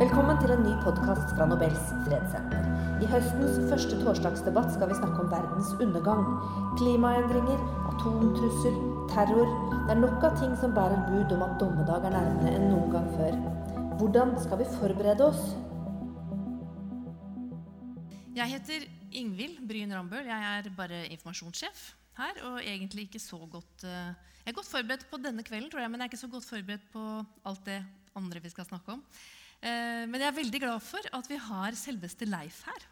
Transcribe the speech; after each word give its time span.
Velkommen 0.00 0.38
til 0.40 0.48
en 0.54 0.62
ny 0.64 0.70
podkast 0.80 1.34
fra 1.36 1.44
Nobels 1.44 1.90
fredssenter. 2.06 2.68
I 3.04 3.08
høstens 3.10 3.58
første 3.68 3.98
torsdagsdebatt 4.00 4.70
skal 4.72 4.88
vi 4.88 4.94
snakke 4.96 5.20
om 5.20 5.28
verdens 5.28 5.74
undergang. 5.76 6.22
Klimaendringer, 6.80 7.60
atomtrussel, 7.90 8.78
terror. 9.10 9.50
Det 9.74 9.92
er 9.92 9.98
nok 10.00 10.24
av 10.24 10.38
ting 10.40 10.54
som 10.56 10.72
bærer 10.72 11.02
bud 11.04 11.34
om 11.36 11.44
at 11.44 11.52
dommedag 11.60 12.06
er 12.08 12.14
nærmere 12.14 12.52
enn 12.56 12.64
noen 12.70 12.94
gang 12.94 13.10
før. 13.18 13.36
Hvordan 14.00 14.32
skal 14.40 14.62
vi 14.62 14.68
forberede 14.78 15.26
oss? 15.26 15.42
Jeg 18.38 18.54
heter 18.54 18.86
Ingvild 19.20 19.60
Bryn 19.68 19.92
Rambøll. 19.92 20.30
Jeg 20.32 20.54
er 20.54 20.70
bare 20.80 21.02
informasjonssjef 21.10 21.90
her. 22.22 22.40
Og 22.48 22.56
egentlig 22.62 23.10
ikke 23.10 23.20
så 23.20 23.42
godt 23.52 23.84
eh, 23.84 24.16
Jeg 24.46 24.54
er 24.54 24.56
godt 24.62 24.72
forberedt 24.72 25.04
på 25.12 25.20
denne 25.20 25.44
kvelden, 25.44 25.68
tror 25.68 25.84
jeg, 25.84 25.92
men 25.92 26.00
jeg 26.00 26.08
er 26.08 26.14
ikke 26.14 26.24
så 26.24 26.32
godt 26.32 26.48
forberedt 26.48 26.88
på 26.96 27.04
alt 27.52 27.68
det 27.68 27.82
andre 28.16 28.40
vi 28.40 28.56
skal 28.56 28.64
snakke 28.64 28.96
om. 28.96 29.04
Eh, 29.60 30.06
Men 30.08 30.20
jeg 30.22 30.28
er 30.30 30.36
veldig 30.38 30.60
glad 30.62 30.80
for 30.84 31.04
at 31.16 31.28
vi 31.28 31.36
har 31.36 31.76
selveste 31.76 32.28
Leif 32.28 32.62
her. 32.68 32.86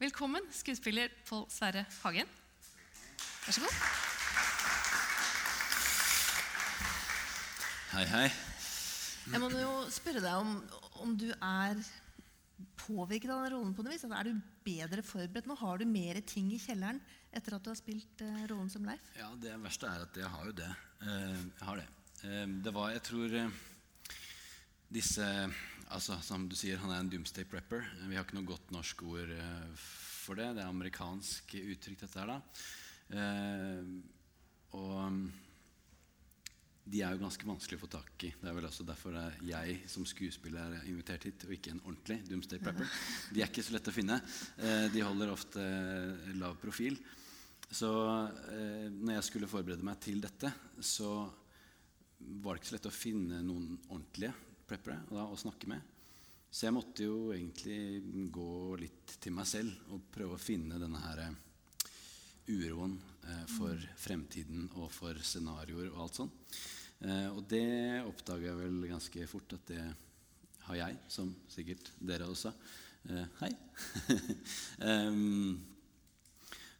Velkommen, 0.00 0.46
skuespiller 0.56 1.12
Pål 1.28 1.44
Sverre 1.52 1.82
Hagen. 2.02 2.28
Vær 3.44 3.52
så 3.56 3.60
god. 3.66 3.80
Hei, 7.90 8.04
hei. 8.06 8.26
Jeg 9.30 9.40
må 9.42 9.50
jo 9.52 9.72
spørre 9.92 10.22
deg 10.24 10.32
om, 10.40 10.54
om 11.04 11.12
du 11.20 11.28
er 11.34 11.80
påvirket 12.80 13.30
av 13.34 13.42
den 13.44 13.52
rollen 13.58 13.74
på 13.76 13.84
noe 13.84 13.92
vis. 13.92 14.04
Altså, 14.06 14.16
Er 14.16 14.30
du 14.30 14.40
bedre 14.64 15.04
forberedt 15.04 15.48
nå? 15.50 15.56
Har 15.60 15.80
du 15.80 15.84
mer 15.90 16.20
ting 16.24 16.48
i 16.54 16.58
kjelleren 16.62 17.00
etter 17.36 17.56
at 17.58 17.64
du 17.66 17.70
har 17.74 17.78
spilt 17.78 18.24
eh, 18.24 18.44
rollen 18.50 18.70
som 18.72 18.86
Leif? 18.88 19.02
Ja, 19.18 19.28
Det 19.36 19.52
verste 19.60 19.90
er 19.92 20.06
at 20.06 20.16
jeg 20.22 20.30
har 20.32 20.46
jo 20.48 20.56
det. 20.56 20.70
Eh, 21.04 21.36
jeg 21.36 21.66
har 21.68 21.82
det. 21.82 21.88
Eh, 22.24 22.46
det 22.64 22.72
var, 22.78 22.94
jeg 22.96 23.04
tror 23.10 23.36
disse 24.90 25.26
altså 25.90 26.16
Som 26.22 26.46
du 26.46 26.54
sier, 26.58 26.78
han 26.78 26.92
er 26.94 27.00
en 27.02 27.10
doomsday 27.10 27.46
prepper. 27.50 27.82
Vi 28.06 28.14
har 28.14 28.22
ikke 28.22 28.38
noe 28.38 28.46
godt 28.46 28.70
norsk 28.74 29.02
ord 29.10 29.32
eh, 29.34 29.70
for 29.74 30.38
det. 30.38 30.52
Det 30.54 30.62
er 30.62 30.70
amerikansk 30.70 31.54
uttrykk, 31.58 32.04
dette 32.04 32.20
her, 32.20 32.30
da. 32.30 32.66
Eh, 33.18 33.88
og 34.78 35.16
de 36.90 37.02
er 37.04 37.14
jo 37.14 37.22
ganske 37.22 37.46
vanskelig 37.46 37.78
å 37.78 37.82
få 37.84 37.90
tak 37.92 38.24
i. 38.26 38.30
Det 38.40 38.48
er 38.50 38.54
vel 38.56 38.66
også 38.66 38.86
derfor 38.86 39.16
er 39.18 39.34
jeg 39.46 39.80
som 39.90 40.06
skuespiller 40.08 40.78
er 40.78 40.86
invitert 40.90 41.26
hit, 41.28 41.44
og 41.46 41.54
ikke 41.54 41.74
en 41.74 41.82
ordentlig 41.84 42.20
doomsday 42.26 42.62
prepper. 42.62 42.86
De 43.34 43.42
er 43.42 43.50
ikke 43.50 43.64
så 43.66 43.74
lette 43.76 43.92
å 43.92 43.96
finne. 43.96 44.20
Eh, 44.58 44.86
De 44.94 45.02
holder 45.06 45.34
ofte 45.34 45.64
eh, 45.64 46.30
lav 46.40 46.54
profil. 46.62 46.98
Så 47.70 47.90
eh, 48.50 48.86
når 48.90 49.16
jeg 49.18 49.26
skulle 49.28 49.50
forberede 49.50 49.86
meg 49.86 50.00
til 50.02 50.22
dette, 50.22 50.50
så 50.82 51.12
var 52.42 52.54
det 52.54 52.62
ikke 52.62 52.70
så 52.72 52.78
lett 52.78 52.90
å 52.90 52.94
finne 52.94 53.42
noen 53.42 53.74
ordentlige 53.88 54.34
preppere 54.70 55.02
da, 55.10 55.26
å 55.26 55.38
snakke 55.38 55.70
med. 55.70 55.96
Så 56.50 56.66
jeg 56.66 56.74
måtte 56.74 57.06
jo 57.06 57.30
egentlig 57.34 58.30
gå 58.34 58.76
litt 58.80 59.14
til 59.22 59.34
meg 59.36 59.46
selv 59.46 59.94
og 59.94 60.08
prøve 60.10 60.34
å 60.34 60.42
finne 60.42 60.80
denne 60.82 60.98
her 61.04 61.22
eh, 61.26 61.38
uroen 62.50 62.96
eh, 63.28 63.46
for 63.50 63.88
fremtiden 64.00 64.68
og 64.80 64.90
for 64.94 65.18
scenarioer 65.22 65.92
og 65.92 66.04
alt 66.04 66.20
sånn. 66.20 66.32
Eh, 67.06 67.28
og 67.30 67.44
det 67.50 68.02
oppdaga 68.02 68.50
jeg 68.50 68.60
vel 68.60 68.86
ganske 68.90 69.26
fort 69.30 69.54
at 69.56 69.70
det 69.70 69.84
har 70.66 70.78
jeg, 70.82 70.98
som 71.10 71.30
sikkert 71.50 71.90
dere 71.98 72.28
også. 72.30 72.52
Eh, 73.10 73.26
hei. 73.40 73.50
um, 74.90 75.56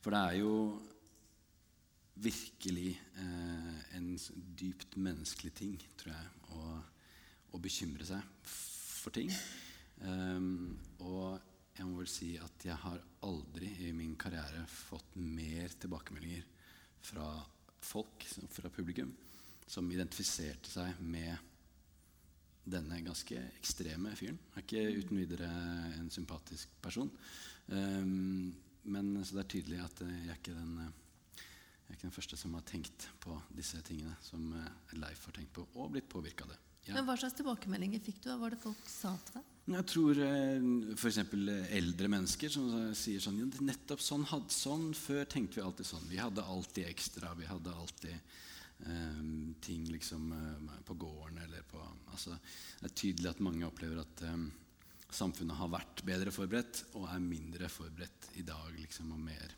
for 0.00 0.14
det 0.14 0.20
er 0.20 0.38
jo 0.41 0.54
virkelig 2.20 2.92
eh, 3.22 3.77
en 3.97 4.10
dypt 4.58 4.98
menneskelig 5.00 5.52
ting, 5.56 5.77
tror 6.00 6.12
jeg, 6.12 6.32
å, 6.52 6.80
å 7.53 7.61
bekymre 7.62 8.06
seg 8.09 8.23
for 8.47 9.15
ting. 9.15 9.31
Um, 10.01 10.78
og 11.05 11.41
jeg 11.77 11.87
må 11.88 12.00
vel 12.00 12.11
si 12.11 12.34
at 12.41 12.66
jeg 12.66 12.77
har 12.83 13.00
aldri 13.27 13.71
i 13.87 13.93
min 13.97 14.16
karriere 14.21 14.65
fått 14.69 15.16
mer 15.16 15.72
tilbakemeldinger 15.81 16.47
fra 17.10 17.28
folk, 17.81 18.27
fra 18.53 18.72
publikum, 18.72 19.12
som 19.71 19.89
identifiserte 19.93 20.72
seg 20.72 20.99
med 21.00 21.47
denne 22.71 23.00
ganske 23.03 23.39
ekstreme 23.59 24.12
fyren. 24.19 24.39
Er 24.55 24.65
ikke 24.65 24.83
uten 25.00 25.21
videre 25.21 25.49
en 25.97 26.10
sympatisk 26.12 26.75
person. 26.83 27.09
Um, 27.71 28.50
men 28.83 29.12
så 29.25 29.37
det 29.37 29.44
er 29.44 29.53
tydelig 29.55 29.81
at 29.84 30.03
eh, 30.06 30.19
jeg 30.25 30.33
er 30.33 30.41
ikke 30.41 30.56
den 30.56 30.75
eh, 30.87 30.99
jeg 31.91 31.94
er 31.94 31.99
ikke 31.99 32.06
den 32.06 32.15
første 32.15 32.37
som 32.39 32.53
har 32.55 32.65
tenkt 32.69 33.09
på 33.21 33.34
disse 33.53 33.81
tingene 33.87 34.15
som 34.25 34.53
eh, 34.56 34.97
Leif 34.97 35.27
har 35.27 35.37
tenkt 35.37 35.53
på, 35.56 35.66
og 35.75 35.91
blitt 35.93 36.09
påvirka 36.10 36.47
av 36.47 36.55
det. 36.55 36.60
Ja. 36.91 36.99
Men 36.99 37.06
Hva 37.06 37.17
slags 37.21 37.39
tilbakemeldinger 37.39 38.03
fikk 38.03 38.19
du? 38.25 38.28
Hva 38.33 38.41
var 38.43 38.55
det 38.55 38.61
folk 38.62 38.91
sa 38.91 39.15
til 39.27 39.39
deg? 39.39 39.49
Jeg 39.71 39.87
tror 39.87 40.19
eh, 40.25 40.69
f.eks. 40.97 41.19
eldre 41.78 42.11
mennesker 42.11 42.51
som 42.51 42.71
eh, 42.75 42.87
sier 42.99 43.23
sånn 43.23 43.39
Nettopp 43.62 44.03
sånn, 44.03 44.25
hadde, 44.27 44.51
sånn 44.51 44.89
før 44.99 45.28
tenkte 45.31 45.61
vi 45.61 45.67
alltid 45.67 45.87
sånn. 45.87 46.09
Vi 46.11 46.19
hadde 46.19 46.43
alltid 46.43 46.89
ekstra. 46.91 47.31
Vi 47.39 47.47
hadde 47.47 47.75
alltid 47.77 48.17
um, 48.89 49.55
ting 49.62 49.87
liksom 49.93 50.33
eh, 50.34 50.75
på 50.89 50.97
gården 50.99 51.39
eller 51.45 51.62
på 51.71 51.83
altså, 52.11 52.34
Det 52.81 52.91
er 52.91 52.99
tydelig 53.05 53.31
at 53.31 53.45
mange 53.47 53.69
opplever 53.69 54.03
at 54.03 54.25
um, 54.27 54.49
samfunnet 55.11 55.59
har 55.61 55.71
vært 55.71 56.05
bedre 56.07 56.34
forberedt 56.34 56.84
og 56.99 57.07
er 57.12 57.22
mindre 57.22 57.71
forberedt 57.71 58.33
i 58.43 58.47
dag. 58.47 58.75
liksom, 58.78 59.12
og 59.15 59.22
mer 59.22 59.55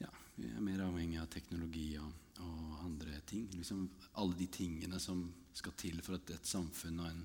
ja, 0.00 0.10
vi 0.36 0.48
er 0.48 0.64
mer 0.64 0.86
avhengig 0.88 1.20
av 1.20 1.28
teknologi 1.32 1.90
og, 2.00 2.23
og 2.42 2.84
andre 2.84 3.20
ting. 3.26 3.48
Liksom 3.54 3.84
alle 4.20 4.38
de 4.38 4.48
tingene 4.52 5.00
som 5.00 5.26
skal 5.54 5.76
til 5.78 6.00
for 6.02 6.18
at 6.18 6.34
et 6.34 6.48
samfunn 6.48 7.02
og 7.02 7.10
en, 7.10 7.22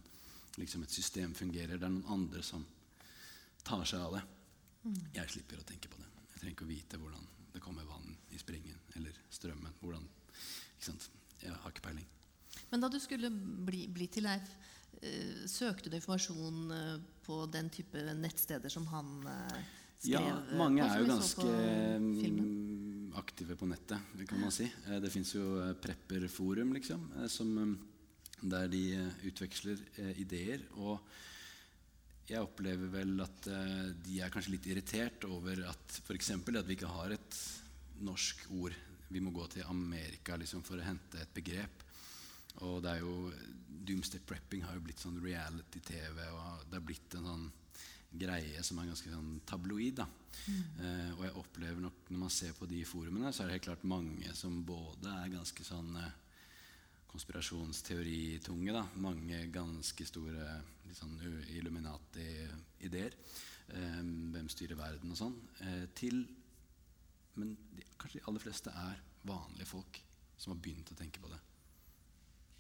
liksom 0.60 0.84
et 0.86 0.94
system 0.94 1.34
fungerer. 1.38 1.78
Det 1.78 1.88
er 1.88 1.94
noen 1.94 2.14
andre 2.20 2.44
som 2.46 2.66
tar 3.66 3.86
seg 3.88 4.06
av 4.06 4.20
det. 4.20 4.24
Jeg 5.16 5.34
slipper 5.34 5.60
å 5.60 5.68
tenke 5.68 5.92
på 5.92 6.00
det. 6.00 6.08
Jeg 6.34 6.42
trenger 6.42 6.56
ikke 6.56 6.68
å 6.68 6.72
vite 6.74 7.02
hvordan 7.02 7.28
det 7.54 7.62
kommer 7.64 7.88
vann 7.90 8.14
i 8.32 8.40
springen 8.40 8.78
eller 8.96 9.16
strømmen. 9.34 9.76
Hvordan? 9.82 10.06
Jeg 11.42 11.52
har 11.52 11.74
ikke 11.74 11.84
peiling. 11.90 12.08
Men 12.70 12.84
da 12.84 12.90
du 12.92 13.00
skulle 13.02 13.32
bli, 13.32 13.86
bli 13.92 14.08
til 14.12 14.26
Leif, 14.28 14.54
eh, 15.02 15.46
søkte 15.50 15.90
du 15.90 15.98
informasjon 15.98 16.72
eh, 16.76 16.96
på 17.26 17.42
den 17.52 17.70
type 17.74 18.04
nettsteder 18.20 18.72
som 18.72 18.88
han 18.94 19.12
eh, 19.28 19.60
skrev? 19.98 20.30
Ja, 20.30 20.38
mange 20.60 20.86
er 20.86 21.02
jo 21.02 21.10
ganske 21.10 21.48
mm, 22.00 22.14
aktive 23.20 23.56
på 23.60 23.68
nettet, 23.70 24.00
kan 24.28 24.42
man 24.42 24.54
si. 24.54 24.68
Eh, 24.88 25.00
Det 25.00 25.12
fins 25.14 25.34
jo 25.36 25.60
eh, 25.62 25.76
prepperforum, 25.76 26.74
liksom, 26.78 27.06
eh, 27.20 27.28
som, 27.28 27.78
der 28.42 28.68
de 28.72 28.84
utveksler 29.28 29.82
ideer. 30.22 30.64
Og 30.80 31.00
jeg 32.30 32.40
opplever 32.40 32.92
vel 32.94 33.18
at 33.24 33.50
de 34.06 34.20
er 34.22 34.32
kanskje 34.32 34.54
litt 34.54 34.68
irritert 34.70 35.26
over 35.28 35.60
at 35.68 35.98
f.eks. 36.06 36.30
at 36.32 36.68
vi 36.68 36.78
ikke 36.78 36.94
har 36.94 37.12
et 37.16 37.40
norsk 38.06 38.46
ord. 38.62 38.78
Vi 39.10 39.20
må 39.20 39.34
gå 39.36 39.48
til 39.52 39.66
Amerika 39.68 40.38
liksom, 40.38 40.64
for 40.64 40.80
å 40.80 40.86
hente 40.86 41.20
et 41.20 41.34
begrep. 41.36 41.84
Og 42.64 42.80
det 42.86 42.94
er 42.94 43.04
jo 43.04 43.32
Doomsday 43.90 44.22
prepping 44.24 44.64
har 44.64 44.78
jo 44.78 44.86
blitt 44.86 45.02
sånn 45.02 45.20
reality-TV, 45.24 46.22
og 46.30 46.70
det 46.70 46.78
har 46.78 46.86
blitt 46.86 47.18
en 47.18 47.28
sånn 47.28 47.48
greie 48.10 48.64
som 48.66 48.80
er 48.80 48.90
ganske 48.90 49.12
sånn 49.12 49.42
tabloid. 49.46 50.00
da. 50.02 50.08
Eh, 50.50 51.12
og 51.18 51.24
jeg 51.26 51.36
opplever 51.42 51.84
nok 51.84 52.10
når 52.10 52.24
man 52.24 52.34
ser 52.34 52.56
på 52.58 52.68
de 52.70 52.82
forumene, 52.88 53.32
så 53.34 53.44
er 53.44 53.50
det 53.50 53.60
helt 53.60 53.68
klart 53.70 53.86
mange 53.90 54.34
som 54.38 54.64
både 54.66 55.14
er 55.24 55.36
ganske 55.36 55.66
sånn 55.66 55.96
eh, 56.00 56.18
konspirasjonsteoritunge. 57.10 58.74
da, 58.74 58.86
Mange 59.02 59.46
ganske 59.54 60.06
store 60.06 60.60
sånn 60.98 61.18
Illuminati-ideer. 61.58 63.16
Eh, 63.70 64.02
hvem 64.34 64.50
styrer 64.50 64.80
verden 64.80 65.14
og 65.14 65.20
sånn. 65.20 65.40
Eh, 65.66 65.88
til 65.96 66.26
Men 67.40 67.54
de, 67.72 67.86
kanskje 67.96 68.20
de 68.20 68.26
aller 68.28 68.42
fleste 68.44 68.72
er 68.76 68.98
vanlige 69.24 69.70
folk 69.70 70.00
som 70.36 70.52
har 70.52 70.58
begynt 70.60 70.90
å 70.92 70.98
tenke 70.98 71.22
på 71.24 71.30
det. 71.32 71.38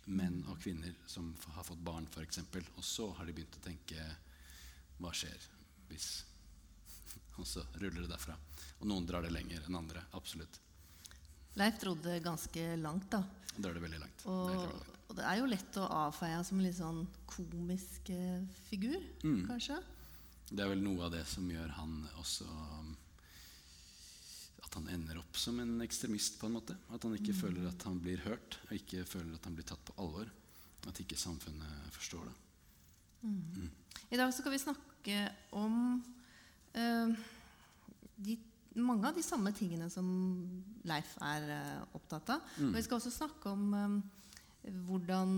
Menn 0.07 0.37
og 0.47 0.61
kvinner 0.61 0.93
som 1.09 1.33
har 1.55 1.65
fått 1.67 1.81
barn, 1.83 2.07
f.eks. 2.07 2.39
Og 2.77 2.85
så 2.85 3.09
har 3.17 3.27
de 3.27 3.33
begynt 3.35 3.57
å 3.59 3.65
tenke 3.65 4.05
Hva 4.99 5.11
skjer 5.15 5.47
hvis 5.89 6.07
Og 7.39 7.47
så 7.47 7.63
ruller 7.79 8.03
det 8.03 8.09
derfra. 8.11 8.35
Og 8.81 8.87
noen 8.89 9.05
drar 9.07 9.23
det 9.23 9.31
lenger 9.31 9.63
enn 9.67 9.77
andre. 9.79 10.01
Absolutt. 10.17 10.59
Leif 11.59 11.77
dro 11.81 11.93
det 12.03 12.17
ganske 12.23 12.65
langt, 12.79 13.07
da. 13.11 13.23
Det 13.55 13.63
drar 13.63 13.77
det 13.77 13.83
veldig 13.83 13.99
langt. 14.03 14.25
Og, 14.29 14.51
langt. 14.55 14.89
og 15.07 15.15
det 15.17 15.23
er 15.27 15.39
jo 15.39 15.47
lett 15.49 15.79
å 15.79 15.85
avfeie 16.05 16.35
ham 16.35 16.43
som 16.47 16.59
en 16.59 16.65
litt 16.67 16.77
sånn 16.77 16.99
komisk 17.31 18.11
eh, 18.13 18.43
figur, 18.69 18.99
Mm. 19.23 19.45
kanskje? 19.47 19.79
Det 20.51 20.63
er 20.65 20.69
vel 20.71 20.81
noe 20.83 21.05
av 21.07 21.11
det 21.13 21.23
som 21.29 21.45
gjør 21.49 21.69
han 21.77 21.95
også 22.17 22.45
um, 22.49 22.93
At 24.65 24.73
han 24.79 24.87
ender 24.89 25.19
opp 25.21 25.37
som 25.37 25.59
en 25.61 25.75
ekstremist, 25.85 26.39
på 26.41 26.47
en 26.49 26.55
måte. 26.59 26.75
At 26.93 27.03
han 27.07 27.15
ikke 27.17 27.33
føler 27.37 27.67
at 27.69 27.83
han 27.87 27.99
blir 28.03 28.21
hørt, 28.27 28.59
og 28.67 28.75
ikke 28.77 29.05
føler 29.07 29.33
at 29.37 29.45
han 29.47 29.55
blir 29.57 29.65
tatt 29.69 29.81
på 29.87 29.95
alvor. 30.01 30.29
At 30.87 30.99
ikke 31.01 31.17
samfunnet 31.19 31.89
forstår 31.95 32.27
det. 32.29 32.35
I 34.11 34.17
dag 34.19 34.31
så 34.31 34.39
skal 34.43 34.53
vi 34.53 34.61
snakke 34.61 34.88
om 35.55 35.75
eh, 36.73 37.13
de, 38.19 38.37
mange 38.79 39.07
av 39.07 39.15
de 39.15 39.23
samme 39.25 39.53
tingene 39.55 39.89
som 39.91 40.07
Leif 40.87 41.15
er 41.23 41.47
eh, 41.55 41.81
opptatt 41.97 42.35
av. 42.35 42.53
Og 42.67 42.75
vi 42.77 42.83
skal 42.85 42.99
også 42.99 43.13
snakke 43.13 43.53
om 43.53 43.73
eh, 43.77 43.97
hvordan 44.89 45.31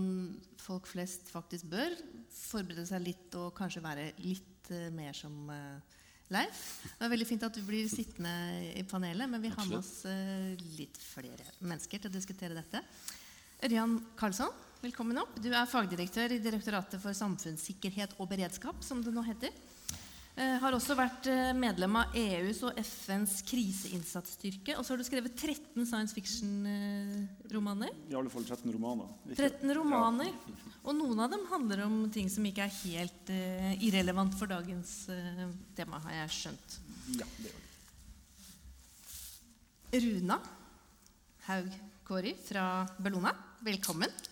folk 0.60 0.88
flest 0.90 1.30
faktisk 1.32 1.70
bør 1.72 1.94
forberede 2.34 2.86
seg 2.88 3.04
litt 3.06 3.38
og 3.38 3.52
kanskje 3.56 3.84
være 3.84 4.10
litt 4.24 4.72
mer 4.94 5.14
som 5.16 5.50
Leif. 6.32 6.60
Det 6.96 7.06
er 7.06 7.12
veldig 7.12 7.28
fint 7.28 7.42
at 7.44 7.54
du 7.54 7.62
blir 7.66 7.88
sittende 7.90 8.32
i 8.78 8.84
panelet, 8.88 9.28
men 9.30 9.42
vi 9.42 9.50
har 9.52 9.66
med 9.68 9.78
oss 9.78 10.04
litt 10.78 10.96
flere 10.96 11.44
mennesker 11.60 12.00
til 12.00 12.10
å 12.10 12.14
diskutere 12.14 12.56
dette. 12.56 12.80
Ørjan 13.62 13.98
Karlsson, 14.18 14.54
velkommen 14.82 15.20
opp. 15.22 15.36
Du 15.38 15.52
er 15.54 15.68
fagdirektør 15.70 16.32
i 16.34 16.40
Direktoratet 16.42 16.98
for 17.02 17.14
samfunnssikkerhet 17.14 18.16
og 18.18 18.26
beredskap, 18.32 18.80
som 18.82 19.02
det 19.04 19.12
nå 19.14 19.22
heter. 19.22 19.52
Eh, 20.32 20.56
har 20.58 20.74
også 20.74 20.96
vært 20.98 21.28
eh, 21.30 21.52
medlem 21.54 21.98
av 22.00 22.16
EUs 22.18 22.62
og 22.66 22.78
FNs 22.80 23.42
kriseinnsatsstyrke. 23.46 24.74
Og 24.78 24.82
så 24.82 24.94
har 24.94 25.02
du 25.02 25.06
skrevet 25.06 25.36
13 25.36 25.86
science 25.86 26.16
fiction-romaner. 26.16 27.92
I 28.10 28.16
alle 28.18 28.32
fall 28.32 28.46
13 28.48 28.72
romaner. 28.74 29.12
Ikke? 29.28 29.52
13 29.52 29.74
romaner. 29.78 30.32
Ja. 30.32 30.72
Og 30.82 30.98
noen 30.98 31.22
av 31.22 31.30
dem 31.30 31.44
handler 31.52 31.84
om 31.84 32.00
ting 32.10 32.32
som 32.32 32.48
ikke 32.48 32.66
er 32.66 32.74
helt 32.80 33.30
eh, 33.30 33.76
irrelevant 33.86 34.34
for 34.40 34.50
dagens 34.50 34.96
eh, 35.14 35.46
tema, 35.78 36.02
har 36.08 36.24
jeg 36.24 36.34
skjønt. 36.40 36.78
Ja, 37.20 37.28
det 37.38 37.52
gjør 37.52 37.60
det. 37.60 37.68
Runa 40.02 40.42
Haug 41.44 41.72
Kåri 42.08 42.32
fra 42.40 42.86
Bellona, 42.96 43.34
velkommen. 43.60 44.31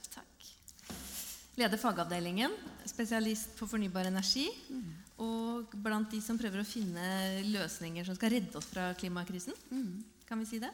Leder 1.60 1.80
fagavdelingen, 1.80 2.54
spesialist 2.88 3.52
på 3.58 3.68
fornybar 3.68 4.08
energi. 4.08 4.48
Mm 4.72 5.00
og 5.20 5.74
blant 5.84 6.10
de 6.12 6.20
som 6.24 6.38
prøver 6.40 6.62
å 6.62 6.68
finne 6.68 7.42
løsninger 7.50 8.06
som 8.06 8.16
skal 8.16 8.32
redde 8.36 8.56
oss 8.56 8.68
fra 8.70 8.90
klimakrisen. 8.96 9.56
Mm. 9.68 10.00
Kan 10.28 10.40
vi 10.40 10.48
si 10.48 10.60
det? 10.62 10.70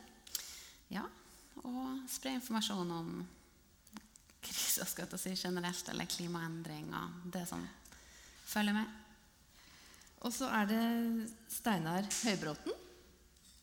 Ja. 0.93 1.03
Og 1.65 2.05
spre 2.11 2.37
informasjon 2.37 2.93
om 2.95 3.11
krisa 4.47 4.87
skal 4.87 5.11
jeg 5.11 5.23
si, 5.23 5.35
generelt, 5.41 5.89
eller 5.91 6.07
klimaendring 6.11 6.93
og 6.95 7.27
det 7.35 7.43
som 7.51 7.65
følger 8.47 8.77
med. 8.77 8.93
Og 10.23 10.35
så 10.35 10.49
er 10.61 10.69
det 10.71 10.85
Steinar 11.51 12.07
Høybråten. 12.23 12.85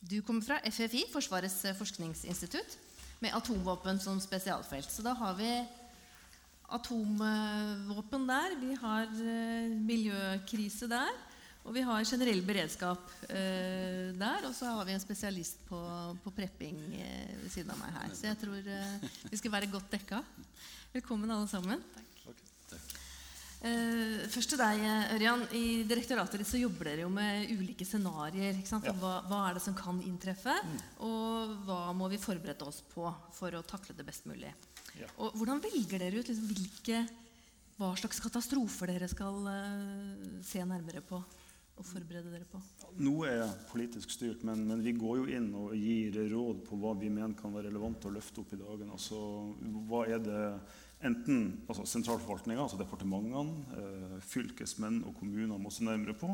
Du 0.04 0.18
kommer 0.26 0.44
fra 0.44 0.60
FFI, 0.68 1.06
Forsvarets 1.14 1.62
forskningsinstitutt, 1.80 2.76
med 3.24 3.32
atomvåpen 3.38 4.02
som 4.04 4.20
spesialfelt. 4.20 4.92
Så 4.92 5.06
da 5.06 5.16
har 5.16 5.38
vi 5.40 5.48
atomvåpen 6.72 8.26
der, 8.30 8.58
vi 8.62 8.76
har 8.80 9.08
eh, 9.08 9.76
miljøkrise 9.84 10.90
der. 10.92 11.14
Og 11.64 11.72
vi 11.72 11.84
har 11.88 12.04
generell 12.04 12.42
beredskap 12.44 13.12
eh, 13.30 14.12
der. 14.20 14.48
Og 14.50 14.56
så 14.56 14.68
har 14.68 14.88
vi 14.88 14.96
en 14.96 15.04
spesialist 15.04 15.62
på, 15.70 15.80
på 16.24 16.34
prepping 16.36 16.80
eh, 17.00 17.38
ved 17.40 17.52
siden 17.54 17.72
av 17.72 17.80
meg 17.80 17.94
her. 17.96 18.10
Så 18.18 18.28
jeg 18.28 18.40
tror 18.42 18.74
eh, 18.76 19.14
vi 19.30 19.40
skal 19.40 19.54
være 19.54 19.72
godt 19.72 19.94
dekka. 19.96 20.20
Velkommen, 20.94 21.32
alle 21.32 21.48
sammen. 21.48 21.80
Takk. 21.96 22.44
Takk. 22.74 22.98
Eh, 23.64 24.26
først 24.34 24.52
til 24.52 24.60
deg, 24.60 24.84
Ørjan. 25.16 25.48
I 25.56 25.64
direktoratet 25.88 26.44
ditt 26.44 26.52
så 26.52 26.60
jobber 26.60 26.92
dere 26.92 27.06
jo 27.06 27.14
med 27.16 27.48
ulike 27.56 27.88
scenarioer. 27.88 28.60
Ja. 28.60 28.98
Hva, 29.00 29.16
hva, 29.30 29.46
er 29.48 29.56
det 29.56 29.64
som 29.64 29.78
kan 29.78 30.04
inntreffe? 30.04 30.58
Mm. 30.68 30.78
Og 31.08 31.56
hva 31.70 31.82
må 31.96 32.12
vi 32.12 32.20
forberede 32.20 32.68
oss 32.68 32.84
på 32.92 33.08
for 33.32 33.56
å 33.56 33.64
takle 33.64 33.96
det 33.96 34.08
best 34.10 34.28
mulig? 34.28 34.52
Ja. 35.00 35.10
Og 35.18 35.38
hvordan 35.40 35.62
velger 35.64 36.02
dere 36.02 36.22
ut 36.22 36.30
liksom, 36.30 36.50
hvilke, 36.52 37.04
hva 37.80 37.94
slags 38.00 38.22
katastrofer 38.24 38.94
dere 38.94 39.10
skal 39.12 39.40
uh, 39.48 40.42
se 40.46 40.62
nærmere 40.66 41.02
på 41.06 41.22
og 41.74 41.86
forberede 41.88 42.30
dere 42.30 42.46
på? 42.46 42.60
Noe 43.02 43.30
er 43.32 43.54
politisk 43.72 44.12
styrt, 44.14 44.44
men, 44.46 44.62
men, 44.70 44.84
vi 44.86 44.94
går 44.98 45.24
jo 45.24 45.28
inn 45.40 45.50
og 45.58 45.74
gir 45.74 46.20
råd 46.30 46.62
på 46.68 46.78
hva 46.82 46.94
vi 47.00 47.10
mener 47.10 47.34
kan 47.40 47.54
være 47.56 47.72
relevant 47.72 48.06
å 48.06 48.14
løfte 48.14 48.44
opp 48.44 48.54
i 48.54 48.60
dagen. 48.62 48.92
Altså, 48.94 49.18
hva 49.90 50.04
er 50.06 50.22
det 50.22 50.44
enten 51.04 51.40
altså 51.68 51.86
sentralforvaltninga, 51.90 52.62
altså 52.64 52.80
departementene, 52.80 53.80
eh, 53.80 54.20
fylkesmenn 54.24 55.02
og 55.08 55.18
kommuner 55.20 55.60
må 55.60 55.72
se 55.74 55.84
nærmere 55.84 56.16
på, 56.16 56.30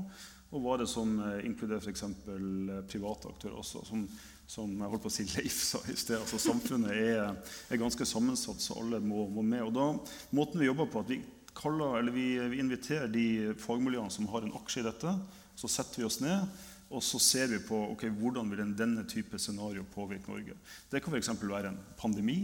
og 0.50 0.62
hva 0.62 0.76
er 0.76 0.84
det 0.84 0.90
som 0.92 1.16
eh, 1.24 1.40
inkluderer 1.48 1.82
f.eks. 1.82 2.06
Eh, 2.06 2.76
private 2.92 3.32
aktører 3.32 3.58
også, 3.64 3.86
som 3.88 4.06
som 4.50 4.72
jeg 4.74 4.90
holdt 4.90 5.04
på 5.04 5.12
å 5.12 5.14
si 5.14 5.28
Leif 5.36 5.60
sa 5.62 5.82
i 5.86 5.96
sted. 5.98 6.18
altså 6.18 6.40
Samfunnet 6.42 6.96
er, 6.96 7.36
er 7.70 7.82
ganske 7.82 8.08
sammensatt, 8.10 8.64
så 8.64 8.80
alle 8.82 8.98
må, 9.04 9.28
må, 9.30 9.44
med. 9.46 9.62
Og 9.68 9.76
da, 9.76 9.90
Måten 10.34 10.62
vi 10.62 10.70
jobber 10.70 10.90
på, 10.90 11.04
at 11.04 11.12
vi, 11.14 11.20
kaller, 11.60 12.10
vi, 12.16 12.32
vi 12.50 12.64
inviterer 12.64 13.12
de 13.14 13.54
fagmiljøene 13.62 14.14
som 14.14 14.30
har 14.34 14.46
en 14.46 14.58
aksje 14.58 14.82
i 14.82 14.88
dette. 14.88 15.14
Så 15.60 15.70
setter 15.70 16.02
vi 16.02 16.08
oss 16.08 16.22
ned 16.24 16.48
og 16.90 17.04
så 17.06 17.20
ser 17.22 17.52
vi 17.52 17.60
på 17.62 17.78
okay, 17.92 18.10
hvordan 18.10 18.50
vil 18.50 18.72
denne 18.78 19.04
type 19.10 19.38
scenario 19.42 19.86
påvirke 19.94 20.32
Norge. 20.32 20.56
Det 20.90 21.02
kan 21.04 21.14
f.eks. 21.14 21.30
være 21.44 21.70
en 21.70 21.78
pandemi, 22.00 22.40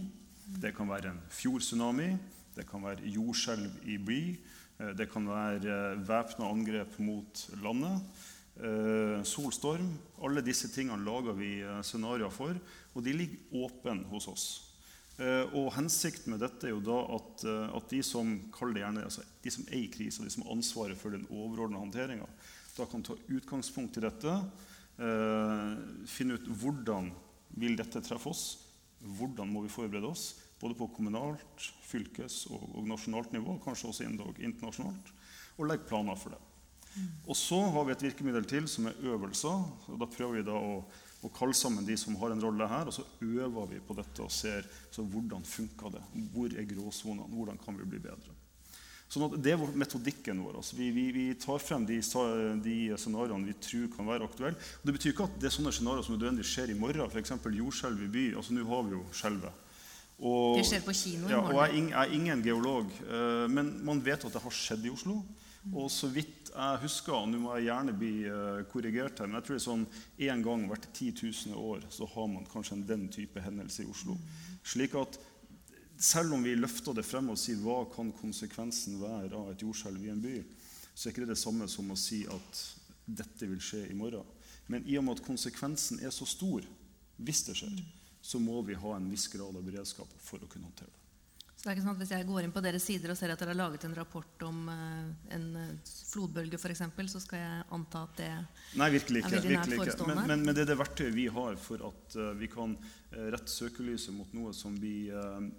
det 0.62 0.76
kan 0.78 0.90
være 0.90 1.16
en 1.16 1.24
fjordtsunami, 1.34 2.12
det 2.56 2.68
kan 2.70 2.86
være 2.86 3.10
jordskjelv 3.16 3.90
i 3.90 3.98
by, 3.98 4.20
eh, 4.80 4.94
det 4.98 5.10
kan 5.12 5.26
være 5.28 5.98
væpna 6.06 6.52
angrep 6.52 7.00
mot 7.02 7.46
landet 7.64 7.98
eh, 7.98 8.35
solstorm. 9.28 9.90
Alle 10.24 10.44
disse 10.46 10.70
tingene 10.72 11.04
lager 11.04 11.36
vi 11.36 11.58
eh, 11.60 11.82
scenarioer 11.84 12.32
for, 12.32 12.56
og 12.96 13.04
de 13.04 13.14
ligger 13.14 13.66
åpne 13.66 14.06
hos 14.12 14.30
oss. 14.32 14.46
Eh, 15.16 15.46
og 15.56 15.72
Hensikten 15.78 16.34
med 16.34 16.42
dette 16.44 16.68
er 16.68 16.74
jo 16.74 16.84
da 16.84 16.98
at, 17.16 17.44
eh, 17.48 17.76
at 17.78 17.92
de 17.92 18.02
som 18.04 18.34
kaller 18.56 18.76
det 18.76 18.84
gjerne, 18.84 19.04
altså 19.08 19.24
de 19.46 19.54
som 19.54 19.68
er 19.70 19.80
i 19.80 19.92
krise, 19.92 20.24
de 20.24 20.34
som 20.34 20.44
har 20.44 20.56
ansvaret 20.58 21.00
for 21.00 21.16
den 21.16 21.28
overordnede 21.30 21.84
håndteringa, 21.86 22.28
da 22.76 22.88
kan 22.92 23.06
ta 23.06 23.16
utgangspunkt 23.32 23.96
i 23.96 24.04
dette. 24.04 24.34
Eh, 25.00 25.70
finne 26.12 26.36
ut 26.36 26.50
hvordan 26.60 27.14
vil 27.56 27.78
dette 27.80 28.04
treffe 28.04 28.32
oss. 28.32 28.44
Hvordan 29.00 29.52
må 29.54 29.64
vi 29.64 29.72
forberede 29.72 30.10
oss? 30.10 30.34
Både 30.60 30.76
på 30.76 30.90
kommunalt, 30.98 31.70
fylkes 31.88 32.46
og, 32.50 32.64
og 32.76 32.88
nasjonalt 32.90 33.32
nivå, 33.36 33.56
kanskje 33.64 33.92
også 33.92 34.10
internasjonalt. 34.10 35.14
Og 35.56 35.70
legge 35.70 35.88
planer 35.88 36.20
for 36.20 36.36
det. 36.36 36.42
Og 37.28 37.36
så 37.38 37.60
har 37.76 37.88
vi 37.88 37.96
et 37.96 38.06
virkemiddel 38.08 38.48
til, 38.50 38.70
som 38.72 38.88
er 38.90 39.02
øvelser. 39.12 39.66
og 39.92 40.00
Da 40.00 40.08
prøver 40.10 40.40
vi 40.40 40.46
da 40.48 40.56
å, 40.56 40.80
å 41.26 41.32
kalle 41.36 41.58
sammen 41.58 41.88
de 41.88 41.98
som 42.00 42.16
har 42.22 42.34
en 42.34 42.44
rolle 42.44 42.70
her, 42.72 42.88
og 42.88 42.96
så 42.96 43.06
øver 43.26 43.70
vi 43.74 43.84
på 43.84 43.98
dette 43.98 44.24
og 44.24 44.32
ser 44.32 44.68
hvordan 44.96 45.44
funka 45.44 45.92
det. 45.98 46.04
Hvor 46.34 46.56
er 46.56 46.70
gråsonene? 46.70 47.32
Hvordan 47.34 47.62
kan 47.66 47.78
vi 47.80 47.90
bli 47.96 48.02
bedre? 48.04 48.36
Sånn 49.12 49.28
at 49.28 49.36
Det 49.44 49.54
er 49.54 49.62
metodikken 49.78 50.42
vår. 50.44 50.58
Altså 50.62 50.78
vi, 50.80 50.90
vi, 50.96 51.06
vi, 51.14 51.26
tar 51.40 51.62
frem 51.62 51.86
de, 51.88 52.00
de, 52.64 52.78
scenarioene 53.00 53.52
vi 53.52 53.58
tror 53.62 53.92
kan 53.94 54.10
være 54.10 54.28
aktuelle. 54.28 54.58
Og 54.82 54.90
det 54.90 54.96
betyr 54.98 55.14
ikke 55.14 55.28
at 55.30 55.38
det 55.42 55.50
er 55.50 55.56
sånne 55.56 55.76
scenarioer 55.76 56.08
som 56.08 56.18
nødvendigvis 56.18 56.56
skjer 56.56 56.74
i 56.74 56.80
morgen. 56.80 57.06
F.eks. 57.12 57.36
jordskjelv 57.60 58.02
i 58.08 58.12
by. 58.16 58.26
altså 58.42 58.58
Nå 58.58 58.66
har 58.72 58.84
vi 58.88 58.98
jo 58.98 59.06
skjelvet. 59.14 59.62
Det 60.16 60.68
skjer 60.68 60.84
på 60.86 60.96
kino 60.96 61.28
i 61.28 61.34
morgen. 61.36 61.36
Ja, 61.36 61.42
og 61.44 61.60
jeg, 61.60 61.90
jeg 61.92 62.00
er 62.02 62.14
ingen 62.18 62.44
geolog, 62.46 62.92
uh, 63.04 63.46
men 63.52 63.74
man 63.86 64.00
vet 64.04 64.24
at 64.24 64.36
det 64.36 64.42
har 64.42 64.56
skjedd 64.56 64.88
i 64.88 64.94
Oslo. 64.94 65.20
Og 65.74 65.90
så 65.92 66.08
vidt 66.14 66.52
jeg 66.56 66.82
husker, 66.86 67.16
og 67.18 67.30
nå 67.30 67.40
må 67.42 67.56
jeg 67.58 67.68
gjerne 67.68 67.94
bli 67.98 68.12
uh, 68.30 68.62
korrigert 68.72 69.20
her, 69.20 69.28
men 69.28 69.40
jeg 69.40 69.48
tror 69.48 69.56
det 69.56 69.62
er 69.62 69.66
sånn 69.66 69.86
en 70.28 70.44
gang 70.46 70.68
hvert 70.70 70.86
10 70.92 71.10
000 71.52 71.58
år 71.60 71.88
så 71.92 72.08
har 72.14 72.30
man 72.32 72.46
kanskje 72.48 72.78
en 72.78 72.86
den 72.88 73.08
type 73.12 73.42
hendelse 73.44 73.84
i 73.84 73.90
Oslo. 73.92 74.16
Slik 74.64 74.96
at 75.00 75.18
selv 75.98 76.36
om 76.38 76.46
vi 76.46 76.56
løfter 76.56 76.96
det 76.96 77.06
frem 77.08 77.32
og 77.34 77.40
sier 77.40 77.60
hva 77.64 77.82
kan 77.92 78.14
konsekvensen 78.16 79.02
være 79.02 79.36
av 79.36 79.52
et 79.52 79.66
jordskjelv 79.66 80.06
i 80.06 80.14
en 80.14 80.24
by, 80.24 80.38
så 80.94 81.08
er 81.08 81.14
ikke 81.14 81.26
det 81.26 81.34
det 81.34 81.42
samme 81.42 81.68
som 81.72 81.92
å 81.92 82.00
si 82.00 82.22
at 82.30 82.64
dette 83.06 83.50
vil 83.50 83.62
skje 83.62 83.86
i 83.90 83.98
morgen. 83.98 84.26
Men 84.72 84.86
i 84.90 84.98
og 84.98 85.06
med 85.06 85.20
at 85.20 85.26
konsekvensen 85.28 86.02
er 86.04 86.14
så 86.14 86.28
stor, 86.30 86.66
hvis 87.18 87.44
det 87.50 87.58
skjer, 87.60 87.82
så 88.26 88.40
må 88.42 88.62
vi 88.66 88.78
ha 88.80 88.96
en 88.96 89.10
viss 89.12 89.28
grad 89.34 89.56
av 89.56 89.66
beredskap 89.66 90.14
for 90.24 90.42
å 90.42 90.50
kunne 90.50 90.70
håndtere 90.70 90.94
det. 90.94 91.05
Det 91.66 91.72
er 91.72 91.80
ikke 91.80 91.86
sånn 91.88 91.96
at 91.96 92.02
Hvis 92.04 92.12
jeg 92.14 92.26
går 92.30 92.46
inn 92.46 92.52
på 92.54 92.62
deres 92.62 92.84
sider 92.86 93.10
og 93.10 93.18
ser 93.18 93.32
at 93.34 93.40
dere 93.42 93.56
har 93.56 93.58
laget 93.58 93.88
en 93.88 93.96
rapport 93.98 94.44
om 94.46 94.68
uh, 94.70 95.08
en 95.34 95.46
uh, 95.58 95.94
flodbølge 96.12 96.60
f.eks., 96.60 96.84
så 97.10 97.22
skal 97.24 97.42
jeg 97.42 97.64
anta 97.74 98.04
at 98.06 98.20
det 98.20 98.28
Nei, 98.78 98.90
virkelig 98.94 99.24
ikke, 99.24 99.32
er 99.32 99.40
veldig 99.40 99.56
nært 99.56 99.74
forestående? 99.80 100.18
Men, 100.20 100.30
men, 100.30 100.44
men, 100.46 100.54
det 100.54 100.62
er 100.62 100.70
det 100.70 100.76
verktøyet 100.78 101.16
vi 101.16 101.26
har 101.34 101.58
for 101.58 101.88
at 101.90 102.18
uh, 102.22 102.28
vi 102.38 102.52
kan 102.54 102.78
rette 103.16 103.50
søkelyset 103.50 104.12
mot 104.12 104.34
noe 104.36 104.52
som 104.52 104.74
vi 104.76 105.08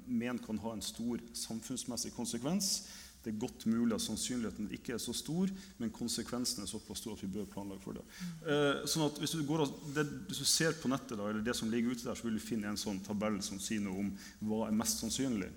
mener 0.05 0.43
kan 0.45 0.59
ha 0.61 0.75
en 0.77 0.83
stor 0.85 1.23
samfunnsmessig 1.33 2.11
konsekvens. 2.13 2.83
Det 3.25 3.33
er 3.33 3.39
godt 3.41 3.65
mulig 3.71 3.97
at 3.97 4.05
sannsynligheten 4.05 4.69
ikke 4.77 4.93
er 4.93 5.01
så 5.01 5.15
stor, 5.17 5.49
men 5.81 5.95
konsekvensen 5.95 6.67
er 6.67 6.69
såpass 6.69 7.01
stor 7.01 7.17
at 7.17 7.25
vi 7.25 7.31
bør 7.33 7.49
planlegge 7.55 7.81
for 7.87 7.97
det. 7.97 8.05
Mm. 8.21 8.85
sånn 8.93 9.07
at 9.07 9.23
hvis 9.23 9.39
du, 9.39 9.41
går, 9.49 9.65
det, 9.97 10.05
hvis 10.29 10.43
du, 10.45 10.47
ser 10.51 10.77
på 10.77 10.93
nettet, 10.93 11.17
da, 11.17 11.31
eller 11.31 11.41
det 11.47 11.57
som 11.57 11.73
ligger 11.73 11.97
ute 11.97 12.11
der, 12.11 12.19
så 12.19 12.29
vil 12.29 12.37
du 12.37 12.45
finne 12.45 12.69
en 12.69 12.83
sånn 12.83 13.01
tabell 13.09 13.41
som 13.47 13.63
sier 13.63 13.81
noe 13.87 14.05
om 14.05 14.13
hva 14.45 14.67
er 14.69 14.77
mest 14.77 15.01
sannsynlig. 15.01 15.49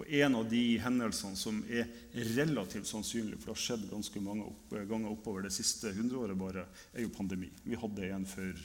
Og 0.00 0.12
en 0.16 0.38
av 0.38 0.46
de 0.48 0.62
hendelsene 0.80 1.36
som 1.36 1.58
er 1.68 1.90
relativt 2.38 2.88
sannsynlig, 2.88 3.36
for 3.36 3.50
det 3.50 3.56
har 3.56 3.64
skjedd 3.66 3.82
ganske 3.90 4.22
mange 4.24 4.46
opp, 4.48 4.70
ganger 4.72 5.10
oppover 5.10 5.44
det 5.44 5.52
siste 5.52 5.92
hundreåret, 5.92 6.38
bare, 6.40 6.64
er 6.94 7.04
jo 7.04 7.12
pandemi. 7.12 7.50
Vi 7.66 7.76
hadde 7.76 8.08
en 8.08 8.24
for 8.28 8.62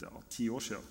ja, 0.00 0.12
ti 0.32 0.48
år 0.48 0.64
siden. 0.70 0.88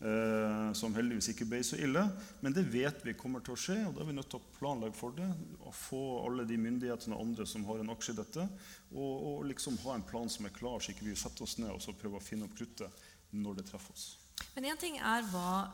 Eh, 0.00 0.72
som 0.72 0.94
heldigvis 0.96 1.28
ikke 1.34 1.44
ble 1.44 1.60
så 1.66 1.76
ille. 1.76 2.02
Men 2.40 2.54
det 2.56 2.64
vet 2.72 3.04
vi 3.04 3.14
kommer 3.20 3.44
til 3.44 3.54
å 3.54 3.60
skje, 3.60 3.76
og 3.84 3.94
da 3.94 4.02
er 4.02 4.08
vi 4.08 4.16
nødt 4.16 4.30
til 4.32 4.40
å 4.40 4.54
planlegge 4.56 4.96
for 4.96 5.14
det. 5.14 5.28
og 5.60 5.76
Få 5.76 6.00
alle 6.24 6.46
de 6.48 6.56
myndighetene 6.58 7.14
og 7.14 7.28
andre 7.28 7.46
som 7.46 7.66
har 7.68 7.82
en 7.82 7.92
aksje 7.92 8.16
i 8.16 8.18
dette, 8.22 8.46
og, 8.94 9.12
og 9.12 9.44
liksom 9.50 9.76
ha 9.84 9.94
en 9.94 10.06
plan 10.08 10.32
som 10.32 10.48
er 10.48 10.56
klar, 10.56 10.80
så 10.80 10.94
ikke 10.94 11.06
vi 11.10 11.18
setter 11.20 11.44
oss 11.46 11.58
ned 11.60 11.70
og 11.70 12.00
prøver 12.00 12.18
å 12.18 12.24
finne 12.24 12.48
opp 12.48 12.56
kruttet 12.56 13.06
når 13.30 13.60
det 13.60 13.68
treffer 13.68 13.94
oss. 13.94 14.08
Men 14.56 14.72
én 14.72 14.80
ting 14.80 14.96
er 14.96 15.22
hva 15.30 15.68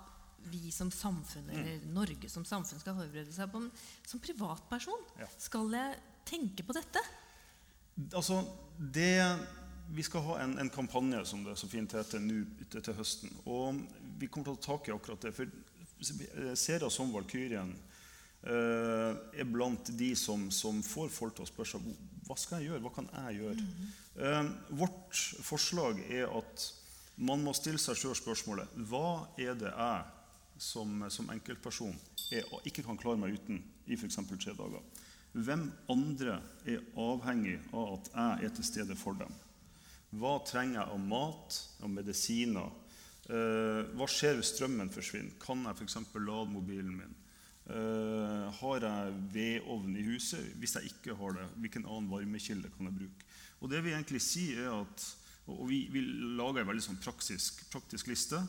vi 0.47 0.71
som 0.71 0.91
samfunn, 0.95 1.49
eller 1.51 1.81
Norge 1.91 2.29
som 2.31 2.45
samfunn, 2.47 2.81
skal 2.81 2.95
forberede 2.99 3.33
seg 3.35 3.51
på. 3.53 3.65
Som 4.07 4.21
privatperson, 4.23 5.01
Ja. 5.19 5.27
skal 5.39 5.71
jeg 5.75 5.97
tenke 6.27 6.63
på 6.67 6.73
dette? 6.77 7.03
Altså, 8.15 8.43
det, 8.79 9.39
vi 9.91 10.03
skal 10.03 10.23
ha 10.23 10.39
en, 10.45 10.59
en 10.59 10.71
kampanje 10.71 11.25
som 11.27 11.43
det 11.45 11.57
så 11.59 11.67
fint 11.71 11.93
heter 11.97 12.21
nå 12.21 12.45
til, 12.71 12.83
til 12.83 12.95
høsten. 12.95 13.33
Og 13.47 13.81
vi 14.21 14.29
kommer 14.29 14.53
til 14.53 14.55
å 14.55 14.61
ta 14.61 14.77
tak 14.77 14.89
i 14.89 14.95
akkurat 14.95 15.21
det. 15.27 15.35
For 15.35 15.49
serier 16.57 16.91
som 16.93 17.13
Valkyrien 17.15 17.71
eh, 18.45 19.13
er 19.41 19.49
blant 19.49 19.89
de 19.97 20.11
som, 20.19 20.51
som 20.53 20.83
får 20.85 21.09
folk 21.15 21.35
til 21.39 21.47
å 21.47 21.51
spørre 21.51 21.73
seg 21.77 21.87
hva 22.27 22.35
skal 22.39 22.59
jeg 22.61 22.73
gjøre, 22.73 22.83
hva 22.85 22.91
kan 22.95 23.09
jeg 23.15 23.41
gjøre. 23.41 23.65
Eh, 24.19 24.51
vårt 24.77 25.21
forslag 25.47 26.01
er 26.11 26.27
at 26.37 26.67
man 27.17 27.41
må 27.47 27.55
stille 27.57 27.81
seg 27.81 27.97
sjøl 27.97 28.17
spørsmålet 28.19 28.75
hva 28.91 29.25
er 29.41 29.55
det 29.57 29.71
jeg 29.73 30.05
som, 30.59 31.03
som 31.13 31.29
enkeltperson 31.33 31.97
er, 32.33 32.47
ikke 32.67 32.85
kan 32.87 32.99
klare 33.01 33.21
meg 33.21 33.37
uten 33.37 33.61
i 33.87 33.99
f.eks. 33.99 34.19
tre 34.41 34.55
dager. 34.57 34.83
Hvem 35.37 35.67
andre 35.93 36.39
er 36.65 36.85
avhengig 36.97 37.59
av 37.77 37.99
at 37.99 38.11
jeg 38.15 38.49
er 38.49 38.57
til 38.57 38.67
stede 38.71 38.97
for 38.97 39.19
dem? 39.19 39.33
Hva 40.17 40.39
trenger 40.49 40.79
jeg 40.81 40.95
av 40.95 41.03
mat, 41.03 41.59
av 41.85 41.93
medisiner? 41.93 42.73
Eh, 43.27 43.83
hva 43.99 44.07
skjer 44.09 44.39
hvis 44.39 44.55
strømmen 44.55 44.93
forsvinner? 44.95 45.37
Kan 45.43 45.67
jeg 45.67 45.77
f.eks. 45.77 45.99
lade 46.15 46.49
mobilen 46.55 46.95
min? 46.97 47.15
Eh, 47.67 48.47
har 48.61 48.87
jeg 48.87 49.15
vedovn 49.35 49.97
i 49.99 50.07
huset? 50.07 50.55
Hvis 50.57 50.79
jeg 50.79 50.93
ikke 50.93 51.19
har 51.19 51.37
det, 51.37 51.47
hvilken 51.61 51.85
annen 51.85 52.11
varmekilde 52.13 52.71
kan 52.77 52.89
jeg 52.89 52.99
bruke? 53.03 53.31
Og 53.61 53.73
det 53.73 53.83
vi 53.85 53.93
egentlig 53.93 54.23
sier 54.25 54.65
er 54.69 54.77
at, 54.79 55.07
og 55.51 55.67
vi, 55.69 55.85
vi 55.93 56.05
lager 56.39 56.63
en 56.63 56.71
veldig 56.71 56.85
sånn 56.87 57.03
praktisk, 57.03 57.65
praktisk 57.73 58.09
liste. 58.09 58.41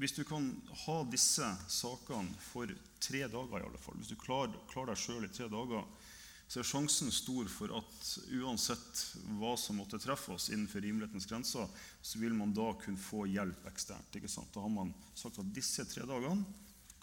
Hvis 0.00 0.16
du 0.16 0.24
kan 0.26 0.48
ha 0.86 0.96
disse 1.06 1.46
sakene 1.70 2.34
for 2.42 2.70
tre 2.98 3.26
dager, 3.30 3.60
i 3.60 3.66
alle 3.68 3.78
fall, 3.78 3.98
hvis 4.00 4.10
du 4.10 4.18
klarer, 4.18 4.56
klarer 4.70 4.92
deg 4.92 5.02
sjøl 5.04 5.26
i 5.26 5.30
tre 5.30 5.46
dager, 5.52 5.84
så 6.48 6.60
er 6.60 6.66
sjansen 6.68 7.12
stor 7.14 7.48
for 7.48 7.72
at 7.78 8.08
uansett 8.36 9.00
hva 9.38 9.54
som 9.58 9.78
måtte 9.80 10.00
treffe 10.02 10.34
oss 10.34 10.50
innenfor 10.52 10.84
rimelighetens 10.84 11.28
grenser, 11.30 11.70
så 12.02 12.20
vil 12.20 12.34
man 12.36 12.52
da 12.54 12.68
kunne 12.82 13.00
få 13.00 13.24
hjelp 13.30 13.64
eksternt. 13.70 14.18
ikke 14.18 14.30
sant? 14.30 14.52
Da 14.54 14.64
har 14.64 14.72
man 14.72 14.92
sagt 15.16 15.40
at 15.40 15.54
disse 15.56 15.86
tre 15.88 16.04
dagene, 16.10 16.44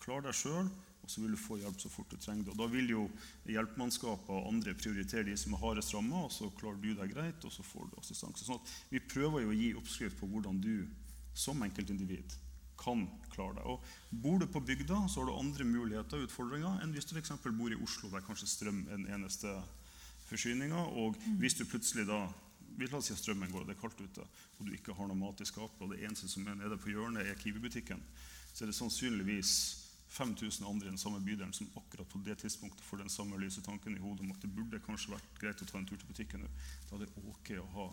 klar 0.01 0.24
deg 0.25 0.38
sjøl, 0.38 0.69
og 1.01 1.10
så 1.10 1.24
vil 1.24 1.33
du 1.33 1.41
få 1.41 1.57
hjelp 1.57 1.79
så 1.81 1.89
fort 1.89 2.12
du 2.13 2.19
trenger 2.21 2.45
det. 2.45 2.53
Og 2.53 2.62
Da 2.62 2.69
vil 2.69 2.93
jo 2.93 3.07
hjelpemannskaper 3.50 4.38
og 4.38 4.51
andre 4.51 4.75
prioritere 4.77 5.25
de 5.31 5.39
som 5.39 5.55
er 5.57 5.63
hardest 5.63 5.95
ramma, 5.95 6.27
og 6.27 6.31
så 6.36 6.51
klarer 6.60 6.77
du 6.83 6.93
deg 6.93 7.15
greit, 7.15 7.41
og 7.48 7.55
så 7.55 7.65
får 7.65 7.89
du 7.89 7.98
assistanse. 8.03 8.45
Sånn 8.45 8.62
at 8.62 8.77
vi 8.93 9.01
prøver 9.01 9.41
jo 9.41 9.51
å 9.55 9.57
gi 9.57 9.74
oppskrift 9.79 10.19
på 10.21 10.29
hvordan 10.29 10.62
du 10.62 10.86
som 11.33 11.63
enkeltindivid 11.65 12.38
kan 12.82 13.06
klare 13.32 13.58
deg. 13.60 13.68
Og 13.70 14.22
Bor 14.24 14.40
du 14.42 14.48
på 14.50 14.64
bygda, 14.66 15.04
så 15.08 15.22
har 15.22 15.30
du 15.30 15.38
andre 15.38 15.68
muligheter 15.68 16.20
og 16.20 16.30
utfordringer 16.30 16.82
enn 16.84 16.96
hvis 16.96 17.08
du 17.10 17.16
f.eks. 17.16 17.34
bor 17.46 17.72
i 17.72 17.80
Oslo, 17.80 18.10
der 18.12 18.26
kanskje 18.26 18.50
strøm 18.50 18.86
er 18.90 18.98
den 18.98 19.10
eneste 19.14 19.54
forsyninga. 20.30 20.88
Og 21.02 21.20
hvis 21.42 21.58
du 21.60 21.66
plutselig 21.66 22.08
da 22.10 22.26
vi 22.78 22.88
La 22.88 22.98
oss 22.98 23.10
si 23.10 23.14
at 23.14 23.20
strømmen 23.20 23.52
går, 23.52 23.66
og 23.66 23.68
det 23.68 23.76
er 23.76 23.82
kaldt 23.82 24.00
ute, 24.00 24.24
og 24.58 24.66
du 24.66 24.72
ikke 24.74 24.96
har 24.96 25.10
noe 25.10 25.20
mat 25.20 25.42
i 25.44 25.46
skapet, 25.46 25.82
og 25.84 25.92
det 25.92 26.06
eneste 26.08 26.30
som 26.32 26.46
er 26.48 26.56
nede 26.56 26.78
på 26.80 26.94
hjørnet, 26.94 27.28
er 27.28 27.38
Kiwi-butikken, 27.38 28.00
så 28.54 28.64
er 28.64 28.72
det 28.72 28.78
sannsynligvis 28.78 29.52
5000 30.12 30.68
andre 30.68 30.88
i 30.88 30.90
den 30.90 30.98
samme 31.00 31.22
bydelen 31.24 31.54
som 31.56 31.70
akkurat 31.80 32.10
på 32.10 32.20
det 32.26 32.38
tidspunktet 32.42 32.84
får 32.84 33.04
den 33.04 33.10
samme 33.10 33.38
lyse 33.40 33.62
tanken 33.64 33.96
i 33.96 34.02
hodet 34.02 34.26
om 34.26 34.32
at 34.34 34.42
det 34.44 34.52
burde 34.56 34.82
kanskje 34.84 35.14
vært 35.14 35.38
greit 35.40 35.62
å 35.64 35.68
ta 35.70 35.78
en 35.80 35.88
tur 35.88 36.00
til 36.00 36.10
butikken 36.10 36.44
nå. 36.44 36.50
Da 36.90 36.98
er 36.98 37.06
det 37.06 37.24
ok 37.32 37.54
å 37.62 37.68
ha 37.76 37.86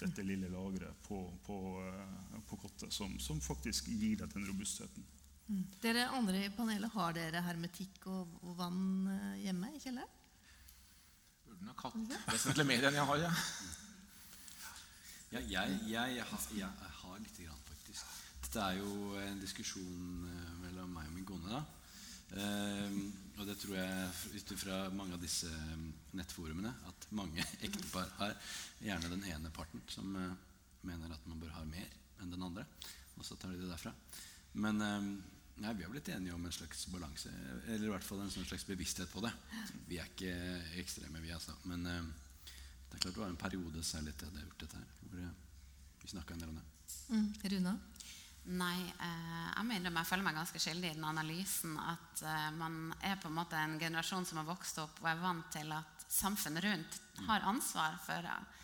dette 0.00 0.24
lille 0.26 0.48
lageret 0.52 1.02
på, 1.06 1.22
på, 1.46 1.56
eh, 1.86 2.36
på 2.48 2.58
kottet, 2.62 2.92
som, 2.94 3.16
som 3.20 3.40
faktisk 3.44 3.90
gir 3.92 4.20
deg 4.20 4.32
den 4.34 4.46
robustheten. 4.48 5.06
Dere 5.82 6.06
andre 6.14 6.44
i 6.46 6.52
panelet, 6.54 6.92
har 6.94 7.14
dere 7.16 7.42
hermetikk 7.42 8.04
og, 8.06 8.38
og 8.46 8.56
vann 8.58 9.10
eh, 9.10 9.44
hjemme 9.46 9.72
i 9.74 9.82
kjelleren? 9.82 10.18
Burde 11.48 11.66
nok 11.66 11.86
hatt 11.88 12.16
vesentlig 12.30 12.66
mer 12.68 12.86
enn 12.88 12.98
jeg 13.00 13.08
har, 13.08 13.24
ja. 13.24 13.32
Ja, 15.30 15.40
jeg, 15.46 15.80
jeg, 15.90 16.24
har, 16.26 16.46
jeg 16.58 16.94
har 17.00 17.18
lite 17.22 17.44
grann, 17.46 17.66
faktisk. 17.68 18.14
Dette 18.42 18.62
er 18.66 18.78
jo 18.80 19.12
en 19.22 19.42
diskusjon 19.42 20.30
eh, 20.30 20.54
mellom 20.64 20.94
meg 20.94 21.10
og 21.10 21.18
min 21.18 21.26
kone. 21.28 21.50
da. 21.52 21.62
Eh, 22.30 22.96
og 23.40 23.46
det 23.48 23.56
tror 23.56 23.76
jeg 23.78 24.36
ut 24.36 24.50
ifra 24.52 24.78
mange 24.92 25.16
av 25.16 25.22
disse 25.22 25.48
eh, 25.48 25.84
nettforumene 26.18 26.72
at 26.90 27.06
mange 27.16 27.44
ektepar 27.66 28.10
har 28.18 28.34
gjerne 28.84 29.12
den 29.14 29.24
ene 29.32 29.52
parten 29.54 29.80
som 29.88 30.12
uh, 30.12 30.34
mener 30.84 31.14
at 31.14 31.24
man 31.28 31.40
bør 31.40 31.54
ha 31.56 31.64
mer 31.64 31.88
enn 32.20 32.32
den 32.34 32.44
andre. 32.44 32.66
Og 33.16 33.24
så 33.24 33.36
tar 33.40 33.54
de 33.54 33.62
det 33.62 33.70
derfra. 33.70 33.94
Men 34.60 34.84
uh, 34.84 35.08
nei, 35.64 35.72
vi 35.78 35.86
har 35.86 35.92
blitt 35.92 36.12
enige 36.12 36.36
om 36.36 36.44
en 36.44 36.52
slags 36.52 36.84
balanse. 36.92 37.32
Eller 37.66 37.88
i 37.88 37.94
hvert 37.94 38.04
fall 38.04 38.20
en 38.20 38.32
sånn 38.32 38.48
slags 38.48 38.68
bevissthet 38.68 39.08
på 39.12 39.24
det. 39.24 39.32
Vi 39.88 40.00
er 40.00 40.12
ikke 40.12 40.36
ekstreme, 40.82 41.24
vi, 41.24 41.32
altså. 41.32 41.56
Men 41.70 41.88
uh, 41.88 42.12
det 42.44 42.98
er 42.98 43.04
klart 43.06 43.14
det 43.14 43.24
var 43.24 43.32
en 43.32 43.40
periode 43.40 43.86
særlig 43.86 44.16
til 44.18 44.28
jeg 44.28 44.34
hadde 44.34 44.48
gjort 44.50 44.64
dette 44.66 44.82
her, 44.82 44.92
hvor 45.00 46.04
vi 46.04 46.12
snakka 46.12 46.36
en 46.36 46.44
del 46.44 46.52
om 46.52 46.60
det. 46.60 46.68
Mm. 47.08 47.28
Runa? 47.54 47.78
Nei, 48.50 48.80
eh, 48.82 49.50
jeg 49.54 49.66
mener 49.68 49.92
jeg 49.94 50.08
føler 50.08 50.26
meg 50.26 50.38
ganske 50.40 50.58
skyldig 50.58 50.88
i 50.90 50.96
den 50.96 51.06
analysen 51.06 51.76
at 51.78 52.22
eh, 52.26 52.48
man 52.56 52.88
er 53.06 53.20
på 53.20 53.28
en 53.28 53.36
måte 53.36 53.58
en 53.58 53.76
generasjon 53.78 54.26
som 54.26 54.40
har 54.40 54.48
vokst 54.48 54.80
opp 54.82 54.98
og 55.02 55.06
er 55.06 55.20
vant 55.22 55.46
til 55.54 55.70
at 55.76 56.06
samfunnet 56.10 56.64
rundt 56.64 56.98
har 57.28 57.46
ansvar 57.46 57.94
for 58.02 58.26
eh, 58.26 58.58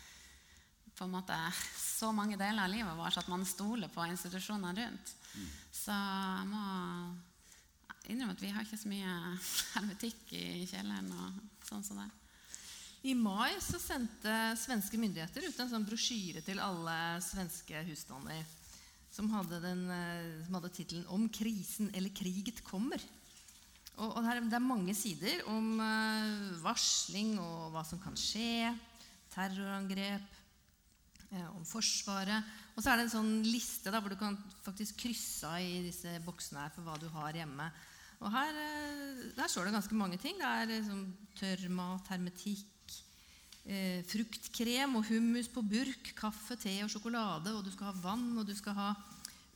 på 0.97 1.07
en 1.07 1.13
måte 1.13 1.37
så 1.79 2.11
mange 2.11 2.35
deler 2.35 2.65
av 2.65 2.73
livet 2.73 2.99
vårt 2.99 3.21
at 3.21 3.31
man 3.31 3.45
stoler 3.47 3.87
på 3.93 4.03
institusjonene 4.09 4.73
rundt. 4.75 5.13
Så 5.71 5.93
jeg 5.93 6.47
må 6.49 6.63
innrømme 8.09 8.33
at 8.33 8.43
vi 8.43 8.51
har 8.51 8.65
ikke 8.65 8.81
så 8.81 8.91
mye 8.91 9.15
hermetikk 9.75 10.33
i 10.35 10.65
kjelleren 10.67 11.11
og 11.13 11.41
sånn 11.69 11.85
som 11.85 12.01
det. 12.01 12.09
I 13.07 13.13
mai 13.15 13.53
så 13.63 13.79
sendte 13.79 14.35
svenske 14.59 14.99
myndigheter 14.99 15.45
ut 15.47 15.59
en 15.61 15.69
sånn 15.69 15.85
brosjyre 15.87 16.41
til 16.43 16.59
alle 16.59 16.97
svenske 17.23 17.85
husstander 17.87 18.41
som 19.17 19.29
hadde, 19.33 19.57
den, 19.63 19.87
eh, 19.89 20.45
hadde 20.53 20.69
tittelen 20.69 21.07
'Om 21.09 21.29
krisen 21.29 21.89
eller 21.93 22.13
kriget 22.13 22.61
kommer'. 22.63 23.01
Og, 23.97 24.17
og 24.17 24.23
her, 24.23 24.41
Det 24.41 24.53
er 24.53 24.59
mange 24.59 24.93
sider 24.93 25.41
om 25.49 25.79
eh, 25.79 26.61
varsling 26.61 27.39
og 27.41 27.71
hva 27.73 27.83
som 27.83 27.99
kan 27.99 28.13
skje, 28.13 28.77
terrorangrep, 29.33 30.21
eh, 31.31 31.47
om 31.55 31.65
Forsvaret. 31.65 32.45
Og 32.75 32.83
så 32.83 32.91
er 32.91 32.97
det 32.97 33.07
en 33.07 33.17
sånn 33.17 33.43
liste 33.43 33.89
da, 33.89 33.99
hvor 33.99 34.13
du 34.13 34.19
kan 34.19 34.37
faktisk 34.61 35.01
krysse 35.01 35.49
av 35.49 35.61
i 35.61 35.81
disse 35.89 36.13
boksene 36.21 36.61
her 36.61 36.69
for 36.75 36.85
hva 36.85 36.99
du 37.01 37.09
har 37.09 37.33
hjemme. 37.33 37.71
Og 38.21 38.31
her, 38.31 38.53
der 39.33 39.49
står 39.49 39.65
det 39.65 39.77
ganske 39.77 39.97
mange 39.97 40.17
ting. 40.21 40.37
Det 40.37 40.45
er 40.45 40.69
liksom, 40.69 41.01
tørrmat, 41.37 42.07
hermetikk, 42.13 42.69
eh, 43.67 44.01
fruktkrem 44.07 44.97
og 44.97 45.05
hummus 45.11 45.49
på 45.51 45.63
burk, 45.65 46.13
kaffe, 46.17 46.57
te 46.59 46.73
og 46.85 46.91
sjokolade. 46.91 47.53
Og 47.53 47.65
du 47.65 47.71
skal 47.73 47.91
ha 47.91 48.01
vann, 48.01 48.31
og 48.39 48.47
du 48.47 48.55
skal 48.57 48.77
ha 48.77 48.89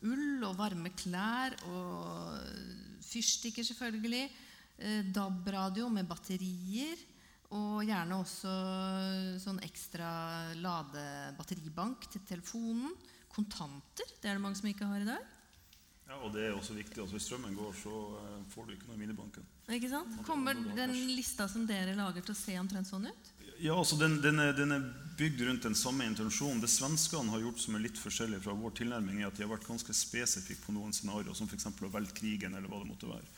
ull 0.06 0.44
og 0.48 0.58
varme 0.60 0.91
klær 0.98 1.56
og 1.70 2.38
fyrstikker, 3.06 3.65
selvfølgelig. 3.65 4.27
Eh, 4.82 5.01
DAB-radio 5.13 5.89
med 5.94 6.10
batterier. 6.10 7.08
Og 7.51 7.82
gjerne 7.84 8.15
også 8.15 8.51
sånn 9.44 9.60
ekstra 9.65 10.10
ladebatteribank 10.63 12.08
til 12.13 12.24
telefonen. 12.27 12.94
Kontanter. 13.32 14.08
Det 14.20 14.27
er 14.27 14.38
det 14.38 14.44
mange 14.44 14.60
som 14.60 14.70
ikke 14.72 14.88
har 14.88 15.03
i 15.03 15.08
dag. 15.08 15.27
Ja, 16.12 16.18
og 16.20 16.34
det 16.36 16.44
er 16.44 16.56
også 16.56 16.75
viktig. 16.75 16.98
Altså, 17.00 17.15
hvis 17.15 17.27
strømmen 17.30 17.56
går, 17.56 17.75
så 17.80 17.98
eh, 18.20 18.39
får 18.51 18.68
du 18.68 18.74
ikke 18.75 18.89
noe 18.89 18.98
i 18.98 19.03
minibanken. 19.06 19.46
Ikke 19.72 19.91
sant? 19.91 20.18
Kommer 20.27 20.58
den 20.75 20.96
lista 21.15 21.48
som 21.51 21.63
dere 21.68 21.96
lager, 21.96 22.25
til 22.25 22.36
å 22.36 22.39
se 22.39 22.58
omtrent 22.60 22.89
sånn 22.89 23.08
ut? 23.08 23.30
Ja, 23.62 23.75
altså 23.77 23.96
den, 23.96 24.15
den, 24.24 24.39
er, 24.41 24.56
den 24.58 24.72
er 24.74 24.86
bygd 25.18 25.41
rundt 25.46 25.65
den 25.68 25.75
samme 25.77 26.06
intensjonen. 26.10 26.63
Det 26.63 26.70
svenskene 26.72 27.30
har 27.30 27.44
gjort 27.44 27.60
som 27.62 27.75
er 27.77 27.84
litt 27.84 28.00
forskjellig 28.01 28.39
fra 28.41 28.56
vår 28.58 28.74
tilnærming, 28.80 29.20
er 29.22 29.30
at 29.30 29.38
de 29.38 29.46
har 29.46 29.51
vært 29.51 29.68
ganske 29.70 29.94
spesifikke 29.94 30.65
på 30.65 30.74
noen 30.74 30.96
scenarioer, 30.98 31.36
som 31.38 31.50
f.eks. 31.50 31.68
å 31.70 31.91
velge 31.94 32.15
krigen, 32.18 32.56
eller 32.58 32.72
hva 32.72 32.82
det 32.82 32.89
måtte 32.89 33.12
være. 33.12 33.30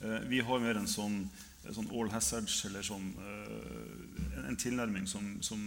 Eh, 0.00 0.24
vi 0.32 0.40
har 0.48 0.64
mer 0.64 0.80
en 0.80 0.88
sånn, 0.88 1.18
sånn 1.66 1.92
all 1.92 2.08
hazards, 2.14 2.62
eller 2.70 2.88
sånn, 2.88 3.12
eh, 3.20 4.24
en, 4.38 4.48
en 4.54 4.58
tilnærming 4.64 5.04
som, 5.10 5.28
som 5.44 5.60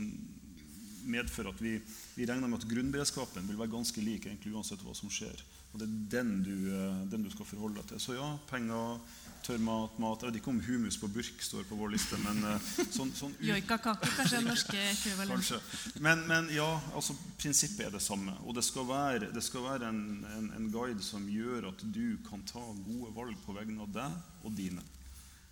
medfører 1.09 1.53
at 1.53 1.61
vi, 1.61 1.77
vi 2.17 2.25
regner 2.25 2.49
med 2.49 2.63
at 2.63 2.69
grunnberedskapen 2.69 3.45
vil 3.45 3.61
være 3.61 3.75
ganske 3.77 4.01
lik 4.03 4.25
egentlig 4.25 4.55
uansett 4.57 4.81
hva 4.85 4.97
som 4.97 5.13
skjer. 5.13 5.37
Og 5.69 5.81
det 5.81 5.85
er 5.85 5.97
den 6.17 6.33
du, 6.45 6.55
eh, 6.73 7.01
den 7.13 7.25
du 7.25 7.29
skal 7.33 7.45
forholde 7.45 7.77
deg 7.83 7.93
til. 7.93 8.01
Så 8.01 8.17
ja, 8.17 8.31
penger, 8.49 8.97
tørr 9.46 9.62
mat, 9.63 9.96
Jeg 10.22 10.29
vet 10.29 10.38
ikke 10.39 10.51
om 10.51 10.62
humus 10.65 10.98
på 11.00 11.10
burk 11.12 11.41
står 11.43 11.65
på 11.69 11.77
vår 11.79 11.93
liste, 11.93 12.19
men 12.24 12.43
eh, 12.50 12.67
sånn, 12.91 13.12
sånn 13.15 13.34
Joikakake, 13.43 14.12
kanskje 14.17 14.39
den 14.41 14.50
norske 14.51 14.77
ekvivalenten. 14.91 15.65
Men, 16.05 16.24
men 16.29 16.51
ja, 16.53 16.67
altså, 16.93 17.15
prinsippet 17.39 17.88
er 17.88 17.96
det 17.96 18.03
samme. 18.03 18.36
Og 18.46 18.55
det 18.58 18.65
skal 18.67 18.88
være, 18.89 19.31
det 19.36 19.43
skal 19.46 19.65
være 19.65 19.89
en, 19.89 20.03
en, 20.38 20.53
en 20.60 20.69
guide 20.74 21.03
som 21.05 21.25
gjør 21.29 21.72
at 21.72 21.84
du 21.84 22.17
kan 22.29 22.46
ta 22.50 22.63
gode 22.86 23.12
valg 23.15 23.38
på 23.46 23.58
vegne 23.58 23.86
av 23.86 23.93
deg 23.96 24.48
og 24.48 24.55
dine. 24.58 24.86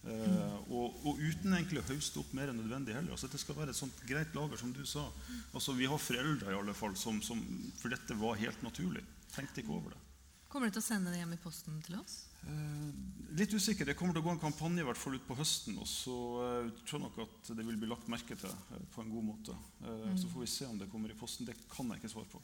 Uh, 0.08 0.56
og, 0.72 0.94
og 1.04 1.18
uten 1.20 1.52
egentlig 1.58 1.82
å 1.82 1.88
høste 1.90 2.22
opp 2.22 2.30
mer 2.38 2.48
enn 2.52 2.62
nødvendig 2.62 2.96
heller. 2.96 3.12
Altså, 3.16 3.28
det 3.32 3.42
skal 3.42 3.58
være 3.58 3.74
et 3.74 3.80
sånt 3.80 3.98
greit 4.08 4.36
lager, 4.38 4.60
som 4.62 4.72
du 4.72 4.86
sa. 4.88 5.04
Altså, 5.52 5.76
vi 5.76 5.90
har 5.90 6.00
foreldre 6.00 6.54
i 6.54 6.60
alle 6.60 6.76
fall 6.78 6.96
som, 7.00 7.20
som 7.26 7.42
For 7.82 7.92
dette 7.92 8.16
var 8.20 8.40
helt 8.40 8.62
naturlig. 8.64 9.04
Tenkte 9.34 9.64
ikke 9.64 9.76
over 9.76 9.96
det. 9.96 10.02
Kommer 10.48 10.70
du 10.70 10.78
til 10.78 10.86
å 10.86 10.88
sende 10.88 11.12
det 11.12 11.20
hjem 11.20 11.36
i 11.36 11.42
posten 11.44 11.82
til 11.84 12.00
oss? 12.00 12.22
Eh, 12.46 12.90
litt 13.38 13.54
usikker. 13.54 13.86
Det 13.86 13.96
kommer 13.98 14.16
til 14.16 14.22
å 14.24 14.28
gå 14.28 14.34
en 14.36 14.42
kampanje 14.42 14.84
i 14.84 14.88
hvert 14.88 15.00
fall 15.00 15.18
utpå 15.18 15.38
høsten. 15.40 15.78
Og 15.82 15.88
så 15.90 16.18
eh, 16.46 16.70
tror 16.88 17.00
jeg 17.00 17.06
nok 17.08 17.20
at 17.26 17.52
det 17.58 17.66
vil 17.68 17.80
bli 17.82 17.90
lagt 17.92 18.08
merke 18.12 18.38
til 18.40 18.52
eh, 18.52 18.86
på 18.94 19.04
en 19.04 19.12
god 19.14 19.28
måte. 19.32 19.58
Eh, 19.84 20.14
Så 20.20 20.30
får 20.32 20.46
vi 20.46 20.52
se 20.54 20.70
om 20.70 20.80
det 20.80 20.90
kommer 20.94 21.12
i 21.14 21.18
posten. 21.18 21.48
Det 21.50 21.58
kan 21.74 21.90
jeg 21.92 22.02
ikke 22.02 22.14
svare 22.14 22.32
på. 22.32 22.42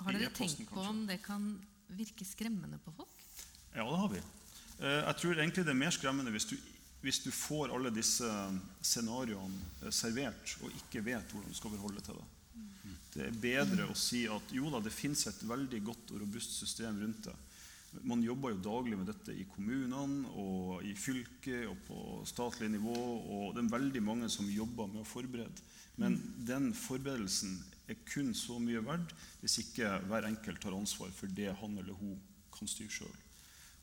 Har 0.00 0.16
dere 0.16 0.32
tenkt 0.32 0.64
på 0.70 0.80
om 0.80 1.04
det 1.08 1.18
kan 1.22 1.50
virke 1.92 2.24
skremmende 2.24 2.78
på 2.80 2.92
folk? 2.96 3.16
Ja, 3.74 3.84
det 3.84 3.98
har 4.00 4.12
vi. 4.14 4.20
Jeg 4.80 5.16
tror 5.20 5.36
egentlig 5.36 5.64
det 5.66 5.72
er 5.74 5.76
mer 5.76 5.92
skremmende 5.92 6.32
hvis 6.32 6.46
du, 6.48 6.54
hvis 7.04 7.18
du 7.20 7.28
får 7.36 7.74
alle 7.74 7.90
disse 7.92 8.24
scenarioene 8.80 9.90
servert 9.92 10.54
og 10.64 10.72
ikke 10.78 11.02
vet 11.04 11.34
hvordan 11.34 11.52
du 11.52 11.58
skal 11.58 11.74
forholde 11.74 12.00
til 12.06 12.16
det. 12.16 12.28
Det 13.12 13.26
er 13.26 13.36
bedre 13.42 13.90
å 13.90 13.96
si 13.98 14.22
at 14.30 14.54
jo 14.56 14.70
da, 14.72 14.80
det 14.80 14.94
finnes 14.94 15.26
et 15.28 15.42
veldig 15.44 15.82
godt 15.84 16.14
og 16.14 16.22
robust 16.22 16.56
system 16.62 16.96
rundt 17.02 17.28
det. 17.28 17.36
Man 18.06 18.22
jobber 18.22 18.54
jo 18.54 18.62
daglig 18.62 18.98
med 18.98 19.08
dette 19.10 19.34
i 19.34 19.44
kommunene 19.50 20.30
og 20.38 20.84
i 20.86 20.92
fylket 20.94 21.66
og 21.66 21.78
på 21.88 21.98
statlig 22.28 22.70
nivå. 22.70 22.94
Og 22.94 23.56
det 23.56 23.64
er 23.64 23.72
veldig 23.74 24.02
mange 24.06 24.30
som 24.30 24.50
jobber 24.50 24.90
med 24.92 25.02
å 25.02 25.08
forberede. 25.08 25.64
Men 26.00 26.16
den 26.46 26.70
forberedelsen 26.76 27.56
er 27.90 27.98
kun 28.06 28.30
så 28.36 28.60
mye 28.62 28.82
verdt 28.86 29.14
hvis 29.40 29.58
ikke 29.64 29.90
hver 30.06 30.28
enkelt 30.28 30.62
tar 30.62 30.76
ansvar 30.76 31.10
for 31.16 31.32
det 31.34 31.50
han 31.60 31.74
eller 31.82 31.98
hun 31.98 32.14
kan 32.54 32.70
styre 32.70 32.94
sjøl. 32.94 33.18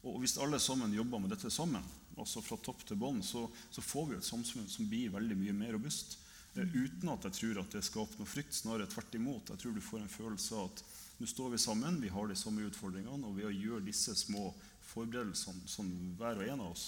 Og 0.08 0.22
hvis 0.22 0.38
alle 0.40 0.60
sammen 0.62 0.94
jobber 0.96 1.20
med 1.20 1.34
dette 1.34 1.52
sammen, 1.52 1.84
altså 2.18 2.42
fra 2.42 2.58
topp 2.64 2.86
til 2.88 3.00
bånn, 3.02 3.20
så, 3.26 3.44
så 3.74 3.84
får 3.84 4.08
vi 4.08 4.18
et 4.18 4.28
samfunn 4.28 4.70
som 4.72 4.88
blir 4.90 5.12
veldig 5.14 5.38
mye 5.38 5.56
mer 5.58 5.76
robust. 5.76 6.16
Eh, 6.56 6.64
uten 6.64 7.12
at 7.12 7.28
jeg 7.28 7.38
tror 7.40 7.62
at 7.62 7.76
det 7.76 7.84
skaper 7.86 8.22
noe 8.22 8.30
frykt, 8.30 8.56
snarere 8.56 8.90
tvert 8.90 9.18
imot. 9.20 9.52
Jeg 9.52 9.62
tror 9.62 9.76
du 9.76 9.84
får 9.84 10.04
en 10.04 10.16
følelse 10.16 10.58
av 10.58 10.72
at 10.72 10.84
nå 11.17 11.27
står 11.27 11.53
vi 11.55 11.59
sammen, 11.62 12.01
vi 12.01 12.12
har 12.13 12.29
de 12.29 12.38
samme 12.38 12.65
utfordringene, 12.67 13.25
og 13.25 13.38
ved 13.38 13.50
å 13.50 13.53
gjøre 13.53 13.86
disse 13.88 14.15
små 14.17 14.51
forberedelsene 14.91 15.67
sånn 15.69 15.91
hver 16.19 16.41
og 16.41 16.47
en 16.47 16.63
av 16.63 16.74
oss, 16.75 16.88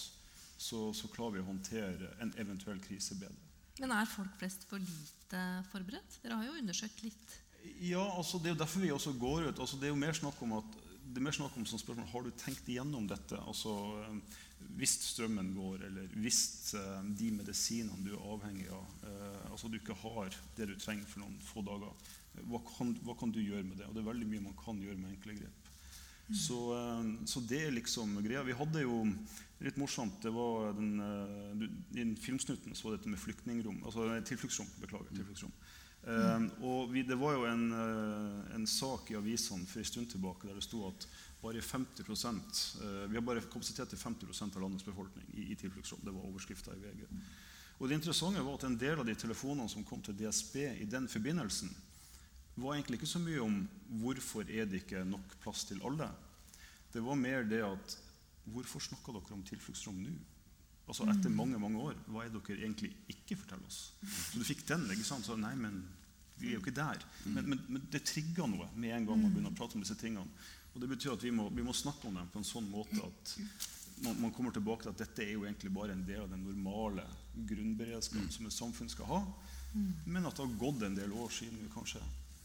så, 0.60 0.90
så 0.94 1.10
klarer 1.14 1.38
vi 1.38 1.44
å 1.44 1.50
håndtere 1.50 2.14
en 2.24 2.34
eventuell 2.42 2.82
krise 2.84 3.18
bedre. 3.20 3.48
Men 3.80 3.94
er 3.96 4.10
folk 4.12 4.34
flest 4.42 4.66
for 4.68 4.84
lite 4.84 5.44
forberedt? 5.72 6.20
Dere 6.24 6.40
har 6.40 6.50
jo 6.50 6.58
undersøkt 6.60 7.06
litt. 7.06 7.38
Ja, 7.84 8.04
altså 8.18 8.40
Det 8.40 8.52
er 8.52 8.56
jo 8.56 8.62
derfor 8.62 8.84
vi 8.84 8.92
også 8.92 9.14
går 9.20 9.50
ut. 9.50 9.60
altså 9.60 9.78
Det 9.80 9.88
er 9.88 9.94
jo 9.94 10.00
mer 10.00 10.16
snakk 10.16 10.42
om 10.44 10.58
at 10.60 10.78
det 11.10 11.18
er 11.18 11.26
mer 11.26 11.34
snakk 11.34 11.56
om 11.58 11.66
sånn 11.66 11.82
spørsmål, 11.82 12.12
Har 12.12 12.24
du 12.24 12.32
tenkt 12.38 12.68
igjennom 12.70 13.08
dette? 13.10 13.40
Altså, 13.50 13.74
eh, 14.04 14.38
Hvis 14.78 14.98
strømmen 15.08 15.54
går, 15.56 15.86
eller 15.88 16.08
hvis 16.20 16.74
eh, 16.76 17.04
de 17.18 17.32
medisinene 17.32 18.04
du 18.04 18.12
er 18.14 18.28
avhengig 18.34 18.68
av 18.76 19.06
eh, 19.08 19.52
altså 19.52 19.72
du 19.72 19.80
ikke 19.80 19.96
har 20.04 20.36
det 20.58 20.68
du 20.68 20.76
trenger 20.76 21.08
for 21.08 21.24
noen 21.24 21.40
få 21.42 21.64
dager, 21.66 22.12
hva 22.48 22.62
kan, 22.68 22.94
hva 23.04 23.16
kan 23.20 23.32
du 23.34 23.42
gjøre 23.42 23.66
med 23.68 23.80
det? 23.80 23.88
Og 23.90 23.96
Det 23.96 24.04
er 24.04 24.12
veldig 24.12 24.30
mye 24.30 24.46
man 24.50 24.58
kan 24.60 24.80
gjøre 24.82 25.00
med 25.00 25.16
enkle 25.16 25.36
grep. 25.42 25.70
Så, 26.30 26.58
eh, 26.78 27.26
så 27.26 27.42
det 27.42 27.64
er 27.66 27.72
liksom 27.74 28.20
greia. 28.24 28.44
Vi 28.46 28.58
hadde 28.58 28.84
jo 28.84 29.02
litt 29.66 29.80
morsomt 29.82 30.22
det 30.24 30.32
var 30.32 30.74
den, 30.78 31.00
eh, 31.02 31.66
I 31.98 32.04
den 32.04 32.16
filmsnutten 32.16 32.76
så 32.76 32.86
var 32.86 32.96
det 32.96 33.02
dette 33.02 33.14
med 33.16 33.20
flyktningrom, 33.20 33.82
altså 33.84 34.06
tilfluktsrom. 34.24 34.68
Beklager. 34.82 35.10
tilfluktsrom. 35.16 35.52
Eh, 36.04 36.46
og 36.62 36.94
vi, 36.94 37.04
Det 37.04 37.18
var 37.18 37.34
jo 37.34 37.46
en, 37.46 37.74
en 38.56 38.68
sak 38.68 39.12
i 39.12 39.18
avisene 39.18 39.66
for 39.66 39.80
en 39.80 39.86
stund 39.86 40.10
tilbake 40.10 40.48
der 40.48 40.56
det 40.56 40.64
sto 40.64 40.88
at 40.88 41.08
bare 41.42 41.62
50 41.62 42.04
uh, 42.04 43.08
vi 43.08 43.16
har 43.16 43.22
bare 43.22 43.42
kapasitet 43.42 43.90
til 43.90 43.98
50% 43.98 44.56
av 44.56 44.62
landets 44.62 44.84
befolkning 44.84 45.26
i, 45.34 45.52
i 45.52 45.56
tilfluktsrom. 45.56 46.02
Det 46.04 46.12
var 46.12 46.26
overskrifta 46.28 46.76
i 46.76 46.82
VG. 46.84 47.06
Og 47.80 47.88
Det 47.88 47.96
interessante 47.96 48.44
var 48.44 48.58
at 48.58 48.66
en 48.68 48.78
del 48.78 49.00
av 49.00 49.06
de 49.08 49.16
telefonene 49.16 49.70
som 49.72 49.86
kom 49.88 50.02
til 50.04 50.18
DSB 50.20 50.56
i 50.84 50.86
den 50.86 51.08
forbindelsen, 51.08 51.72
var 52.62 52.76
egentlig 52.76 53.00
ikke 53.00 53.12
så 53.12 53.22
mye 53.22 53.44
om 53.44 53.62
hvorfor 54.02 54.50
er 54.50 54.68
det 54.70 54.84
ikke 54.84 55.06
nok 55.08 55.38
plass 55.44 55.66
til 55.70 55.82
alle. 55.86 56.10
Det 56.94 57.02
var 57.06 57.20
mer 57.20 57.46
det 57.48 57.62
at 57.66 57.96
hvorfor 58.50 58.82
snakker 58.82 59.16
dere 59.16 59.38
om 59.38 59.46
tilfluktsrom 59.46 60.02
nå? 60.04 60.14
Altså 60.90 61.06
Etter 61.12 61.30
mange 61.30 61.60
mange 61.62 61.78
år, 61.86 61.98
hva 62.10 62.24
er 62.26 62.32
det 62.34 62.42
dere 62.48 62.64
egentlig 62.64 62.90
ikke 63.14 63.38
forteller 63.38 63.68
oss? 63.70 63.92
Så 64.02 64.40
du 64.42 64.46
fikk 64.48 64.64
den. 64.72 64.88
ikke 64.90 65.06
sant? 65.06 65.28
Så 65.28 65.38
nei, 65.38 65.54
men 65.58 65.84
vi 66.40 66.50
er 66.50 66.58
jo 66.58 66.64
ikke 66.64 66.74
der. 66.74 67.04
Men, 67.28 67.52
men, 67.52 67.60
men 67.68 67.84
det 67.94 68.02
trigga 68.10 68.48
noe 68.50 68.72
med 68.74 68.96
en 68.96 69.06
gang 69.06 69.22
man 69.22 69.36
begynner 69.36 69.54
å 69.54 69.60
prate 69.60 69.78
om 69.78 69.84
disse 69.86 69.98
tingene. 70.00 70.26
Og 70.74 70.82
det 70.82 70.90
betyr 70.90 71.14
at 71.14 71.26
vi 71.26 71.34
må, 71.36 71.46
vi 71.54 71.66
må 71.66 71.76
snakke 71.78 72.10
om 72.10 72.18
dem 72.18 72.32
på 72.34 72.42
en 72.42 72.48
sånn 72.48 72.70
måte 72.72 72.98
at 73.06 73.36
man, 74.06 74.18
man 74.24 74.34
kommer 74.34 74.56
tilbake 74.56 74.86
til 74.86 74.94
at 74.94 75.04
dette 75.04 75.26
er 75.26 75.34
jo 75.36 75.46
egentlig 75.46 75.72
bare 75.76 75.94
en 75.94 76.06
del 76.08 76.24
av 76.24 76.34
den 76.34 76.46
normale 76.48 77.06
grunnberedskapen 77.50 78.32
som 78.34 78.50
et 78.50 78.56
samfunn 78.56 78.90
skal 78.90 79.10
ha. 79.12 79.22
Men 80.10 80.26
at 80.26 80.38
det 80.38 80.46
har 80.46 80.58
gått 80.62 80.86
en 80.88 80.98
del 80.98 81.14
år 81.14 81.30
siden 81.34 81.60
vi 81.62 81.70
kanskje 81.74 82.02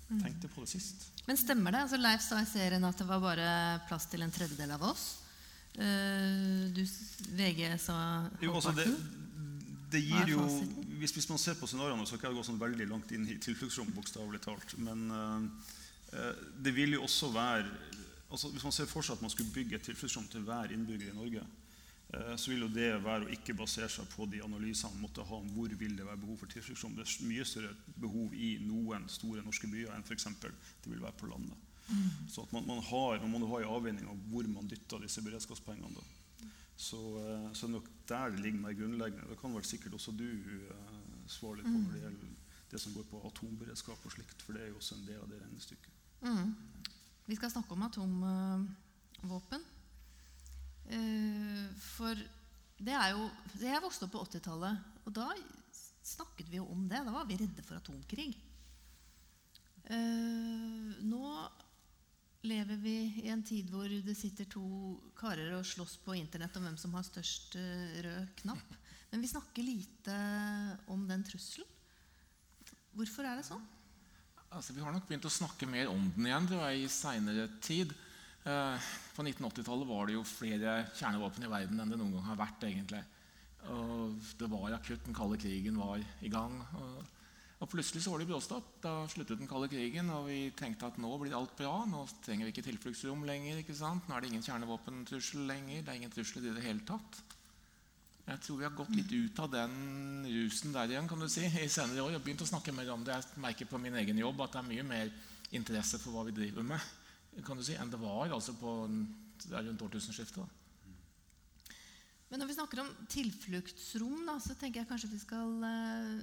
tenkte 0.09 0.49
på 0.53 0.65
det 0.65 0.75
sist. 0.75 1.09
Men 1.27 1.39
stemmer 1.41 1.75
det? 1.75 1.85
Altså 1.87 2.01
Leif 2.01 2.25
sa 2.25 2.41
i 2.43 2.49
serien 2.49 2.85
at 2.85 2.99
det 3.01 3.07
var 3.09 3.23
bare 3.23 3.51
plass 3.89 4.07
til 4.13 4.25
en 4.25 4.33
tredjedel 4.35 4.75
av 4.77 4.85
oss. 4.91 5.05
Eh, 5.75 6.71
du, 6.75 6.85
VG 7.35 7.67
sa 7.83 7.97
altså 8.31 8.75
det, 8.77 8.85
halvparten. 8.87 8.93
det 9.91 10.03
er 10.03 10.05
gir 10.07 10.35
jo 10.37 10.45
hvis, 11.01 11.15
hvis 11.17 11.29
man 11.29 11.41
ser 11.41 11.57
på 11.59 11.67
scenarioene, 11.67 12.07
så 12.07 12.19
kan 12.19 12.31
jeg 12.31 12.39
gå 12.39 12.45
sånn 12.47 12.61
veldig 12.61 12.87
langt 12.93 13.11
inn 13.17 13.27
i 13.27 13.41
tilfluktsrom, 13.43 13.91
bokstavelig 13.97 14.41
talt. 14.45 14.77
Men 14.79 15.09
eh, 15.11 15.75
eh, 16.15 16.47
det 16.63 16.75
vil 16.77 16.99
jo 16.99 17.05
også 17.09 17.33
være 17.35 17.69
altså 18.35 18.49
Hvis 18.51 18.65
man 18.67 18.73
ser 18.75 18.89
for 18.91 19.05
seg 19.05 19.15
at 19.15 19.21
man 19.23 19.31
skulle 19.31 19.53
bygge 19.55 19.77
et 19.77 19.85
tilfluktsrom 19.87 20.25
til 20.27 20.43
hver 20.43 20.73
innbygger 20.75 21.13
i 21.13 21.15
Norge, 21.15 21.43
så 22.39 22.51
vil 22.51 22.65
jo 22.65 22.71
det 22.73 22.91
være 23.05 23.27
å 23.27 23.33
ikke 23.35 23.57
basere 23.59 23.89
seg 23.91 24.09
på 24.13 24.27
de 24.31 24.43
analysene 24.45 24.93
man 24.95 25.07
måtte 25.07 25.25
ha 25.27 25.39
om 25.41 25.51
hvor 25.55 25.73
vil 25.81 25.97
det 25.99 26.07
være 26.07 26.21
behov 26.23 26.41
for 26.43 26.53
tilfluktsrom. 26.53 26.97
Det 26.97 27.07
er 27.07 27.29
mye 27.31 27.47
større 27.49 27.73
behov 28.01 28.35
i 28.37 28.57
noen 28.63 29.09
store 29.11 29.45
norske 29.47 29.71
byer 29.71 29.95
enn 29.95 30.05
f.eks. 30.07 30.29
det 30.43 30.91
vil 30.91 31.03
være 31.03 31.17
på 31.21 31.31
landet. 31.31 31.71
Så 32.29 32.43
at 32.43 32.53
man, 32.53 32.67
man, 32.67 32.81
har, 32.83 33.21
man 33.29 33.41
må 33.43 33.49
ha 33.53 33.61
en 33.61 33.73
avveining 33.77 34.07
av 34.09 34.21
hvor 34.31 34.47
man 34.49 34.69
dytter 34.69 35.03
disse 35.05 35.23
beredskapspengene. 35.25 35.91
Da. 35.93 36.49
Så, 36.77 37.01
eh, 37.21 37.51
så 37.53 37.69
nok 37.69 37.91
der 38.09 38.33
det 38.33 38.41
ligger 38.41 38.63
mer 38.63 38.79
grunnleggende. 38.79 39.29
Det 39.31 39.41
kan 39.41 39.55
vel 39.55 39.67
sikkert 39.69 39.95
også 39.99 40.15
du 40.17 40.25
uh, 40.25 40.79
svare 41.31 41.61
litt 41.61 41.69
på 41.69 41.77
når 41.77 41.93
det 41.93 42.03
gjelder 42.07 42.33
det 42.73 42.81
som 42.83 42.95
går 42.97 43.05
på 43.11 43.21
atomberedskap 43.29 44.07
og 44.07 44.13
slikt, 44.13 44.41
for 44.43 44.57
det 44.57 44.65
er 44.65 44.73
jo 44.73 44.81
også 44.81 44.97
en 44.97 45.07
del 45.07 45.21
av 45.21 45.29
det 45.31 45.39
regnestykket. 45.45 46.01
Mm. 46.25 46.55
Vi 47.29 47.37
skal 47.39 47.53
snakke 47.53 47.77
om 47.77 47.85
atomvåpen. 47.87 49.69
Eh, 50.93 51.67
for 51.81 52.19
det 52.85 52.93
er 52.93 53.15
jo 53.15 53.29
Jeg 53.63 53.81
vokste 53.81 54.05
opp 54.05 54.17
på 54.17 54.25
80-tallet, 54.27 54.81
og 55.07 55.15
da 55.17 55.31
snakket 56.05 56.51
vi 56.51 56.61
jo 56.61 56.67
om 56.71 56.89
det. 56.89 57.01
Da 57.07 57.15
var 57.15 57.29
vi 57.29 57.39
redde 57.41 57.65
for 57.65 57.79
atomkrig. 57.79 58.33
Eh, 59.85 61.05
nå 61.05 61.25
lever 62.45 62.77
vi 62.81 62.97
i 63.25 63.31
en 63.33 63.43
tid 63.45 63.71
hvor 63.73 63.89
det 63.89 64.17
sitter 64.17 64.49
to 64.53 64.65
karer 65.17 65.55
og 65.57 65.65
slåss 65.65 65.97
på 66.05 66.17
internett 66.19 66.57
om 66.59 66.67
hvem 66.67 66.77
som 66.81 66.93
har 66.97 67.07
størst 67.07 67.57
eh, 67.61 68.01
rød 68.05 68.35
knapp. 68.43 68.81
Men 69.13 69.23
vi 69.23 69.31
snakker 69.31 69.65
lite 69.65 70.17
om 70.91 71.07
den 71.09 71.25
trusselen. 71.25 71.69
Hvorfor 72.95 73.27
er 73.27 73.39
det 73.39 73.47
sånn? 73.47 73.63
Altså, 74.55 74.75
vi 74.75 74.83
har 74.85 74.93
nok 74.95 75.07
begynt 75.09 75.27
å 75.27 75.33
snakke 75.33 75.67
mer 75.67 75.89
om 75.91 76.03
den 76.15 76.29
igjen 76.29 76.47
tror 76.47 76.61
jeg, 76.69 76.85
i 76.85 76.91
seinere 76.93 77.49
tid. 77.65 77.95
Eh, 78.45 78.77
på 79.17 79.25
1980-tallet 79.25 79.89
var 79.89 80.07
det 80.07 80.19
jo 80.19 80.23
flere 80.29 80.77
kjernevåpen 80.93 81.47
i 81.47 81.49
verden 81.49 81.81
enn 81.81 81.93
det 81.93 81.97
noen 81.97 82.13
gang 82.19 82.27
har 82.29 82.41
vært. 82.43 82.67
egentlig. 82.69 83.01
Og 83.73 84.17
det 84.39 84.49
var 84.53 84.77
akutt. 84.77 85.05
Den 85.07 85.17
kalde 85.17 85.41
krigen 85.41 85.79
var 85.81 86.03
i 86.21 86.29
gang. 86.33 86.59
Og, 86.77 86.99
og 87.65 87.71
plutselig 87.73 88.03
så 88.05 88.13
var 88.13 88.21
det 88.21 88.29
bråstopp. 88.29 88.67
Da 88.85 88.97
sluttet 89.09 89.41
den 89.41 89.49
kalde 89.49 89.71
krigen, 89.73 90.11
og 90.13 90.29
vi 90.29 90.51
tenkte 90.57 90.91
at 90.91 90.99
nå 91.01 91.15
blir 91.23 91.37
alt 91.37 91.55
bra. 91.57 91.87
Nå 91.89 92.05
trenger 92.25 92.45
vi 92.45 92.53
ikke 92.53 92.67
tilfluktsrom 92.67 93.25
lenger. 93.25 93.63
ikke 93.63 93.77
sant? 93.79 94.05
Nå 94.09 94.17
er 94.17 94.25
det 94.25 94.35
ingen 94.35 94.45
kjernevåpentrussel 94.45 95.47
lenger. 95.49 95.81
Det 95.81 95.95
er 95.95 96.03
ingen 96.03 96.13
trusler 96.13 96.45
i 96.51 96.53
det 96.59 96.67
hele 96.67 96.85
tatt. 96.85 97.23
Jeg 98.25 98.41
tror 98.41 98.61
vi 98.61 98.65
har 98.65 98.77
gått 98.77 98.93
litt 98.97 99.11
ut 99.13 99.41
av 99.45 99.51
den 99.53 99.73
rusen 100.25 100.73
der 100.73 100.93
igjen 100.93 101.09
kan 101.09 101.21
du 101.21 101.29
si, 101.29 101.45
i 101.45 101.69
senere 101.69 102.05
år. 102.05 102.17
og 102.17 102.25
begynt 102.25 102.45
å 102.45 102.49
snakke 102.49 102.73
mer 102.77 102.93
om 102.93 103.05
det. 103.05 103.17
Jeg 103.17 103.41
merker 103.41 103.69
på 103.69 103.81
min 103.81 103.97
egen 104.01 104.21
jobb 104.21 104.45
at 104.45 104.53
det 104.53 104.61
er 104.61 104.69
mye 104.69 104.87
mer 104.93 105.17
interesse 105.57 106.01
for 106.01 106.13
hva 106.13 106.25
vi 106.29 106.37
driver 106.37 106.65
med 106.65 107.04
kan 107.43 107.59
du 107.59 107.65
si, 107.67 107.75
enn 107.75 107.91
det 107.91 107.99
var 107.99 108.31
altså 108.31 108.55
på 108.59 108.75
det 109.45 109.57
er 109.57 109.67
rundt 109.67 109.83
årtusenskiftet. 109.83 110.39
da. 110.39 110.65
Men 112.31 112.41
når 112.43 112.51
vi 112.51 112.57
snakker 112.57 112.81
om 112.83 112.89
tilfluktsrom, 113.11 114.25
da, 114.27 114.39
så 114.43 114.57
tenker 114.59 114.81
jeg 114.81 114.89
kanskje 114.89 115.11
vi 115.13 115.21
skal 115.23 115.53
uh, 115.63 116.23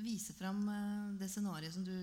vise 0.00 0.32
fram 0.38 0.62
uh, 0.68 1.10
det 1.20 1.28
scenarioet 1.32 1.74
som 1.74 1.84
du 1.84 1.96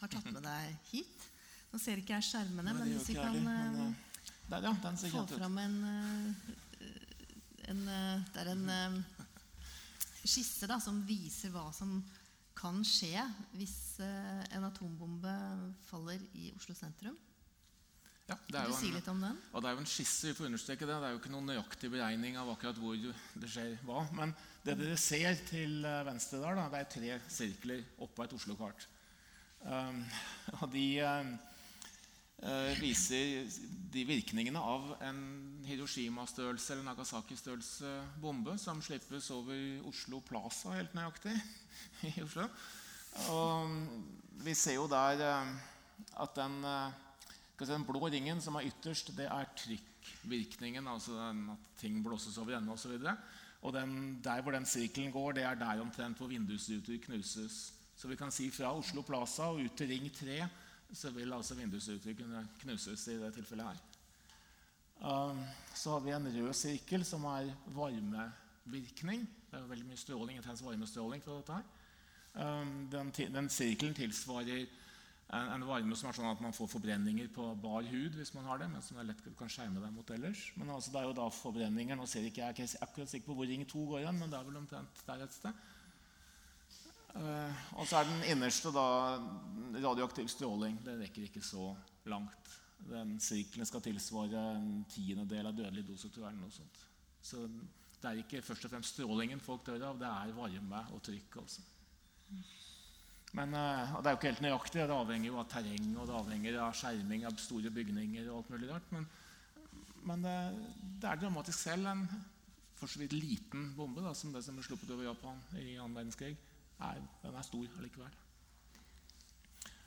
har 0.00 0.12
tatt 0.12 0.30
med 0.32 0.40
deg 0.46 0.92
hit. 0.92 1.26
Nå 1.70 1.80
ser 1.82 2.00
ikke 2.00 2.16
jeg 2.16 2.28
skjermene, 2.30 2.72
men, 2.72 2.78
men 2.80 2.94
hvis 2.94 3.10
vi 3.12 3.18
kan 3.18 3.36
uh, 3.36 3.44
men, 3.44 3.76
eh, 3.76 3.88
eh, 3.88 4.06
Der, 4.50 4.64
ja. 4.64 4.72
Den 4.82 4.96
ser 4.98 5.12
få 5.14 5.26
fram 5.28 5.58
en, 5.62 5.76
eh, 5.84 6.54
en 7.70 7.82
eh, 7.88 8.24
Det 8.32 8.40
er 8.42 8.52
en 8.54 8.64
eh, 8.74 8.96
skisse 10.24 10.68
da, 10.68 10.80
som 10.82 11.04
viser 11.06 11.52
hva 11.54 11.68
som 11.76 11.98
kan 12.56 12.82
skje 12.84 13.22
hvis 13.56 14.00
eh, 14.04 14.40
en 14.56 14.66
atombombe 14.68 15.36
faller 15.88 16.20
i 16.36 16.50
Oslo 16.56 16.74
sentrum. 16.76 17.16
Ja, 18.30 18.36
det 18.46 18.60
er 18.60 18.72
si 18.78 18.92
en, 18.94 19.24
og 19.50 19.62
det 19.62 19.66
er 19.66 19.74
jo 19.74 19.82
en 19.82 19.88
skisse, 19.90 20.28
vi 20.28 20.36
får 20.38 20.46
understreke 20.46 20.86
det. 20.86 20.94
Det 21.02 21.06
er 21.08 21.14
jo 21.16 21.18
ikke 21.18 21.32
noen 21.32 21.48
nøyaktig 21.50 21.88
beregning 21.90 22.36
av 22.38 22.52
akkurat 22.52 22.78
hvor 22.78 22.94
det 22.94 23.50
skjer 23.50 23.72
hva. 23.88 24.04
Men 24.14 24.34
det 24.62 24.76
dere 24.78 24.98
ser 25.00 25.40
til 25.48 25.80
eh, 25.88 26.04
venstre 26.06 26.38
der, 26.38 26.60
da, 26.60 26.68
det 26.70 26.82
er 26.82 26.90
tre 26.94 27.16
sirkler 27.32 27.82
oppå 28.06 28.22
et 28.22 28.36
Oslo-kart. 28.36 28.86
Um, 29.64 30.04
og 30.60 30.70
de, 30.70 30.84
eh, 31.02 32.70
viser 32.78 33.50
de 33.90 34.06
virkningene 34.06 34.62
av 34.62 34.94
en 35.08 35.20
Hiroshima-størrelse 35.66 36.76
eller 36.76 36.86
Nagasaki-størrelse 36.86 37.96
bombe 38.22 38.54
som 38.62 38.78
slippes 38.84 39.32
over 39.34 39.82
Oslo 39.90 40.22
Plaza 40.22 40.78
helt 40.78 40.94
nøyaktig 40.94 41.34
i 42.12 42.14
Oslo. 42.22 42.46
Og 43.34 43.74
vi 44.46 44.54
ser 44.54 44.78
jo 44.78 44.86
der 44.86 45.18
at 45.26 46.36
den, 46.38 46.62
den 47.68 47.84
blå 47.84 48.08
ringen 48.08 48.40
som 48.40 48.54
er 48.54 48.68
ytterst, 48.70 49.12
det 49.16 49.26
er 49.26 49.50
trykkvirkningen. 49.56 50.88
Altså 50.88 51.18
at 51.28 51.68
ting 51.80 52.00
blåses 52.04 52.38
over 52.38 52.56
ende 52.56 52.72
osv. 52.72 52.96
Og 53.62 53.72
den, 53.72 54.20
der 54.24 54.40
hvor 54.42 54.52
den 54.52 54.66
sirkelen 54.66 55.12
går, 55.12 55.32
det 55.32 55.42
er 55.44 55.54
der 55.54 55.80
omtrent 55.80 56.16
hvor 56.16 56.26
vindusruter 56.26 56.98
knuses. 57.04 57.74
Så 57.96 58.08
vi 58.08 58.16
kan 58.16 58.30
si 58.32 58.50
fra 58.50 58.72
Oslo 58.76 59.02
Plaza 59.02 59.42
og 59.42 59.60
ut 59.60 59.76
til 59.76 59.88
Ring 59.88 60.12
3 60.12 60.48
så 60.92 61.10
vil 61.10 61.32
altså 61.32 61.54
vindusruter 61.54 62.14
kunne 62.14 62.48
knuses 62.60 63.06
i 63.06 63.18
det 63.18 63.34
tilfellet 63.34 63.66
her. 63.66 63.76
Um, 65.00 65.44
så 65.74 65.90
har 65.90 66.00
vi 66.00 66.10
en 66.10 66.26
rød 66.26 66.52
sirkel 66.54 67.04
som 67.04 67.24
er 67.24 67.52
varmevirkning. 67.66 69.28
Det 69.50 69.58
er 69.58 69.68
veldig 69.68 69.86
mye 69.86 69.96
stråling, 70.00 70.38
intens 70.38 70.64
varmestråling 70.64 71.22
fra 71.24 71.36
dette 71.38 71.56
her. 71.56 71.68
Um, 72.34 72.88
den, 72.92 73.12
den 73.34 73.48
sirkelen 73.48 73.94
tilsvarer 73.94 74.66
en, 75.30 75.64
varme 75.66 75.96
som 75.96 76.08
er 76.10 76.16
sånn 76.16 76.30
at 76.30 76.40
man 76.42 76.54
får 76.56 76.68
forbrenninger 76.72 77.28
på 77.34 77.44
bar 77.62 77.86
hud 77.86 78.16
hvis 78.18 78.32
man 78.34 78.48
har 78.50 78.58
det, 78.62 78.66
men 78.72 78.82
som 78.82 78.98
er 78.98 79.06
lett 79.10 79.20
kan 79.38 79.50
skjerme 79.52 79.82
deg 79.82 79.92
mot 79.94 80.10
ellers. 80.10 80.48
Men 80.58 80.72
altså, 80.74 80.90
det 80.90 81.00
er 81.00 81.06
jo 81.06 81.18
da 81.20 81.26
forbrenninger. 81.34 81.98
Nå 81.98 82.06
ser 82.10 82.26
ikke 82.26 82.48
jeg 82.48 82.70
akkurat 82.82 83.12
sikker 83.12 83.30
på 83.30 83.36
hvor 83.38 83.50
Ring 83.50 83.62
2 83.68 83.84
går 83.92 84.02
igjen, 84.02 84.18
men 84.18 84.32
det 84.32 84.40
er 84.40 84.48
vel 84.48 84.58
omtrent 84.58 85.04
der 85.06 85.22
et 85.26 85.36
sted. 85.36 85.66
Uh, 87.10 87.62
og 87.78 87.86
så 87.90 88.00
er 88.00 88.06
den 88.06 88.26
innerste 88.32 88.70
da 88.74 88.86
radioaktiv 89.82 90.28
stråling. 90.30 90.78
Det 90.86 90.98
rekker 90.98 91.26
ikke 91.26 91.42
så 91.46 91.72
langt. 92.10 92.54
Den 92.90 93.18
sirkelen 93.22 93.68
skal 93.68 93.82
tilsvare 93.84 94.44
en 94.56 94.84
tiendedel 94.90 95.50
av 95.50 95.58
dødelig 95.58 95.86
dosetur. 95.88 96.26
eller 96.26 96.40
noe 96.42 96.54
sånt. 96.54 96.86
Så 97.22 97.46
det 98.00 98.08
er 98.08 98.22
ikke 98.22 98.42
først 98.42 98.64
og 98.66 98.72
fremst 98.72 98.96
strålingen 98.96 99.42
folk 99.44 99.66
dør 99.66 99.90
av, 99.90 99.98
det 100.00 100.08
er 100.08 100.34
varme 100.34 100.86
og 100.94 101.02
trykk. 101.06 101.42
altså. 101.42 101.62
Men 103.38 103.54
og 103.54 104.02
Det 104.02 104.10
er 104.10 104.14
jo 104.14 104.18
ikke 104.18 104.30
helt 104.32 104.42
nøyaktig. 104.42 104.82
Det 104.82 104.96
avhenger 104.96 105.28
jo 105.30 105.38
av 105.38 105.48
terreng 105.52 105.92
og 105.94 106.08
det 106.08 106.16
avhenger 106.18 106.58
av 106.64 106.74
skjerming 106.74 107.26
av 107.28 107.38
store 107.38 107.70
bygninger. 107.70 108.26
og 108.30 108.40
alt 108.40 108.50
mulig 108.50 108.70
rart. 108.72 108.90
Men, 108.90 109.06
men 110.02 110.24
det, 110.26 110.36
det, 110.98 111.06
er 111.06 111.20
dramatisk 111.22 111.58
selv. 111.58 111.86
En 111.86 112.06
for 112.80 112.88
så 112.88 113.02
vidt 113.02 113.12
liten 113.12 113.74
bombe 113.76 114.00
da, 114.00 114.14
som 114.16 114.32
det 114.32 114.40
som 114.44 114.56
ble 114.56 114.64
sluppet 114.64 114.90
over 114.94 115.04
Japan 115.04 115.36
i 115.60 115.74
annen 115.76 115.98
verdenskrig, 115.98 116.32
er, 116.80 117.02
den 117.20 117.36
er 117.36 117.44
stor 117.44 117.66
allikevel. 117.76 118.14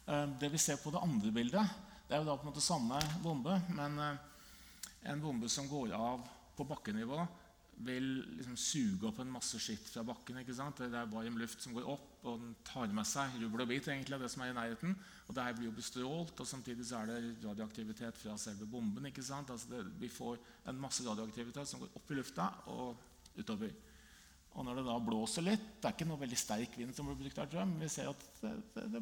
Uh, 0.05 0.27
det 0.37 0.51
vi 0.53 0.61
ser 0.61 0.77
på 0.77 0.91
det 0.93 1.01
andre 1.01 1.31
bildet, 1.33 1.73
det 2.05 2.13
er 2.13 2.21
jo 2.21 2.27
da 2.27 2.35
på 2.37 2.45
en 2.45 2.51
måte 2.51 2.61
samme 2.61 2.99
bombe, 3.23 3.55
men 3.73 3.97
uh, 3.97 4.91
en 5.09 5.23
bombe 5.23 5.49
som 5.49 5.65
går 5.71 5.95
av 5.97 6.21
på 6.53 6.67
bakkenivå, 6.69 7.23
vil 7.85 8.07
liksom 8.37 8.55
suge 8.59 9.07
opp 9.09 9.19
en 9.23 9.31
masse 9.33 9.59
skitt 9.61 9.87
fra 9.91 10.03
bakken. 10.07 10.39
ikke 10.41 10.55
sant? 10.57 10.81
Det 10.81 10.99
er 10.99 11.09
varm 11.11 11.37
luft 11.39 11.63
som 11.63 11.75
går 11.75 11.87
opp, 11.93 12.09
og 12.23 12.41
den 12.41 12.55
tar 12.67 12.91
med 12.95 13.07
seg 13.07 13.37
rubbel 13.41 13.65
og 13.65 13.71
bit 13.71 13.87
egentlig, 13.87 14.19
det 14.21 14.29
som 14.31 14.43
er 14.45 14.51
i 14.51 14.57
nærheten. 14.57 14.95
Og 15.27 15.35
det 15.35 15.45
her 15.47 15.55
blir 15.57 15.69
jo 15.69 15.77
bestrålt, 15.77 16.35
og 16.39 16.49
samtidig 16.49 16.85
så 16.87 17.01
er 17.01 17.11
det 17.11 17.45
radioaktivitet 17.45 18.19
fra 18.19 18.37
selve 18.41 18.67
bomben. 18.69 19.05
ikke 19.09 19.23
sant? 19.23 19.49
Altså 19.49 19.69
det, 19.71 19.85
Vi 19.99 20.09
får 20.09 20.37
en 20.67 20.79
masse 20.79 21.05
radioaktivitet 21.07 21.67
som 21.67 21.83
går 21.83 21.97
opp 21.99 22.11
i 22.11 22.19
lufta 22.19 22.49
og 22.71 22.95
utover. 23.37 23.73
Og 24.53 24.65
når 24.65 24.79
det 24.79 24.85
da 24.85 24.95
blåser 25.01 25.41
litt 25.41 25.69
Det 25.81 25.87
er 25.89 25.95
ikke 25.95 26.05
noe 26.05 26.21
veldig 26.21 26.37
sterk 26.37 26.75
vind 26.77 26.93
som 26.93 27.07
blir 27.09 27.17
brukt 27.17 27.39
jeg, 27.41 27.65
men 27.65 27.79
vi 27.81 27.89
ser 27.89 28.11
at 28.11 28.25
det, 28.43 28.51
det, 28.75 28.83
det 28.93 29.01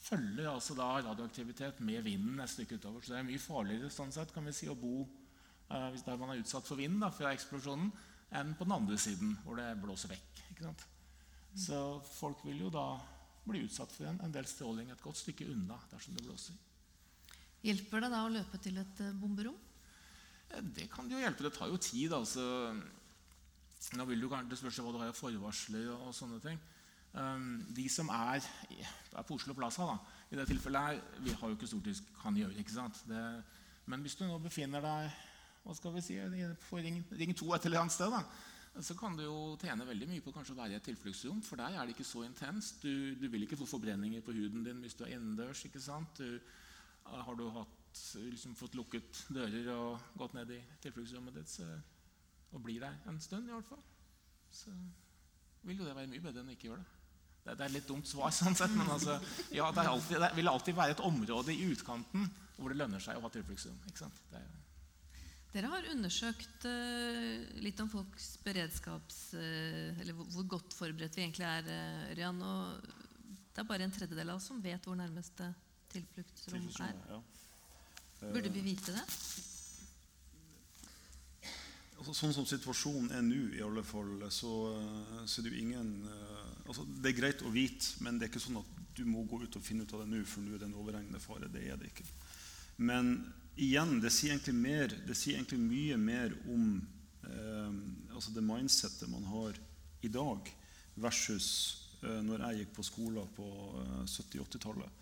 følger 0.00 0.48
altså 0.50 0.76
da 0.76 0.90
radioaktivitet 1.04 1.80
med 1.84 2.02
vinden 2.04 2.40
et 2.40 2.50
stykke 2.50 2.78
utover. 2.80 3.02
Så 3.02 3.12
det 3.12 3.20
er 3.20 3.26
mye 3.28 3.42
farligere 3.42 3.90
sånn 3.92 4.12
sett, 4.14 4.32
kan 4.34 4.46
vi 4.46 4.54
si, 4.56 4.68
å 4.70 4.76
bo 4.78 5.02
eh, 5.04 5.98
der 6.06 6.20
man 6.20 6.32
er 6.34 6.40
utsatt 6.42 6.68
for 6.68 6.80
vind 6.80 7.00
da, 7.02 7.10
fra 7.14 7.32
eksplosjonen, 7.34 7.90
enn 8.38 8.54
på 8.58 8.66
den 8.66 8.76
andre 8.76 8.98
siden, 9.00 9.34
hvor 9.44 9.58
det 9.58 9.68
blåser 9.82 10.12
vekk. 10.12 10.42
Så 11.58 11.78
folk 12.06 12.44
vil 12.46 12.60
jo 12.66 12.70
da 12.72 12.86
bli 13.46 13.64
utsatt 13.64 13.92
for 13.94 14.06
en, 14.06 14.20
en 14.22 14.34
del 14.34 14.46
stråling 14.46 14.90
et 14.92 15.02
godt 15.02 15.18
stykke 15.18 15.48
unna 15.50 15.78
dersom 15.90 16.14
det 16.16 16.26
blåser. 16.26 16.58
Hjelper 17.64 18.04
det 18.04 18.12
da 18.12 18.22
å 18.24 18.32
løpe 18.32 18.60
til 18.62 18.78
et 18.80 19.02
eh, 19.04 19.16
bomberom? 19.16 19.56
Det 20.74 20.88
kan 20.90 21.10
jo 21.10 21.20
hjelpe. 21.20 21.44
Det 21.46 21.52
tar 21.54 21.70
jo 21.70 21.78
tid. 21.80 22.12
altså. 22.12 22.42
Nå 23.96 24.06
vil 24.08 24.22
du 24.22 24.28
kanskje 24.30 24.58
spørre 24.58 24.84
hva 24.84 24.92
du 24.94 25.00
har 25.02 25.12
av 25.12 25.18
forvarsler 25.18 25.90
og, 25.92 26.08
og 26.08 26.16
sånne 26.16 26.40
ting. 26.44 26.60
Um, 27.10 27.66
de 27.74 27.88
som 27.90 28.10
er, 28.14 28.44
er, 28.70 29.22
på 29.26 29.34
Oslo 29.34 29.54
Plaza, 29.58 29.86
da, 29.88 29.96
i 30.30 30.36
det 30.38 30.44
tilfellet 30.46 30.84
her 30.84 31.24
Vi 31.24 31.32
har 31.34 31.50
jo 31.50 31.56
ikke 31.56 31.66
stort 31.66 31.88
de 31.88 31.94
kan 32.20 32.36
gjøre. 32.38 32.54
ikke 32.62 32.76
sant? 32.76 33.02
Det, 33.10 33.22
men 33.90 34.04
hvis 34.04 34.14
du 34.18 34.24
nå 34.26 34.38
befinner 34.42 34.84
deg 34.84 35.10
hva 35.64 35.76
skal 35.76 35.92
vi 35.96 36.04
si, 36.04 36.16
på 36.68 36.80
ring, 36.80 37.02
ring 37.20 37.34
2 37.36 37.52
et 37.54 37.68
eller 37.68 37.82
annet 37.82 37.94
sted, 37.94 38.12
da, 38.12 38.22
så 38.80 38.94
kan 38.96 39.16
du 39.18 39.24
jo 39.24 39.36
tjene 39.60 39.86
veldig 39.86 40.08
mye 40.08 40.24
på 40.24 40.32
kanskje 40.34 40.54
å 40.54 40.60
være 40.60 40.76
i 40.76 40.78
et 40.78 40.86
tilfluktsrom. 40.86 41.42
For 41.44 41.60
der 41.60 41.74
er 41.74 41.86
det 41.86 41.96
ikke 41.96 42.06
så 42.06 42.22
intenst. 42.24 42.84
Du, 42.84 43.16
du, 43.18 43.26
vil 43.32 43.44
ikke 43.44 43.58
få 43.58 43.66
forbrenninger 43.68 44.22
på 44.24 44.34
huden 44.36 44.64
din 44.64 44.80
hvis 44.84 44.94
du 44.96 45.04
er 45.04 45.16
innendørs. 45.16 45.64
ikke 45.66 45.82
sant? 45.82 46.20
Du, 46.22 46.38
har 47.10 47.36
du 47.36 47.48
hatt, 47.56 48.04
liksom, 48.14 48.54
fått 48.58 48.78
lukket 48.78 49.24
dører 49.34 49.72
og 49.74 50.14
gått 50.20 50.38
ned 50.38 50.54
i 50.54 50.60
tilfluktsrommet 50.84 51.40
ditt 51.40 51.50
så, 51.50 51.66
og 52.54 52.62
blir 52.62 52.80
der 52.82 52.96
en 53.10 53.18
stund, 53.22 53.50
i 53.50 53.54
hvert 53.54 53.68
fall, 53.68 53.82
så 54.54 54.72
vil 55.66 55.82
jo 55.82 55.86
det 55.86 55.96
være 55.96 56.10
mye 56.10 56.22
bedre 56.22 56.42
enn 56.42 56.50
å 56.50 56.56
ikke 56.56 56.70
gjøre 56.70 56.84
det. 56.84 56.96
Det, 57.40 57.52
det 57.56 57.64
er 57.64 57.68
et 57.68 57.76
litt 57.78 57.90
dumt 57.90 58.08
svar, 58.08 58.32
sånn 58.36 58.56
sett, 58.58 58.72
men 58.76 58.90
altså, 58.90 59.18
ja, 59.54 59.68
det, 59.74 59.86
alltid, 59.90 60.22
det, 60.22 60.30
vil 60.38 60.54
alltid 60.54 60.78
være 60.78 60.96
et 60.96 61.04
område 61.10 61.54
i 61.54 61.68
utkanten 61.72 62.30
hvor 62.56 62.72
det 62.72 62.80
lønner 62.80 63.02
seg 63.02 63.18
å 63.18 63.24
ha 63.24 63.30
tilfluktsrom. 63.34 63.78
ikke 63.90 64.04
sant? 64.04 64.24
Det 64.30 64.38
er 64.38 64.46
jo 64.46 64.58
dere 65.50 65.70
har 65.72 65.88
undersøkt 65.90 66.66
uh, 66.68 67.58
litt 67.64 67.80
om 67.82 67.90
folks 67.90 68.32
beredskaps... 68.44 69.20
Uh, 69.34 69.98
eller 70.00 70.14
hvor, 70.14 70.46
godt 70.56 70.76
forberedt 70.76 71.18
vi 71.18 71.24
egentlig 71.24 71.46
er, 71.48 71.66
uh, 71.66 72.12
Ørjan. 72.12 72.40
Og 72.46 72.90
det 73.50 73.62
er 73.62 73.68
bare 73.68 73.86
en 73.86 73.94
tredjedel 73.94 74.30
av 74.30 74.38
oss 74.38 74.46
som 74.52 74.62
vet 74.62 74.86
hvor 74.86 74.98
nærmeste 74.98 75.50
tilfluktsrom 75.90 76.68
er. 76.86 77.00
Ja. 77.10 77.20
Burde 78.20 78.52
vi 78.52 78.62
vite 78.62 78.94
det? 78.94 79.06
Altså, 82.00 82.14
sånn 82.16 82.32
som 82.32 82.46
situasjonen 82.48 83.10
er 83.16 83.24
nå, 83.26 83.40
i 83.58 83.64
alle 83.64 83.82
fall, 83.84 84.22
så, 84.32 84.52
så 85.26 85.40
er 85.40 85.44
det 85.44 85.50
jo 85.52 85.64
ingen 85.66 85.90
altså, 86.64 86.86
Det 86.96 87.10
er 87.10 87.18
greit 87.18 87.42
å 87.44 87.52
vite, 87.52 87.98
men 88.04 88.16
det 88.16 88.28
er 88.28 88.32
ikke 88.32 88.40
sånn 88.40 88.60
at 88.62 88.70
du 88.96 89.02
må 89.08 89.26
gå 89.28 89.42
ut 89.42 89.58
og 89.58 89.64
finne 89.64 89.84
ut 89.84 89.92
av 89.96 90.04
det 90.04 90.12
nå, 90.12 90.22
for 90.28 90.44
nå 90.44 90.54
er 90.54 90.62
det 90.62 90.68
en 90.70 90.78
overhengende 90.80 91.20
fare. 91.22 91.50
Det 91.52 91.66
er 91.68 91.76
det 91.80 91.90
ikke. 91.90 92.06
Men 92.80 93.12
igjen, 93.60 93.98
det 94.00 94.12
sier 94.14 94.34
egentlig, 94.34 94.56
mer, 94.56 94.94
det 95.06 95.16
sier 95.18 95.36
egentlig 95.38 95.60
mye 95.60 95.98
mer 96.00 96.34
om 96.48 96.64
eh, 97.28 97.74
altså 98.14 98.32
det 98.34 98.44
mindsettet 98.46 99.10
man 99.12 99.26
har 99.28 99.58
i 100.04 100.10
dag, 100.12 100.48
versus 101.00 101.48
eh, 102.02 102.20
når 102.24 102.46
jeg 102.46 102.62
gikk 102.62 102.72
på 102.78 102.86
skolen 102.88 103.28
på 103.36 103.48
eh, 103.82 104.00
70-80-tallet. 104.06 104.96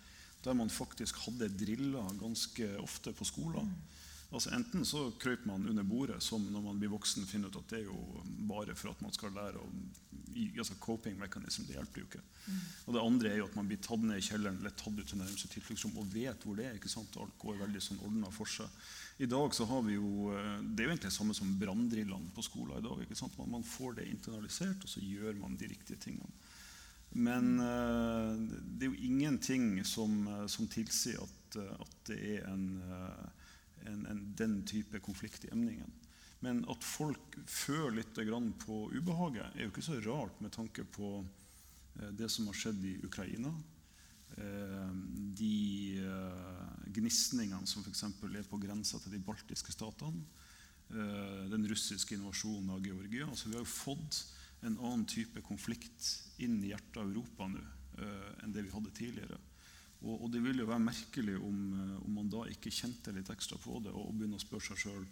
Der 0.44 0.58
man 0.58 0.70
faktisk 0.70 1.18
hadde 1.24 1.50
driller 1.58 2.12
ganske 2.18 2.68
ofte 2.82 3.12
på 3.14 3.26
skolen. 3.26 3.70
Altså 4.28 4.50
Enten 4.52 4.84
så 4.84 5.06
krøyper 5.16 5.48
man 5.48 5.64
under 5.70 5.86
bordet, 5.88 6.18
som 6.22 6.42
når 6.52 6.64
man 6.66 6.80
blir 6.80 6.92
voksen 6.92 7.24
finner 7.28 7.48
ut 7.48 7.56
at 7.62 7.70
det 7.72 7.78
er 7.80 7.86
jo 7.88 8.24
bare 8.50 8.74
for 8.76 8.92
at 8.92 9.00
man 9.00 9.14
skal 9.14 9.32
lære 9.32 9.62
å 9.62 9.68
altså 10.58 10.76
Coping 10.78 11.16
mechanism, 11.18 11.64
det 11.66 11.74
hjelper 11.74 12.02
jo 12.02 12.06
ikke. 12.06 12.20
Mm. 12.46 12.58
Og 12.84 12.94
det 12.94 13.02
andre 13.02 13.30
er 13.30 13.38
jo 13.40 13.46
at 13.48 13.56
man 13.56 13.68
blir 13.70 13.80
tatt 13.82 14.04
ned 14.04 14.20
i 14.20 14.24
kjelleren 14.24 14.60
eller 14.60 14.74
tatt 14.76 14.98
ut 14.98 15.08
til 15.08 15.18
nærmeste 15.18 15.50
tilfluktsrom 15.52 15.96
og 15.98 16.12
vet 16.12 16.44
hvor 16.44 16.58
det 16.58 16.68
er. 16.68 16.76
ikke 16.76 16.92
sant? 16.92 17.16
Alt 17.20 17.34
går 17.40 17.58
veldig 17.62 17.82
sånn 17.82 18.02
ordna 18.06 18.30
for 18.34 18.50
seg. 18.50 18.68
I 19.18 19.28
dag 19.30 19.56
så 19.56 19.66
har 19.66 19.82
vi 19.86 19.96
jo, 19.96 20.28
eh, 20.34 20.60
Det 20.62 20.84
er 20.84 20.86
jo 20.86 20.92
egentlig 20.92 21.10
det 21.10 21.16
samme 21.16 21.34
som 21.34 21.56
branndrillene 21.58 22.34
på 22.36 22.44
skolen 22.46 22.78
i 22.78 22.84
dag. 22.84 23.02
ikke 23.02 23.18
sant? 23.18 23.38
Man, 23.40 23.50
man, 23.56 23.66
får 23.66 23.98
det 23.98 24.06
internalisert, 24.12 24.84
og 24.84 24.92
så 24.92 25.02
gjør 25.02 25.34
man 25.40 25.56
de 25.56 25.72
riktige 25.72 25.98
tingene. 25.98 26.30
Men 27.18 27.56
uh, 27.58 28.36
det 28.36 28.84
er 28.84 28.92
jo 28.92 29.06
ingenting 29.08 29.80
som, 29.88 30.26
eh, 30.28 30.46
som 30.46 30.68
tilsier 30.68 31.18
at, 31.24 31.56
at 31.80 31.94
det 32.10 32.18
er 32.36 32.50
en 32.52 32.66
uh, 33.88 33.94
en, 33.94 34.04
en, 34.12 34.22
den 34.36 34.60
type 34.68 35.00
konflikt 35.00 35.48
i 35.48 35.52
emningen. 35.52 35.90
Men 36.44 36.62
at 36.70 36.84
folk 36.86 37.38
føler 37.50 37.98
litt 37.98 38.20
på 38.62 38.76
ubehaget, 38.94 39.56
er 39.56 39.64
jo 39.64 39.72
ikke 39.72 39.82
så 39.82 39.98
rart 40.04 40.38
med 40.40 40.54
tanke 40.54 40.84
på 40.86 41.18
eh, 41.98 42.12
det 42.14 42.30
som 42.30 42.46
har 42.46 42.58
skjedd 42.58 42.84
i 42.86 42.94
Ukraina. 43.06 43.50
Eh, 44.38 44.92
de 45.34 45.98
eh, 46.04 46.92
gnisningene 46.94 47.66
som 47.66 47.82
f.eks. 47.82 48.04
er 48.06 48.46
på 48.46 48.60
grensa 48.62 49.00
til 49.02 49.16
de 49.16 49.24
baltiske 49.24 49.74
statene. 49.74 50.22
Den 50.88 51.66
russiske 51.68 52.14
invasjonen 52.16 52.70
av 52.72 52.80
Georgia. 52.80 53.26
Altså, 53.26 53.50
vi 53.50 53.58
har 53.58 53.60
jo 53.60 53.68
fått 53.68 54.22
en 54.64 54.78
annen 54.78 55.02
type 55.04 55.42
konflikt 55.44 56.06
inn 56.40 56.62
i 56.62 56.70
hjertet 56.70 56.96
av 57.02 57.10
Europa 57.10 57.44
nå 57.52 57.60
enn 58.40 58.54
det 58.54 58.62
vi 58.64 58.72
hadde 58.72 58.94
tidligere. 58.96 59.36
Og, 59.98 60.14
og, 60.14 60.28
det 60.30 60.42
ville 60.44 60.62
jo 60.62 60.70
være 60.70 60.84
merkelig 60.84 61.34
om, 61.42 61.62
eh, 61.74 61.94
om, 62.04 62.12
man 62.20 62.30
da 62.30 62.44
ikke 62.50 62.70
kjente 62.74 63.14
litt 63.14 63.30
ekstra 63.34 63.58
på 63.58 63.80
det 63.82 63.90
og, 63.90 64.10
og 64.10 64.18
begynne 64.18 64.38
å 64.38 64.42
spørre 64.44 64.70
seg 64.70 64.84
sjøl 64.84 65.06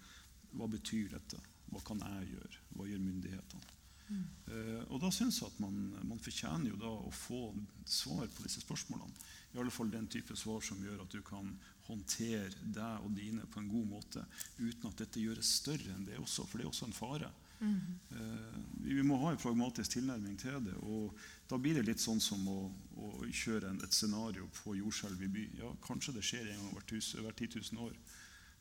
hva 0.56 0.68
betyr 0.70 1.10
dette? 1.16 1.40
Hva 1.72 1.82
kan 1.84 2.00
jeg 2.04 2.36
gjøre? 2.36 2.60
Hva 2.76 2.86
gjør 2.86 3.02
myndighetene? 3.02 3.75
Eh, 4.08 4.82
og 4.92 5.00
da 5.02 5.10
syns 5.14 5.40
jeg 5.40 5.50
at 5.50 5.62
man, 5.62 5.78
man, 6.06 6.20
fortjener 6.22 6.70
jo 6.70 6.78
da 6.80 6.90
å 6.90 7.12
få 7.14 7.40
svar 7.88 8.28
på 8.30 8.44
disse 8.46 8.62
spørsmålene. 8.62 9.24
I 9.54 9.60
alle 9.62 9.72
fall 9.72 9.90
den 9.90 10.06
type 10.12 10.36
svar 10.38 10.60
som 10.64 10.82
gjør 10.84 11.02
at 11.02 11.14
du 11.14 11.22
kan 11.26 11.48
håndtere 11.86 12.52
deg 12.60 13.06
og 13.06 13.16
dine 13.16 13.46
på 13.50 13.62
en 13.62 13.70
god 13.70 13.88
måte 13.88 14.22
uten 14.58 14.90
at 14.90 15.02
dette 15.02 15.22
gjøres 15.22 15.56
større 15.62 15.94
enn 15.94 16.06
det 16.06 16.18
også, 16.20 16.46
for 16.46 16.58
det 16.58 16.66
er 16.66 16.72
også 16.72 16.88
en 16.90 16.96
fare. 16.96 17.32
Mm 17.58 17.80
-hmm. 17.80 18.84
vi 18.84 19.02
må 19.02 19.16
ha 19.16 19.30
en 19.30 19.36
pragmatisk 19.36 19.90
tilnærming 19.90 20.38
til 20.38 20.64
det. 20.64 20.74
og 20.74 21.14
Da 21.48 21.56
blir 21.56 21.74
det 21.74 21.86
litt 21.86 22.00
sånn 22.00 22.20
som 22.20 22.48
å, 22.48 22.72
å 22.96 23.24
kjøre 23.32 23.70
en, 23.70 23.80
et 23.82 23.94
scenario 23.94 24.48
på 24.62 24.74
jordskjelv 24.74 25.22
i 25.22 25.28
by. 25.28 25.50
Ja, 25.58 25.72
Kanskje 25.82 26.12
det 26.12 26.22
skjer 26.22 26.50
en 26.50 26.62
gang 26.62 26.72
hvert, 26.72 27.14
hvert 27.14 27.36
10 27.36 27.72
000 27.72 27.86
år. 27.86 27.96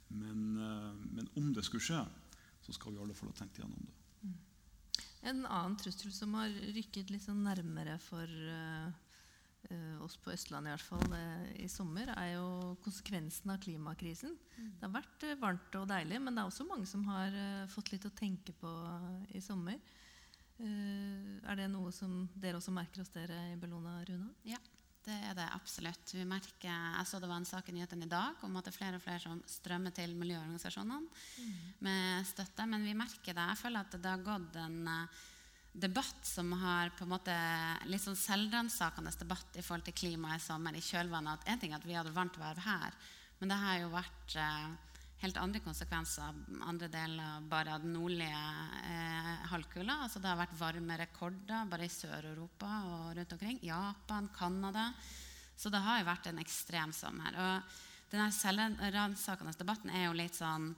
Men, 0.07 0.57
uh, 0.57 0.93
men, 1.11 1.27
om 1.35 1.53
det 1.53 1.65
skulle 1.65 1.83
skje, 1.83 2.05
så 2.61 2.73
skal 2.73 2.91
vi 2.91 2.97
i 2.97 3.03
alle 3.03 3.13
fall 3.13 3.29
ha 3.29 3.35
tenkt 3.35 3.57
igjennom 3.57 3.85
det. 3.85 4.04
En 5.25 5.41
annen 5.45 5.75
trussel 5.81 6.13
som 6.13 6.35
har 6.37 6.53
rykket 6.75 7.09
litt 7.09 7.25
sånn 7.25 7.41
nærmere 7.45 7.97
for 8.03 8.29
uh, 8.29 8.91
uh, 9.71 10.03
oss 10.05 10.17
på 10.21 10.33
Østlandet 10.33 10.69
i 10.69 10.75
hvert 10.75 10.85
fall 10.85 11.15
uh, 11.15 11.47
i 11.57 11.67
sommer, 11.71 12.11
er 12.13 12.35
jo 12.35 12.75
konsekvensen 12.85 13.53
av 13.53 13.61
klimakrisen. 13.63 14.35
Mm. 14.55 14.69
Det 14.77 14.85
har 14.85 14.93
vært 14.93 15.25
uh, 15.25 15.35
varmt 15.41 15.77
og 15.79 15.87
deilig, 15.89 16.21
men 16.21 16.37
det 16.37 16.43
er 16.43 16.51
også 16.51 16.67
mange 16.69 16.89
som 16.89 17.05
har 17.09 17.33
fått 17.73 17.93
litt 17.93 18.05
å 18.05 18.13
tenke 18.13 18.53
på 18.59 18.71
i 19.33 19.41
sommer. 19.41 19.81
er 20.59 21.57
det 21.59 21.67
noe 21.67 21.91
som 21.91 22.29
dere 22.33 22.61
også 22.61 22.71
merker 22.71 23.01
hos 23.01 23.11
dere 23.11 23.41
i 23.51 23.57
Bellona, 23.59 23.97
Runa? 24.07 24.29
Ja, 24.47 24.61
det 25.05 25.15
er 25.29 25.35
det 25.37 25.45
absolutt. 25.53 26.13
Vi 26.15 26.25
merker, 26.27 26.71
jeg 26.71 27.05
så 27.09 27.19
det 27.21 27.29
var 27.29 27.37
en 27.37 27.47
sak 27.47 27.69
i 27.69 27.75
nyhetene 27.75 28.07
i 28.07 28.11
dag 28.11 28.41
om 28.45 28.57
at 28.57 28.65
det 28.65 28.73
er 28.73 28.77
flere 28.79 28.97
og 28.99 29.03
flere 29.03 29.21
som 29.21 29.43
strømmer 29.49 29.93
til 29.93 30.15
miljøorganisasjonene 30.17 30.97
mm. 31.05 31.53
med 31.85 32.27
støtte. 32.29 32.65
Men 32.71 32.85
vi 32.87 32.97
merker 32.97 33.37
det. 33.37 33.47
Jeg 33.51 33.61
føler 33.61 33.85
at 33.85 33.97
det 33.99 34.11
har 34.11 34.25
gått 34.25 34.59
en 34.63 34.79
debatt 35.75 36.25
som 36.25 36.51
har 36.61 36.91
på 36.95 37.03
en 37.03 37.11
måte 37.11 37.35
litt 37.91 38.03
sånn 38.03 38.17
selvransakende 38.17 39.11
debatt 39.19 39.57
i 39.59 39.63
forhold 39.65 39.85
til 39.89 39.97
klima 39.97 40.35
i 40.35 40.43
sommer, 40.43 40.75
i 40.75 40.83
kjølvannet 40.83 41.41
at 41.41 41.49
En 41.51 41.61
ting 41.61 41.73
er 41.73 41.81
at 41.81 41.87
vi 41.87 41.97
hadde 41.97 42.15
varmt 42.15 42.37
vær 42.39 42.61
her, 42.63 42.95
men 43.39 43.51
det 43.51 43.57
har 43.59 43.81
jo 43.81 43.91
vært 43.91 44.37
eh, 44.39 44.69
helt 45.21 45.37
andre 45.39 45.61
konsekvenser 45.63 46.35
andre 46.67 46.89
deler 46.91 47.45
bare 47.49 47.75
av 47.75 47.83
den 47.83 47.93
nordlige 47.95 48.41
eh, 48.83 49.45
halvkula. 49.51 50.01
Altså 50.05 50.21
det 50.21 50.29
har 50.31 50.39
vært 50.39 50.57
varme 50.59 50.97
rekorder 50.99 51.69
bare 51.71 51.87
i 51.87 51.93
Sør-Europa 51.93 52.71
og 52.89 53.13
rundt 53.17 53.35
omkring. 53.37 53.61
Japan, 53.63 54.29
Canada. 54.35 54.89
Så 55.55 55.71
det 55.71 55.81
har 55.81 56.01
jo 56.01 56.09
vært 56.09 56.27
en 56.29 56.41
ekstrem 56.43 56.91
sommer. 56.93 57.37
Og 57.39 58.11
denne 58.11 58.27
selvransakende 58.35 59.55
debatten 59.57 59.93
er 59.93 60.09
jo 60.09 60.17
litt 60.19 60.35
sånn 60.37 60.69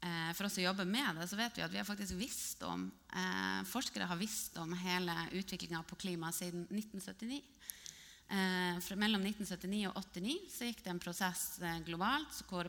eh, 0.00 0.32
for 0.34 0.48
oss 0.48 0.56
som 0.56 0.64
jobber 0.64 0.88
med 0.88 1.20
det, 1.20 1.28
så 1.28 1.38
vet 1.38 1.58
vi 1.58 1.64
at 1.66 1.72
vi 1.72 1.80
har 1.82 1.88
faktisk 1.88 2.16
visst 2.18 2.64
om 2.66 2.88
eh, 2.88 3.60
Forskere 3.68 4.08
har 4.08 4.20
visst 4.20 4.56
om 4.60 4.72
hele 4.82 5.14
utviklinga 5.36 5.84
på 5.88 6.00
klima 6.00 6.32
siden 6.34 6.64
1979. 6.70 7.42
Eh, 8.30 8.94
mellom 8.94 9.24
1979 9.26 9.88
og 9.90 9.96
1989 9.98 10.50
så 10.54 10.68
gikk 10.68 10.84
det 10.84 10.90
en 10.92 11.02
prosess 11.02 11.44
eh, 11.66 11.80
globalt 11.82 12.36
hvor 12.46 12.68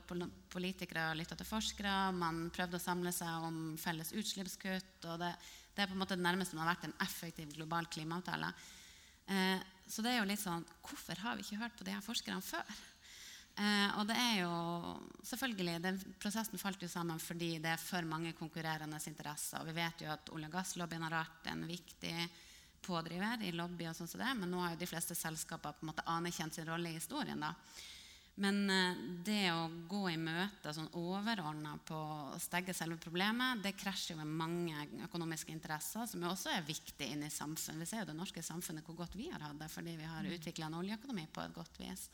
politikere 0.49 1.11
lytta 1.13 1.37
til 1.37 1.45
forskere. 1.45 1.93
Man 2.17 2.47
prøvde 2.53 2.79
å 2.79 2.81
samle 2.81 3.13
seg 3.13 3.45
om 3.45 3.59
felles 3.77 4.09
utslippskutt. 4.17 5.05
og 5.05 5.21
det, 5.21 5.29
det, 5.75 5.83
er 5.83 5.91
på 5.91 5.93
en 5.93 6.01
måte 6.01 6.17
det 6.17 6.25
nærmeste 6.25 6.57
man 6.57 6.65
har 6.65 6.73
vært 6.73 6.89
en 6.89 6.97
effektiv 7.05 7.53
global 7.53 7.85
klimaavtale. 7.93 8.49
Eh, 9.29 9.61
så 9.85 10.01
det 10.01 10.15
er 10.15 10.21
jo 10.21 10.29
litt 10.31 10.41
sånn 10.41 10.65
Hvorfor 10.81 11.19
har 11.21 11.37
vi 11.37 11.45
ikke 11.45 11.61
hørt 11.61 11.77
på 11.77 11.85
de 11.85 11.93
her 11.93 12.01
forskerne 12.05 12.41
før? 12.41 12.81
Eh, 13.61 13.89
og 13.99 14.07
det 14.09 14.17
er 14.17 14.35
jo 14.41 14.51
selvfølgelig, 15.29 15.81
den 15.83 15.99
Prosessen 16.21 16.57
falt 16.57 16.81
jo 16.81 16.89
sammen 16.89 17.19
fordi 17.21 17.57
det 17.61 17.75
er 17.75 17.81
for 17.81 18.07
mange 18.07 18.33
konkurrerende 18.33 18.97
interesser. 19.11 19.61
Og 19.61 19.69
vi 19.69 19.77
vet 19.77 20.07
jo 20.07 20.09
at 20.09 20.33
olje- 20.33 20.49
og 20.49 20.55
gasslobbyen 20.57 21.05
har 21.05 21.19
vært 21.21 21.51
en 21.53 21.67
viktig 21.69 22.15
pådriver 22.81 23.43
i 23.47 23.53
lobby. 23.55 23.87
og 23.89 23.95
sånn 23.95 24.09
som 24.09 24.21
det, 24.21 24.33
Men 24.35 24.51
nå 24.51 24.59
har 24.59 24.75
jo 24.75 24.81
de 24.83 24.89
fleste 24.89 25.15
selskaper 25.15 25.73
på 25.77 25.85
en 25.85 25.91
måte 25.93 26.05
anerkjent 26.05 26.55
sin 26.55 26.67
rolle 26.67 26.89
i 26.89 26.99
historien. 26.99 27.39
da. 27.39 27.55
Men 28.39 28.69
eh, 28.69 28.99
det 29.25 29.51
å 29.51 29.67
gå 29.89 30.05
i 30.09 30.17
møte 30.17 30.71
sånn 30.73 30.89
overordna 30.97 31.75
på 31.85 31.97
å 31.97 32.39
stegge 32.41 32.73
selve 32.73 32.97
problemet, 33.01 33.61
det 33.63 33.75
krasjer 33.77 34.15
jo 34.15 34.21
med 34.21 34.31
mange 34.39 34.85
økonomiske 35.05 35.51
interesser, 35.51 36.07
som 36.07 36.23
jo 36.23 36.31
også 36.31 36.53
er 36.53 36.67
viktig 36.67 37.09
inne 37.11 37.27
i 37.27 37.33
samfunnet. 37.33 37.83
Vi 37.83 37.89
ser 37.91 38.03
jo 38.03 38.11
det 38.11 38.17
norske 38.17 38.43
samfunnet 38.45 38.87
hvor 38.87 39.01
godt 39.03 39.17
vi 39.19 39.29
har 39.29 39.43
hatt 39.43 39.59
det 39.59 39.69
fordi 39.71 39.97
vi 39.99 40.07
har 40.07 40.23
mm. 40.23 40.31
utvikla 40.37 40.69
en 40.69 40.79
oljeøkonomi 40.79 41.27
på 41.33 41.43
et 41.43 41.57
godt 41.57 41.81
vis. 41.83 42.07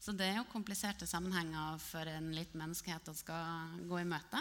Så 0.00 0.14
det 0.16 0.30
er 0.30 0.40
jo 0.40 0.48
kompliserte 0.50 1.06
sammenhenger 1.06 1.78
for 1.84 2.08
en 2.08 2.30
liten 2.34 2.60
menneskehet 2.60 3.12
å 3.12 3.16
skal 3.16 3.80
gå 3.88 4.00
i 4.00 4.08
møte. 4.08 4.40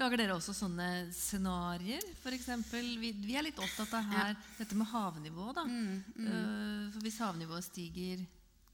Lager 0.00 0.22
dere 0.22 0.36
også 0.36 0.54
sånne 0.56 0.88
scenarioer? 1.12 2.04
Vi, 2.22 3.10
vi 3.12 3.34
er 3.36 3.44
litt 3.44 3.58
opptatt 3.60 3.92
av 3.98 4.06
her 4.08 4.30
ja. 4.32 4.44
dette 4.56 4.78
med 4.78 4.88
havnivå. 4.88 5.50
Da. 5.56 5.66
Mm, 5.68 5.98
mm. 6.16 6.30
Uh, 6.30 6.86
for 6.94 7.04
hvis 7.04 7.20
havnivået 7.20 7.66
stiger 7.66 8.22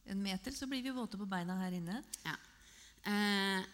en 0.09 0.23
meter, 0.23 0.55
så 0.55 0.69
blir 0.71 0.83
vi 0.83 0.95
våte 0.95 1.19
på 1.19 1.27
beina 1.29 1.59
her 1.61 1.75
inne. 1.77 2.03
Ja. 2.25 2.37
Eh, 3.09 3.67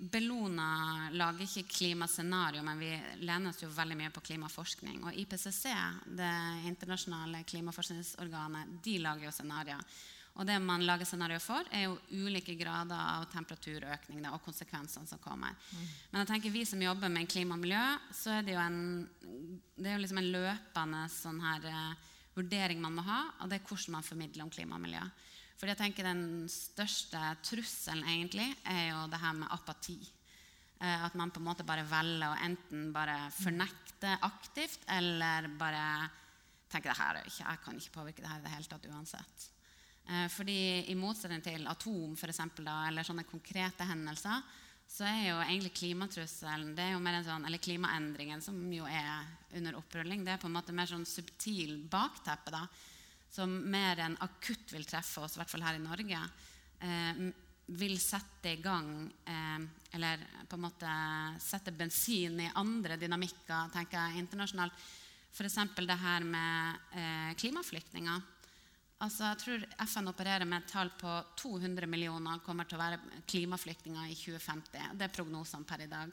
Bellona 0.00 1.10
lager 1.12 1.44
ikke 1.44 1.68
klimascenario, 1.68 2.62
men 2.64 2.78
vi 2.80 2.92
lener 3.20 3.50
oss 3.50 3.60
jo 3.60 3.68
veldig 3.74 3.98
mye 3.98 4.12
på 4.14 4.22
klimaforskning. 4.30 5.02
Og 5.04 5.18
IPCC, 5.24 5.66
det 6.16 6.30
internasjonale 6.70 7.42
klimaforskningsorganet, 7.48 8.78
de 8.84 8.96
lager 9.02 9.28
jo 9.28 9.34
scenarioer. 9.34 10.00
Og 10.38 10.46
det 10.46 10.56
man 10.62 10.84
lager 10.86 11.08
scenario 11.08 11.40
for, 11.42 11.66
er 11.74 11.88
jo 11.88 11.96
ulike 12.22 12.54
grader 12.58 12.96
av 12.96 13.26
temperaturøkning 13.32 14.22
og 14.30 14.42
konsekvensene 14.44 15.08
som 15.08 15.20
kommer. 15.22 15.56
Mm. 15.72 15.88
Men 16.12 16.22
jeg 16.22 16.30
tenker 16.30 16.54
vi 16.54 16.62
som 16.68 16.84
jobber 16.84 17.10
med 17.12 17.28
klima 17.30 17.56
og 17.56 17.64
miljø, 17.64 17.82
så 18.14 18.38
er 18.38 18.46
det 18.46 18.54
jo 18.54 18.62
en, 18.62 18.78
det 19.76 19.96
jo 19.96 20.04
liksom 20.04 20.22
en 20.22 20.30
løpende 20.36 21.02
sånn 21.12 21.42
her, 21.44 21.66
uh, 21.66 22.14
vurdering 22.38 22.80
man 22.80 22.96
må 22.96 23.04
ha, 23.04 23.18
og 23.42 23.50
det 23.50 23.58
er 23.58 23.66
hvordan 23.66 23.98
man 23.98 24.06
formidler 24.06 24.46
om 24.46 24.54
klima 24.54 24.78
og 24.78 24.86
miljø. 24.86 25.02
Fordi 25.58 25.74
jeg 25.74 25.80
tenker 25.82 26.06
Den 26.08 26.48
største 26.48 27.20
trusselen 27.44 28.06
egentlig 28.08 28.48
er 28.64 28.94
jo 28.94 29.04
det 29.12 29.20
her 29.20 29.36
med 29.36 29.52
apati. 29.52 29.98
Uh, 30.80 31.04
at 31.10 31.18
man 31.18 31.34
på 31.34 31.42
en 31.42 31.50
måte 31.50 31.66
bare 31.68 31.84
velger 31.84 32.30
å 32.30 32.42
enten 32.46 32.88
bare 32.94 33.26
fornekte 33.42 34.16
aktivt, 34.24 34.86
eller 34.88 35.50
bare 35.60 35.84
tenke 36.70 36.88
det 36.88 37.00
her, 37.02 37.24
jeg 37.26 37.64
kan 37.64 37.76
ikke 37.76 37.98
påvirke 37.98 38.22
det 38.22 38.30
her 38.30 38.40
i 38.40 38.46
det 38.46 38.54
hele 38.54 38.70
tatt 38.70 38.86
uansett. 38.94 39.50
Eh, 40.10 40.26
fordi 40.32 40.90
I 40.90 40.96
motsetning 40.98 41.42
til 41.44 41.68
atom 41.70 42.16
for 42.18 42.32
eksempel, 42.32 42.66
da, 42.66 42.82
eller 42.88 43.06
sånne 43.06 43.28
konkrete 43.28 43.86
hendelser, 43.86 44.42
så 44.90 45.06
er 45.06 45.20
jo 45.28 45.36
egentlig 45.44 45.70
klimatrusselen 45.76 46.72
det 46.74 46.82
er 46.82 46.96
jo 46.96 47.02
mer 47.02 47.20
en 47.20 47.26
sånn, 47.28 47.44
eller 47.46 47.62
klimaendringen, 47.62 48.42
som 48.42 48.56
jo 48.74 48.88
er 48.90 49.28
under 49.54 49.76
opprulling, 49.78 50.24
det 50.26 50.34
er 50.34 50.40
på 50.42 50.48
en 50.50 50.56
måte 50.56 50.74
mer 50.74 50.90
sånn 50.90 51.06
subtil 51.06 51.76
bakteppe. 51.90 52.50
da, 52.50 52.64
Som 53.30 53.54
mer 53.70 54.02
enn 54.02 54.18
akutt 54.26 54.74
vil 54.74 54.84
treffe 54.84 55.22
oss, 55.22 55.36
i 55.36 55.40
hvert 55.40 55.52
fall 55.52 55.62
her 55.62 55.78
i 55.78 55.84
Norge. 55.84 56.24
Eh, 56.80 57.22
vil 57.70 57.94
sette 58.02 58.50
i 58.50 58.62
gang 58.62 59.04
eh, 59.28 59.58
Eller 59.94 60.22
på 60.48 60.56
en 60.56 60.64
måte 60.64 60.92
sette 61.38 61.70
bensin 61.76 62.40
i 62.40 62.50
andre 62.58 62.96
dynamikker 62.98 63.70
tenker 63.74 63.98
jeg, 63.98 64.24
internasjonalt. 64.24 64.72
F.eks. 65.30 65.58
det 65.78 65.98
her 66.00 66.26
med 66.26 66.94
eh, 66.98 67.34
klimaflyktninger. 67.38 68.22
Altså, 69.00 69.30
jeg 69.30 69.40
tror 69.40 69.62
FN 69.88 70.10
opererer 70.10 70.44
med 70.44 70.60
et 70.60 70.72
tall 70.74 70.90
på 71.00 71.12
200 71.40 71.88
millioner 71.88 72.42
kommer 72.44 72.68
til 72.68 72.76
å 72.76 72.82
være 72.82 73.22
klimaflyktninger 73.30 74.10
i 74.12 74.16
2050. 74.18 74.90
Det 75.00 75.06
er 75.06 75.14
prognosene 75.14 75.64
per 75.68 75.86
i 75.86 75.88
dag. 75.88 76.12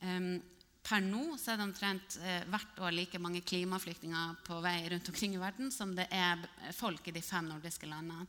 Um, 0.00 0.38
per 0.82 1.04
nå 1.04 1.36
er 1.36 1.60
det 1.60 1.66
omtrent 1.66 2.16
uh, 2.22 2.40
hvert 2.54 2.80
år 2.86 2.96
like 2.96 3.20
mange 3.20 3.44
klimaflyktninger 3.44 4.40
på 4.48 4.62
vei 4.64 4.78
rundt 4.94 5.12
omkring 5.12 5.36
i 5.36 5.42
verden 5.42 5.68
som 5.74 5.92
det 5.98 6.08
er 6.08 6.40
folk 6.74 7.12
i 7.12 7.14
de 7.14 7.22
fem 7.22 7.52
nordiske 7.52 7.90
landene. 7.90 8.24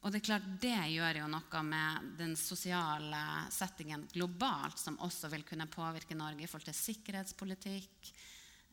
Og 0.00 0.14
det 0.14 0.22
er 0.22 0.28
klart 0.30 0.46
det 0.62 0.78
gjør 0.94 1.18
jo 1.20 1.26
noe 1.34 1.62
med 1.66 2.12
den 2.16 2.38
sosiale 2.38 3.20
settingen 3.52 4.06
globalt, 4.14 4.78
som 4.80 4.96
også 5.02 5.28
vil 5.34 5.42
kunne 5.44 5.68
påvirke 5.68 6.16
Norge 6.16 6.46
i 6.46 6.48
forhold 6.48 6.70
til 6.70 6.78
sikkerhetspolitikk, 6.78 8.14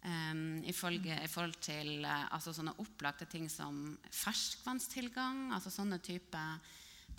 Um, 0.08 0.62
i, 0.64 0.72
folge, 0.72 1.12
i, 1.20 1.28
forhold 1.28 1.58
til 1.60 2.06
uh, 2.06 2.30
altså 2.32 2.54
sånne 2.56 2.78
opplagte 2.80 3.26
ting 3.28 3.50
som 3.52 3.98
ferskvannstilgang. 4.08 5.50
altså 5.52 5.74
Sånne 5.74 6.00
type, 6.00 6.44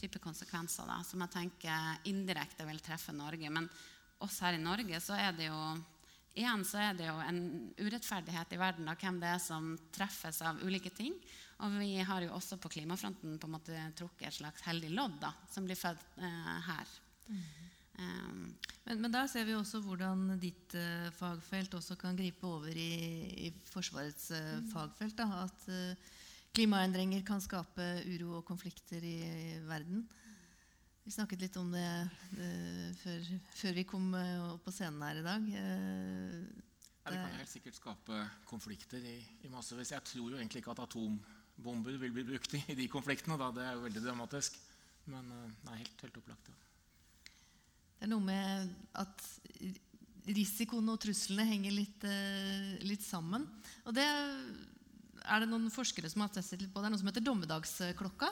type 0.01 0.23
konsekvenser 0.25 0.89
da, 0.89 1.03
som 1.05 1.21
jeg 1.27 1.35
tenker 1.35 2.09
indirekte 2.09 2.65
vil 2.69 2.81
treffe 2.81 3.13
Norge. 3.13 3.51
Men 3.53 3.69
oss 4.25 4.39
her 4.41 4.57
i 4.57 4.63
Norge 4.63 5.03
så 5.05 5.19
er 5.19 5.37
det 5.37 5.51
jo 5.51 5.61
igjen 6.39 6.65
så 6.67 6.81
er 6.81 6.97
det 6.97 7.09
jo 7.09 7.17
en 7.19 7.43
urettferdighet 7.83 8.55
i 8.55 8.61
verden 8.61 8.89
av 8.89 8.99
hvem 9.03 9.19
det 9.21 9.33
er 9.35 9.41
som 9.43 9.73
treffes 9.95 10.41
av 10.47 10.63
ulike 10.63 10.93
ting. 10.95 11.17
Og 11.67 11.75
vi 11.81 11.97
har 12.07 12.23
jo 12.23 12.37
også 12.37 12.61
på 12.63 12.71
klimafronten 12.77 13.37
på 13.41 13.49
en 13.49 13.57
måte 13.57 13.87
trukket 13.99 14.31
et 14.31 14.39
slags 14.39 14.65
heldig 14.69 14.93
lodd 14.95 15.19
da, 15.23 15.33
som 15.51 15.67
blir 15.67 15.79
født 15.79 16.05
uh, 16.23 16.55
her. 16.71 17.01
Mm. 17.29 17.68
Um, 17.99 18.45
men, 18.85 19.01
men, 19.03 19.11
der 19.11 19.27
ser 19.27 19.47
vi 19.49 19.57
også 19.59 19.81
hvordan 19.83 20.37
ditt 20.39 20.77
uh, 20.79 21.09
fagfelt 21.17 21.75
også 21.75 21.97
kan 21.99 22.17
gripe 22.19 22.47
over 22.47 22.71
i, 22.71 22.93
i 23.49 23.51
Forsvarets 23.73 24.31
uh, 24.31 24.53
mm. 24.61 24.69
fagfelt. 24.71 25.19
Da, 25.19 25.27
at 25.49 25.67
uh, 25.67 26.15
klimaendringer 26.55 27.25
kan 27.27 27.43
skape 27.43 27.89
uro 28.07 28.39
og 28.39 28.47
konflikter 28.47 29.03
i, 29.03 29.19
i 29.27 29.59
verden. 29.67 30.07
Vi 31.05 31.15
snakket 31.15 31.41
litt 31.41 31.57
om 31.57 31.71
det 31.73 31.89
før, 33.01 33.29
før, 33.57 33.77
vi 33.79 33.85
kom 33.89 34.11
opp 34.13 34.67
på 34.67 34.75
scenen 34.77 35.01
her 35.01 35.21
i 35.23 35.25
dag. 35.25 35.47
Ja, 37.09 37.15
det 37.15 37.23
kan 37.23 37.39
helt 37.39 37.49
sikkert 37.49 37.79
skape 37.79 38.19
konflikter 38.51 39.01
i, 39.01 39.17
i 39.41 39.49
massevis. 39.49 39.95
Jeg 39.95 40.05
tror 40.05 40.35
jo 40.35 40.37
egentlig 40.37 40.61
ikke 40.61 40.75
at 40.75 40.85
atombomber 40.85 41.97
vil 42.05 42.13
bli 42.13 42.27
brukt 42.29 42.59
i, 42.61 42.61
i 42.75 42.77
de 42.77 42.91
konfliktene. 42.93 43.41
Da. 43.41 43.49
Det 43.57 43.65
er 43.65 43.79
jo 43.79 43.87
veldig 43.87 44.05
dramatisk. 44.05 44.61
Men 45.09 45.33
uh, 45.33 45.47
nei, 45.71 45.79
helt, 45.81 46.05
helt 46.05 46.21
opplagt. 46.21 46.53
Ja. 46.53 46.68
Det 47.99 48.07
er 48.07 48.13
noe 48.13 48.23
med 48.25 48.73
at 48.99 49.25
risikoen 50.29 50.89
og 50.93 51.01
truslene 51.03 51.47
henger 51.49 51.75
litt, 51.75 52.05
uh, 52.07 52.75
litt 52.87 53.03
sammen. 53.03 53.47
Og 53.89 53.97
det 53.97 54.07
er 54.07 55.43
det 55.43 55.49
noen 55.51 55.69
forskere 55.73 56.11
som 56.13 56.23
har 56.25 56.33
testet 56.33 56.63
litt 56.63 56.73
på. 56.73 56.81
Det 56.81 56.89
er 56.89 56.95
noe 56.95 57.03
som 57.03 57.11
heter 57.11 57.27
dommedagsklokka 57.27 58.31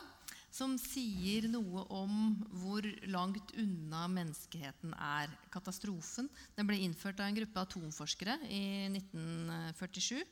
som 0.56 0.76
sier 0.80 1.48
noe 1.52 1.84
om 1.92 2.36
hvor 2.62 2.86
langt 3.12 3.52
unna 3.60 4.06
menneskeheten 4.08 4.94
er. 4.94 5.32
Katastrofen 5.52 6.30
den 6.56 6.68
ble 6.68 6.78
innført 6.84 7.20
av 7.20 7.28
en 7.28 7.36
gruppe 7.36 7.64
atomforskere 7.66 8.38
i 8.48 8.86
1947. 8.94 10.22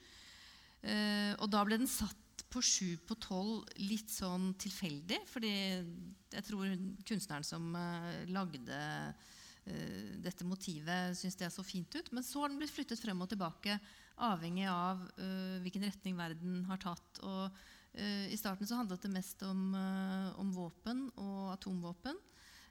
Eh, 0.84 1.32
og 1.40 1.48
da 1.52 1.64
ble 1.66 1.80
den 1.80 1.90
satt 1.90 2.23
på 2.54 2.62
sju 2.64 2.96
på 3.06 3.18
tolv 3.20 3.66
litt 3.82 4.12
sånn 4.14 4.52
tilfeldig. 4.62 5.20
Fordi 5.30 5.52
jeg 5.52 6.46
tror 6.46 6.72
kunstneren 7.06 7.46
som 7.46 7.68
eh, 7.76 8.24
lagde 8.30 8.80
eh, 9.66 10.16
dette 10.22 10.46
motivet, 10.46 11.18
syns 11.18 11.36
det 11.40 11.50
er 11.50 11.54
så 11.54 11.66
fint 11.66 11.98
ut. 11.98 12.10
Men 12.14 12.26
så 12.26 12.44
har 12.44 12.52
den 12.52 12.62
blitt 12.62 12.74
flyttet 12.74 13.02
frem 13.02 13.20
og 13.26 13.30
tilbake 13.34 13.78
avhengig 14.24 14.68
av 14.70 15.00
hvilken 15.64 15.82
retning 15.88 16.14
verden 16.14 16.60
har 16.68 16.78
tatt. 16.78 17.18
og 17.26 17.50
Eh, 17.94 18.32
I 18.32 18.36
starten 18.36 18.66
så 18.66 18.78
handlet 18.80 19.02
det 19.06 19.12
mest 19.14 19.42
om, 19.46 19.74
eh, 19.74 20.40
om 20.40 20.50
våpen 20.52 21.10
og 21.14 21.52
atomvåpen. 21.54 22.16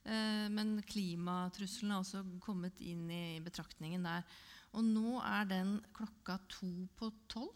Eh, 0.03 0.49
men 0.51 0.81
klimatrusselen 0.83 1.91
har 1.91 2.03
også 2.03 2.23
kommet 2.43 2.81
inn 2.81 3.09
i 3.09 3.39
betraktningen 3.39 4.03
der. 4.03 4.23
Og 4.73 4.83
nå 4.83 5.21
er 5.23 5.45
den 5.45 5.77
klokka 5.93 6.39
to 6.49 6.89
på 6.97 7.11
tolv. 7.29 7.55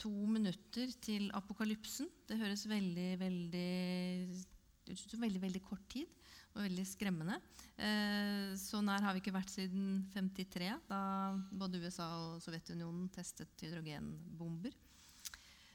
To 0.00 0.12
minutter 0.26 0.92
til 1.04 1.28
apokalypsen. 1.36 2.08
Det 2.28 2.38
høres 2.40 2.64
veldig, 2.68 3.10
veldig 3.20 3.68
veldig, 5.20 5.40
veldig 5.42 5.62
kort 5.62 5.84
tid 5.92 6.08
og 6.50 6.64
veldig 6.64 6.84
skremmende. 6.88 7.36
så 8.58 8.80
nær 8.82 9.04
har 9.04 9.14
vi 9.14 9.20
ikke 9.22 9.34
vært 9.34 9.52
siden 9.52 10.00
53, 10.12 10.70
da 10.88 11.02
både 11.52 11.78
USA 11.84 12.08
og 12.18 12.40
Sovjetunionen 12.42 13.06
testet 13.14 13.62
hydrogenbomber. 13.62 14.74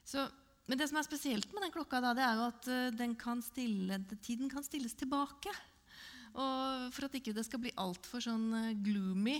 Så 0.03 0.25
men 0.65 0.79
det 0.79 0.87
som 0.89 0.97
er 0.97 1.05
spesielt 1.05 1.51
med 1.53 1.61
den 1.61 1.73
klokka, 1.73 1.99
da, 2.01 2.11
det 2.17 2.23
er 2.25 2.39
jo 2.39 2.45
at 2.49 2.67
uh, 2.97 3.15
kan 3.21 3.41
stille, 3.45 3.99
tiden 4.17 4.49
kan 4.49 4.65
stilles 4.65 4.97
tilbake. 4.97 5.53
Og 6.33 6.89
for 6.95 7.05
at 7.05 7.17
ikke 7.19 7.35
det 7.37 7.45
skal 7.45 7.61
bli 7.61 7.73
altfor 7.77 8.23
sånn 8.25 8.47
uh, 8.49 8.71
gloomy 8.73 9.37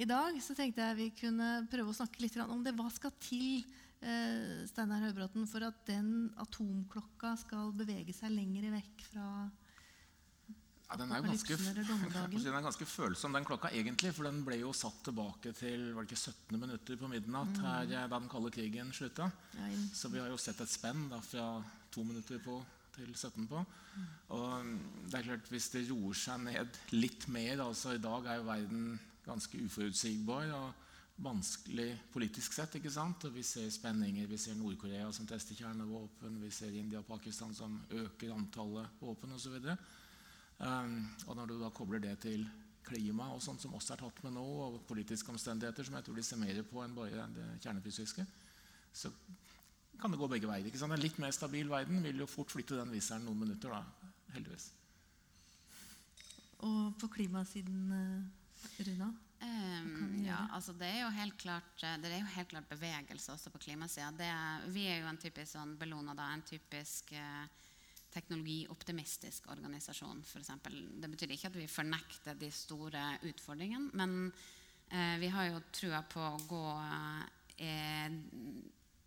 i 0.00 0.06
dag, 0.08 0.32
så 0.40 0.56
tenkte 0.56 0.80
jeg 0.80 0.96
vi 0.96 1.10
kunne 1.20 1.66
prøve 1.68 1.92
å 1.92 1.98
snakke 1.98 2.24
litt 2.24 2.38
om 2.40 2.64
det. 2.64 2.72
Hva 2.76 2.88
skal 2.92 3.12
til 3.20 3.66
uh, 4.02 4.64
Steinar 4.68 5.04
Høybråten, 5.06 5.46
for 5.50 5.66
at 5.68 5.84
den 5.88 6.32
atomklokka 6.42 7.36
skal 7.40 7.72
bevege 7.76 8.14
seg 8.16 8.34
lenger 8.34 8.70
vekk 8.76 9.06
fra 9.12 9.28
ja, 10.86 10.94
den 11.00 11.10
er 11.10 11.24
ganske, 11.24 11.56
den 12.46 12.54
er 12.54 12.62
ganske 12.62 12.86
følsom, 12.86 13.34
den 13.34 13.46
klokka, 13.46 13.72
egentlig. 13.74 14.12
For 14.14 14.28
den 14.28 14.44
ble 14.46 14.60
jo 14.60 14.70
satt 14.76 15.00
tilbake 15.08 15.50
til 15.58 15.88
var 15.96 16.06
det 16.06 16.14
ikke 16.14 16.30
17 16.30 16.60
minutter 16.62 17.00
på 17.00 17.10
midnatt 17.10 17.58
mm. 17.58 17.64
her, 17.66 17.88
eh, 17.90 18.06
da 18.06 18.20
den 18.20 18.30
kalde 18.30 18.52
krigen 18.54 18.92
slutta. 18.94 19.26
Så 19.90 20.12
vi 20.12 20.22
har 20.22 20.30
jo 20.30 20.38
sett 20.38 20.62
et 20.62 20.70
spenn 20.70 21.08
da, 21.10 21.18
fra 21.26 21.48
to 21.90 22.06
minutter 22.06 22.38
på 22.44 22.60
til 22.96 23.10
17 23.12 23.48
på. 23.50 23.64
Mm. 23.96 24.06
Og 24.36 24.64
mm, 24.64 24.78
det 25.10 25.18
er 25.18 25.26
klart, 25.26 25.50
hvis 25.52 25.68
det 25.74 25.84
roer 25.90 26.16
seg 26.16 26.40
ned 26.46 26.80
litt 26.94 27.26
mer 27.32 27.66
altså 27.66 27.96
I 27.96 28.02
dag 28.02 28.28
er 28.30 28.40
jo 28.40 28.46
verden 28.48 28.86
ganske 29.26 29.60
uforutsigbar 29.66 30.52
og 30.56 30.85
vanskelig 31.16 31.88
politisk 32.12 32.52
sett. 32.52 32.76
ikke 32.76 32.92
sant? 32.92 33.24
Og 33.24 33.34
Vi 33.34 33.42
ser 33.42 33.70
spenninger. 33.70 34.26
Vi 34.26 34.38
ser 34.38 34.54
Nord-Korea 34.54 35.12
som 35.12 35.26
tester 35.26 35.54
kjernevåpen. 35.54 36.40
Vi 36.42 36.50
ser 36.50 36.74
India 36.74 36.98
og 36.98 37.06
Pakistan 37.06 37.54
som 37.54 37.80
øker 37.90 38.34
antallet 38.34 39.00
våpen 39.00 39.32
osv. 39.32 39.56
Um, 40.58 41.08
og 41.26 41.36
når 41.36 41.46
du 41.46 41.58
da 41.60 41.70
kobler 41.70 42.00
det 42.00 42.18
til 42.18 42.46
klima 42.86 43.28
og 43.34 43.42
sånt 43.42 43.60
som 43.60 43.74
også 43.74 43.94
er 43.94 44.04
tatt 44.04 44.22
med 44.24 44.36
nå, 44.36 44.44
og 44.44 44.84
politiske 44.88 45.32
omstendigheter, 45.32 45.84
som 45.84 45.96
jeg 45.98 46.06
tror 46.06 46.16
de 46.16 46.22
ser 46.22 46.40
mer 46.40 46.62
på 46.62 46.84
enn 46.84 46.94
bare 46.94 47.26
det 47.34 47.48
kjernefysiske, 47.64 48.24
så 48.94 49.10
kan 50.00 50.12
det 50.12 50.20
gå 50.20 50.28
begge 50.30 50.48
veier. 50.48 50.66
ikke 50.68 50.78
sant? 50.78 50.94
En 50.94 51.02
litt 51.02 51.18
mer 51.18 51.34
stabil 51.34 51.68
verden 51.68 52.02
vil 52.04 52.22
jo 52.22 52.30
fort 52.30 52.52
flytte 52.52 52.78
den 52.78 52.92
viseren 52.94 53.24
noen 53.26 53.42
minutter, 53.42 53.72
da, 53.72 54.12
heldigvis. 54.36 54.70
Og 56.64 56.94
på 57.00 57.08
klimasiden, 57.18 57.92
eh, 57.92 58.84
Runa? 58.86 59.10
Um, 59.36 60.22
ja, 60.24 60.38
altså 60.56 60.72
det 60.72 60.88
er 60.88 61.02
jo 61.02 61.10
helt 61.12 61.34
klart 61.36 61.82
eh, 61.84 61.98
Det 62.00 62.08
er 62.08 62.22
jo 62.22 62.30
helt 62.38 62.48
klart 62.48 62.70
bevegelse 62.70 63.34
også 63.34 63.50
på 63.52 63.60
klimasida. 63.66 64.30
Vi 64.72 64.86
er 64.88 65.02
jo 65.02 65.10
en 65.10 65.20
typisk 65.20 65.52
sånn 65.58 65.76
Bellona, 65.76 66.14
da, 66.16 66.30
en 66.32 66.44
typisk 66.46 67.12
uh, 67.12 67.44
teknologioptimistisk 68.16 69.50
organisasjon. 69.52 70.22
For 70.24 70.40
eksempel. 70.40 70.78
det 71.00 71.10
betyr 71.12 71.34
ikke 71.34 71.50
at 71.50 71.58
vi 71.58 71.68
fornekter 71.70 72.38
de 72.38 72.50
store 72.54 73.02
utfordringene, 73.28 73.92
men 73.98 74.32
eh, 74.88 75.16
vi 75.20 75.30
har 75.32 75.50
jo 75.50 75.64
trua 75.74 76.02
på 76.08 76.22
å 76.22 76.42
gå 76.48 76.64
eh, 77.60 78.16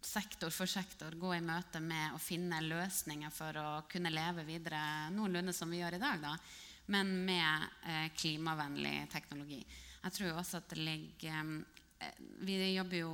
sektor 0.02 0.54
for 0.54 0.70
sektor, 0.70 1.18
gå 1.20 1.34
i 1.36 1.44
møte 1.44 1.82
med 1.84 2.16
å 2.16 2.22
finne 2.22 2.62
løsninger 2.64 3.34
for 3.34 3.58
å 3.60 3.70
kunne 3.92 4.14
leve 4.14 4.46
videre 4.48 5.10
noenlunde 5.16 5.54
som 5.58 5.72
vi 5.72 5.82
gjør 5.82 5.98
i 5.98 6.04
dag, 6.04 6.22
da, 6.24 6.36
men 6.94 7.14
med 7.26 7.70
eh, 7.90 8.08
klimavennlig 8.18 9.10
teknologi. 9.12 9.64
Jeg 10.04 10.16
tror 10.16 10.40
også 10.40 10.62
at 10.62 10.70
det 10.72 10.80
ligger 10.80 11.52
eh, 12.00 12.22
Vi 12.46 12.58
jobber 12.74 13.02
jo 13.02 13.14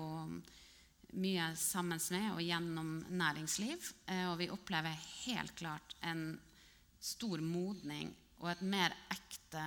mye 1.16 1.48
sammen 1.56 2.02
med 2.12 2.28
og 2.34 2.42
gjennom 2.44 2.92
næringsliv. 3.10 3.92
Eh, 4.12 4.26
og 4.30 4.38
vi 4.42 4.52
opplever 4.52 4.98
helt 5.26 5.56
klart 5.56 5.96
en 6.04 6.36
stor 7.00 7.42
modning 7.42 8.12
og 8.42 8.52
et 8.52 8.62
mer 8.68 8.94
ekte 9.14 9.64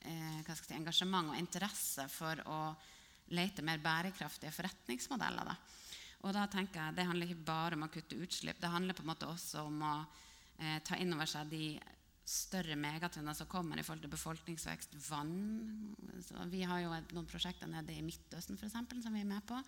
eh, 0.00 0.54
si, 0.54 0.74
engasjement 0.74 1.32
og 1.32 1.38
interesse 1.38 2.06
for 2.10 2.40
å 2.48 2.60
lete 3.32 3.64
mer 3.64 3.80
bærekraftige 3.82 4.52
forretningsmodeller. 4.52 5.52
Da. 5.52 5.56
Og 6.22 6.34
da 6.34 6.46
tenker 6.50 6.80
jeg, 6.80 6.96
Det 6.96 7.06
handler 7.06 7.30
ikke 7.30 7.46
bare 7.46 7.78
om 7.78 7.86
å 7.86 7.92
kutte 7.92 8.18
utslipp. 8.18 8.60
Det 8.60 8.70
handler 8.70 8.94
på 8.94 9.04
en 9.04 9.12
måte 9.12 9.28
også 9.28 9.66
om 9.66 9.82
å 9.82 9.94
eh, 10.58 10.78
ta 10.84 10.96
inn 10.96 11.12
over 11.14 11.28
seg 11.28 11.50
de 11.50 11.76
større 12.32 12.76
megatrender 12.80 13.36
som 13.36 13.48
kommer 13.50 13.78
i 13.78 13.84
forhold 13.84 14.04
til 14.06 14.12
befolkningsvekst, 14.12 14.96
vann. 15.08 15.94
Så 16.24 16.46
vi 16.52 16.62
har 16.68 16.80
jo 16.82 16.92
noen 17.12 17.28
prosjekter 17.28 17.70
nede 17.70 17.94
i 17.94 18.04
Midtøsten 18.04 18.58
for 18.58 18.68
eksempel, 18.68 19.02
som 19.04 19.14
vi 19.14 19.24
er 19.24 19.28
med 19.28 19.44
på. 19.48 19.58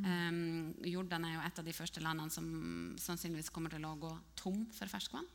Um, 0.00 0.72
Jordan 0.88 1.26
er 1.28 1.34
jo 1.34 1.44
et 1.44 1.58
av 1.60 1.66
de 1.66 1.74
første 1.76 2.00
landene 2.00 2.32
som 2.32 2.46
sannsynligvis 3.00 3.52
kommer 3.52 3.74
til 3.74 3.84
å 3.84 3.96
gå 4.00 4.12
tom 4.40 4.64
for 4.72 4.88
ferskvann. 4.88 5.28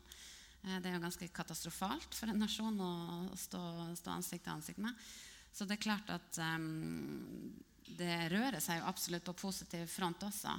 Uh, 0.65 0.80
det 0.82 0.89
er 0.89 0.97
jo 0.97 1.03
ganske 1.03 1.30
katastrofalt 1.36 2.17
for 2.17 2.34
en 2.34 2.41
nasjon 2.41 2.82
å 2.82 2.91
stå, 3.38 3.62
stå 3.99 4.15
ansikt 4.15 4.47
til 4.47 4.56
ansikt 4.56 4.82
med. 4.82 5.08
Så 5.53 5.65
det 5.65 5.77
er 5.77 5.86
klart 5.86 6.10
at 6.13 6.41
um, 6.58 7.53
det 7.97 8.27
rører 8.34 8.60
seg 8.63 8.82
jo 8.82 8.89
absolutt 8.89 9.27
på 9.30 9.38
positiv 9.45 9.86
front 9.93 10.25
også. 10.25 10.58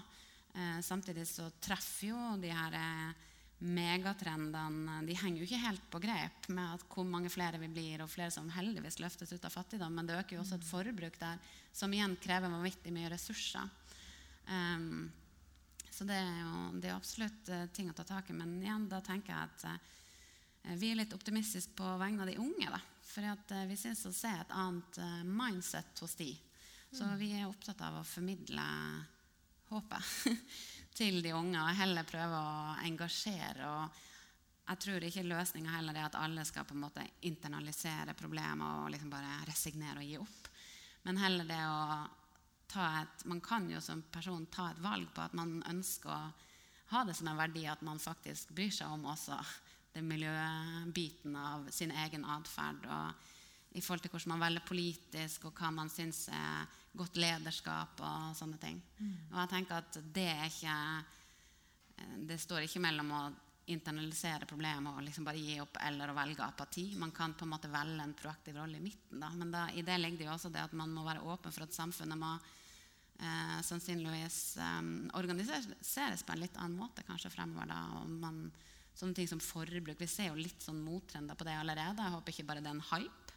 Uh, 0.54 0.78
samtidig 0.82 1.26
så 1.28 1.50
treffer 1.60 2.12
jo 2.12 2.22
de 2.40 2.54
her 2.54 2.78
uh, 2.78 3.26
megatrendene 3.58 5.00
De 5.06 5.16
henger 5.18 5.40
jo 5.40 5.46
ikke 5.48 5.62
helt 5.64 5.86
på 5.90 6.00
grep 6.02 6.46
med 6.54 6.76
at 6.76 6.84
hvor 6.92 7.06
mange 7.06 7.30
flere 7.32 7.58
vi 7.58 7.70
blir, 7.72 8.02
og 8.02 8.10
flere 8.10 8.30
som 8.30 8.50
heldigvis 8.54 9.00
løftes 9.02 9.32
ut 9.34 9.44
av 9.44 9.54
fattigdom. 9.54 9.94
Men 9.94 10.06
det 10.06 10.18
øker 10.20 10.36
jo 10.36 10.42
også 10.44 10.58
et 10.60 10.68
forbruk 10.68 11.18
der 11.18 11.40
som 11.74 11.92
igjen 11.94 12.16
krever 12.22 12.52
vanvittig 12.52 12.92
mye 12.94 13.10
ressurser. 13.10 13.66
Um, 14.48 15.08
så 15.90 16.06
det 16.06 16.16
er 16.16 16.36
jo 16.44 16.60
det 16.78 16.90
er 16.90 16.96
absolutt 16.96 17.50
uh, 17.50 17.66
ting 17.74 17.90
å 17.90 17.96
ta 17.98 18.06
tak 18.06 18.30
i. 18.30 18.38
Men 18.38 18.60
igjen, 18.62 18.86
da 18.90 19.02
tenker 19.04 19.34
jeg 19.34 19.50
at 19.50 19.66
uh, 19.66 20.76
vi 20.78 20.92
er 20.92 21.02
litt 21.02 21.16
optimistiske 21.16 21.74
på 21.78 21.96
vegne 21.98 22.22
av 22.22 22.30
de 22.30 22.38
unge. 22.38 22.70
Da. 22.70 22.80
For 23.10 23.26
uh, 23.26 23.64
vi 23.66 23.78
syns 23.80 24.06
å 24.06 24.14
se 24.14 24.30
et 24.30 24.54
annet 24.54 25.02
mindset 25.26 26.04
hos 26.04 26.14
de. 26.20 26.30
Så 26.92 27.04
mm. 27.04 27.16
vi 27.20 27.34
er 27.36 27.48
opptatt 27.50 27.82
av 27.84 27.98
å 27.98 28.06
formidle 28.06 28.64
håpet 29.68 30.38
til 30.98 31.22
de 31.22 31.32
unge 31.36 31.60
og 31.62 31.78
heller 31.78 32.06
prøve 32.08 32.38
å 32.42 32.76
engasjere. 32.88 33.70
og 33.70 34.04
jeg 34.68 34.80
tror 34.84 35.04
ikke 35.06 35.24
løsninga 35.24 35.76
heller 35.78 35.96
er 35.96 36.08
at 36.08 36.18
alle 36.18 36.44
skal 36.44 36.66
på 36.68 36.74
en 36.76 36.82
måte 36.82 37.04
internalisere 37.28 38.16
problemer 38.18 38.82
og 38.82 38.90
liksom 38.92 39.12
bare 39.12 39.38
resignere 39.48 40.02
og 40.02 40.08
gi 40.10 40.18
opp. 40.20 40.50
Men 41.06 41.20
heller 41.22 41.48
det 41.48 41.62
å 41.64 41.80
et, 42.68 43.24
man 43.24 43.40
kan 43.40 43.70
jo 43.70 43.80
som 43.80 44.02
person 44.12 44.44
ta 44.52 44.66
et 44.70 44.82
valg 44.84 45.08
på 45.14 45.22
at 45.24 45.32
man 45.38 45.62
ønsker 45.70 46.10
å 46.12 46.18
ha 46.90 47.04
det 47.04 47.14
som 47.16 47.30
en 47.30 47.38
verdi 47.38 47.64
at 47.68 47.80
man 47.84 48.00
faktisk 48.00 48.52
bryr 48.56 48.74
seg 48.74 48.92
om 48.92 49.06
også 49.08 49.38
den 49.94 50.04
miljøbiten 50.08 51.36
av 51.36 51.70
sin 51.72 51.94
egen 52.04 52.26
atferd. 52.28 52.84
I 53.76 53.82
forhold 53.84 54.02
til 54.02 54.10
hvordan 54.10 54.32
man 54.32 54.44
velger 54.46 54.64
politisk, 54.68 55.44
og 55.48 55.58
hva 55.60 55.70
man 55.74 55.90
syns 55.92 56.26
er 56.32 56.78
godt 56.96 57.18
lederskap. 57.20 58.00
og 58.00 58.36
sånne 58.36 58.58
ting. 58.58 58.80
Mm. 58.98 59.14
Og 59.32 59.38
jeg 59.42 59.52
tenker 59.52 59.82
at 59.82 60.00
det 60.14 60.30
er 60.32 60.46
ikke 60.46 60.78
Det 62.28 62.38
står 62.38 62.62
ikke 62.62 62.80
mellom 62.80 63.08
å 63.10 63.20
internalisere 63.68 64.46
problemet 64.46 64.94
og 64.94 65.02
liksom 65.02 65.24
bare 65.26 65.40
gi 65.42 65.58
opp 65.60 65.76
eller 65.82 66.10
å 66.10 66.14
velge 66.16 66.44
apati. 66.44 66.94
Man 66.96 67.10
kan 67.10 67.34
på 67.34 67.44
en 67.44 67.52
måte 67.52 67.70
velge 67.72 68.04
en 68.04 68.14
proaktiv 68.16 68.56
rolle 68.56 68.78
i 68.78 68.84
midten. 68.84 69.20
Da. 69.20 69.28
Men 69.34 69.50
da, 69.52 69.66
i 69.74 69.82
det 69.82 69.98
ligger 69.98 70.18
det 70.18 70.28
jo 70.28 70.36
også 70.36 70.52
det 70.54 70.62
at 70.62 70.76
man 70.78 70.94
må 70.94 71.04
være 71.04 71.24
åpen 71.26 71.52
for 71.52 71.66
at 71.66 71.74
samfunnet 71.76 72.20
må 72.20 72.30
eh, 72.38 73.58
sannsynligvis 73.66 74.40
eh, 74.62 74.80
organiseres 75.18 76.24
på 76.24 76.34
en 76.36 76.42
litt 76.44 76.56
annen 76.56 76.78
måte 76.78 77.04
kanskje 77.08 77.32
fremover. 77.34 77.68
Da, 77.68 77.82
og 77.98 78.14
man, 78.22 78.44
sånne 78.98 79.18
ting 79.18 79.28
som 79.30 79.42
forbruk. 79.42 79.98
Vi 80.00 80.10
ser 80.10 80.32
jo 80.32 80.40
litt 80.40 80.64
sånn 80.64 80.80
mottrender 80.82 81.38
på 81.38 81.46
det 81.46 81.58
allerede. 81.58 82.02
Jeg 82.02 82.16
håper 82.16 82.34
ikke 82.34 82.48
bare 82.48 82.64
det 82.64 82.72
er 82.72 82.78
en 82.78 82.88
hype. 82.92 83.27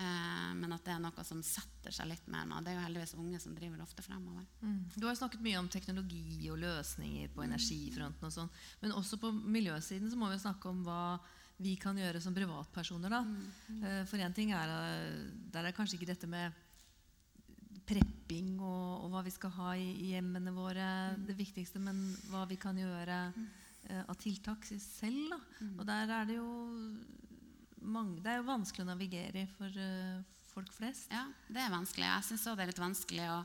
Eh, 0.00 0.52
men 0.56 0.72
at 0.72 0.86
det 0.86 0.94
er 0.94 1.02
noe 1.02 1.24
som 1.26 1.42
setter 1.44 1.92
seg 1.92 2.08
litt 2.08 2.28
mer 2.32 2.46
nå. 2.48 2.60
Det 2.64 2.72
er 2.72 2.78
jo 2.78 2.84
heldigvis 2.86 3.16
unge 3.20 3.40
som 3.42 3.56
driver 3.56 3.82
ofte 3.84 4.04
fremover. 4.04 4.46
Mm. 4.62 4.78
Du 4.94 5.04
har 5.08 5.18
snakket 5.18 5.44
mye 5.44 5.58
om 5.60 5.68
teknologi 5.72 6.48
og 6.52 6.60
løsninger 6.62 7.34
på 7.34 7.44
energifronten. 7.44 8.24
og 8.26 8.32
sånn, 8.32 8.50
Men 8.80 8.96
også 8.96 9.20
på 9.20 9.32
miljøsiden 9.32 10.10
så 10.10 10.16
må 10.16 10.30
vi 10.30 10.40
snakke 10.40 10.70
om 10.70 10.82
hva 10.86 11.20
vi 11.60 11.76
kan 11.76 11.98
gjøre 11.98 12.20
som 12.20 12.34
privatpersoner. 12.34 13.10
da. 13.10 13.20
Mm. 13.20 13.84
Eh, 13.84 14.02
for 14.06 14.16
én 14.16 14.34
ting 14.34 14.52
er 14.52 14.68
eh, 14.68 15.30
Der 15.52 15.64
er 15.64 15.76
kanskje 15.76 15.98
ikke 15.98 16.14
dette 16.14 16.26
med 16.26 16.52
prepping 17.90 18.60
og, 18.60 19.04
og 19.04 19.10
hva 19.10 19.24
vi 19.26 19.32
skal 19.34 19.50
ha 19.50 19.74
i, 19.74 20.12
hjemmene 20.12 20.52
våre 20.54 20.86
mm. 21.16 21.26
det 21.26 21.36
viktigste, 21.36 21.80
men 21.82 21.98
hva 22.30 22.44
vi 22.46 22.56
kan 22.60 22.78
gjøre 22.78 23.16
uh, 23.34 24.04
av 24.06 24.14
tiltak 24.20 24.64
selv. 24.64 25.32
da. 25.32 25.40
Og 25.74 25.82
der 25.88 26.12
er 26.14 26.28
det 26.28 26.36
jo 26.38 26.50
mange, 27.82 28.20
det 28.22 28.32
er 28.32 28.40
jo 28.40 28.48
vanskelig 28.48 28.84
å 28.84 28.90
navigere 28.90 29.46
for 29.56 29.76
uh, 29.80 30.22
folk 30.50 30.72
flest. 30.74 31.10
Ja, 31.12 31.26
det 31.48 31.62
er 31.62 31.72
vanskelig. 31.72 32.06
Jeg 32.06 32.26
syns 32.28 32.46
òg 32.50 32.58
det 32.58 32.64
er 32.64 32.72
litt 32.72 32.82
vanskelig 32.82 33.28
å, 33.32 33.38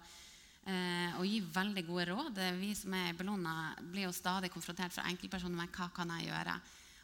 uh, 0.70 1.20
å, 1.20 1.28
gi 1.28 1.42
veldig 1.56 1.86
gode 1.88 2.08
råd. 2.12 2.42
Vi 2.62 2.72
som 2.78 2.96
er 2.98 3.12
i 3.12 3.18
Bellona, 3.18 3.76
blir 3.82 4.08
jo 4.08 4.16
stadig 4.16 4.52
konfrontert 4.54 4.96
fra 4.96 5.06
enkeltpersoner 5.12 5.60
med 5.60 5.72
hva 5.76 5.92
kan 5.96 6.12
jeg 6.18 6.30
gjøre. 6.32 6.58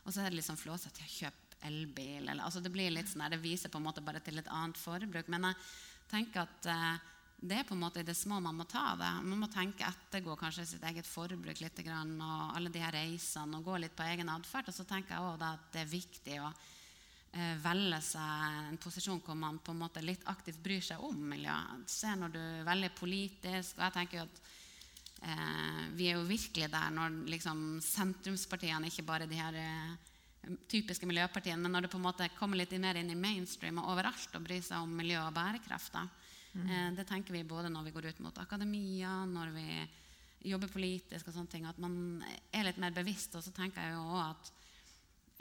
Og 0.06 0.12
så 0.12 0.24
er 0.24 0.32
det 0.32 0.42
liksom 0.42 0.60
flåsete 0.60 1.06
å 1.06 1.14
kjøpe 1.20 1.62
elbil. 1.70 2.26
Eller, 2.26 2.44
altså 2.44 2.64
det 2.64 2.74
blir 2.74 2.94
litt 2.94 3.10
sånn 3.12 3.26
der, 3.26 3.36
det 3.36 3.44
viser 3.44 3.72
på 3.72 3.82
en 3.82 3.86
måte 3.86 4.04
bare 4.04 4.22
til 4.26 4.42
et 4.42 4.50
annet 4.52 4.80
forbruk. 4.82 5.30
Men 5.32 5.52
jeg 5.52 5.62
tenker 6.12 6.46
at 6.48 6.70
uh, 6.72 7.12
det 7.42 7.58
er 7.58 7.66
på 7.66 7.74
en 7.74 7.82
måte 7.82 8.04
i 8.04 8.06
det 8.06 8.14
små 8.14 8.38
man 8.44 8.58
må 8.60 8.68
ta 8.70 8.92
det. 9.00 9.10
Man 9.26 9.40
må 9.42 9.48
tenke 9.50 9.88
ettergå 9.88 10.36
kanskje 10.38 10.68
sitt 10.76 10.84
eget 10.86 11.08
forbruk 11.10 11.62
litt, 11.64 11.80
og 11.82 12.52
alle 12.54 12.70
de 12.70 12.84
her 12.84 12.94
reisene, 12.94 13.58
og 13.58 13.66
gå 13.66 13.80
litt 13.82 13.96
på 13.98 14.06
egen 14.06 14.30
atferd. 14.30 14.70
Og 14.70 14.78
så 14.78 14.86
tenker 14.86 15.16
jeg 15.16 15.26
også 15.26 15.50
at 15.50 15.72
det 15.74 15.82
er 15.82 15.90
viktig 15.90 16.38
å 16.44 16.52
eh, 17.34 17.56
velge 17.64 18.02
seg 18.06 18.58
en 18.70 18.80
posisjon 18.82 19.22
hvor 19.24 19.38
man 19.40 19.60
på 19.64 19.74
en 19.74 19.82
måte 19.82 20.04
litt 20.04 20.24
aktivt 20.32 20.62
bryr 20.64 20.84
seg 20.84 21.04
om 21.04 21.18
miljøet. 21.34 21.88
Se 21.92 22.14
når 22.16 22.34
du 22.34 22.40
er 22.42 22.68
veldig 22.68 22.92
politisk. 22.98 23.78
og 23.78 23.86
jeg 23.88 23.98
tenker 23.98 24.18
jo 24.20 24.28
at 24.28 24.42
eh, 25.30 25.84
Vi 25.98 26.08
er 26.10 26.20
jo 26.20 26.30
virkelig 26.30 26.72
der 26.72 26.96
når 26.96 27.20
liksom, 27.32 27.82
sentrumspartiene, 27.86 28.88
ikke 28.88 29.08
bare 29.08 29.30
de 29.30 29.40
her 29.40 29.60
eh, 29.62 30.12
typiske 30.68 31.06
miljøpartiene, 31.06 31.62
men 31.62 31.72
når 31.72 31.86
det 31.86 31.94
på 31.94 32.00
en 32.00 32.08
måte 32.08 32.30
kommer 32.38 32.58
litt 32.58 32.74
mer 32.82 32.98
inn 32.98 33.12
i 33.14 33.20
mainstream 33.20 33.78
og 33.82 33.94
overalt 33.94 34.36
og 34.36 34.46
bryr 34.46 34.64
seg 34.66 34.82
om 34.82 34.94
miljø 34.98 35.20
og 35.22 35.34
bærekraft. 35.36 35.98
Mm. 36.54 36.68
Eh, 36.68 36.88
det 36.98 37.08
tenker 37.08 37.34
vi 37.34 37.48
både 37.48 37.70
når 37.70 37.88
vi 37.88 37.96
går 37.96 38.12
ut 38.12 38.24
mot 38.26 38.38
akademia, 38.42 39.26
når 39.26 39.54
vi 39.56 39.68
jobber 40.50 40.72
politisk 40.74 41.30
og 41.30 41.36
sånne 41.36 41.52
ting, 41.52 41.68
at 41.70 41.78
man 41.82 42.24
er 42.52 42.66
litt 42.66 42.80
mer 42.82 42.94
bevisst. 42.96 43.36
Og 43.38 43.46
så 43.46 43.54
tenker 43.56 43.84
jeg 43.84 43.94
jo 43.94 44.02
også 44.02 44.24
at 44.32 44.52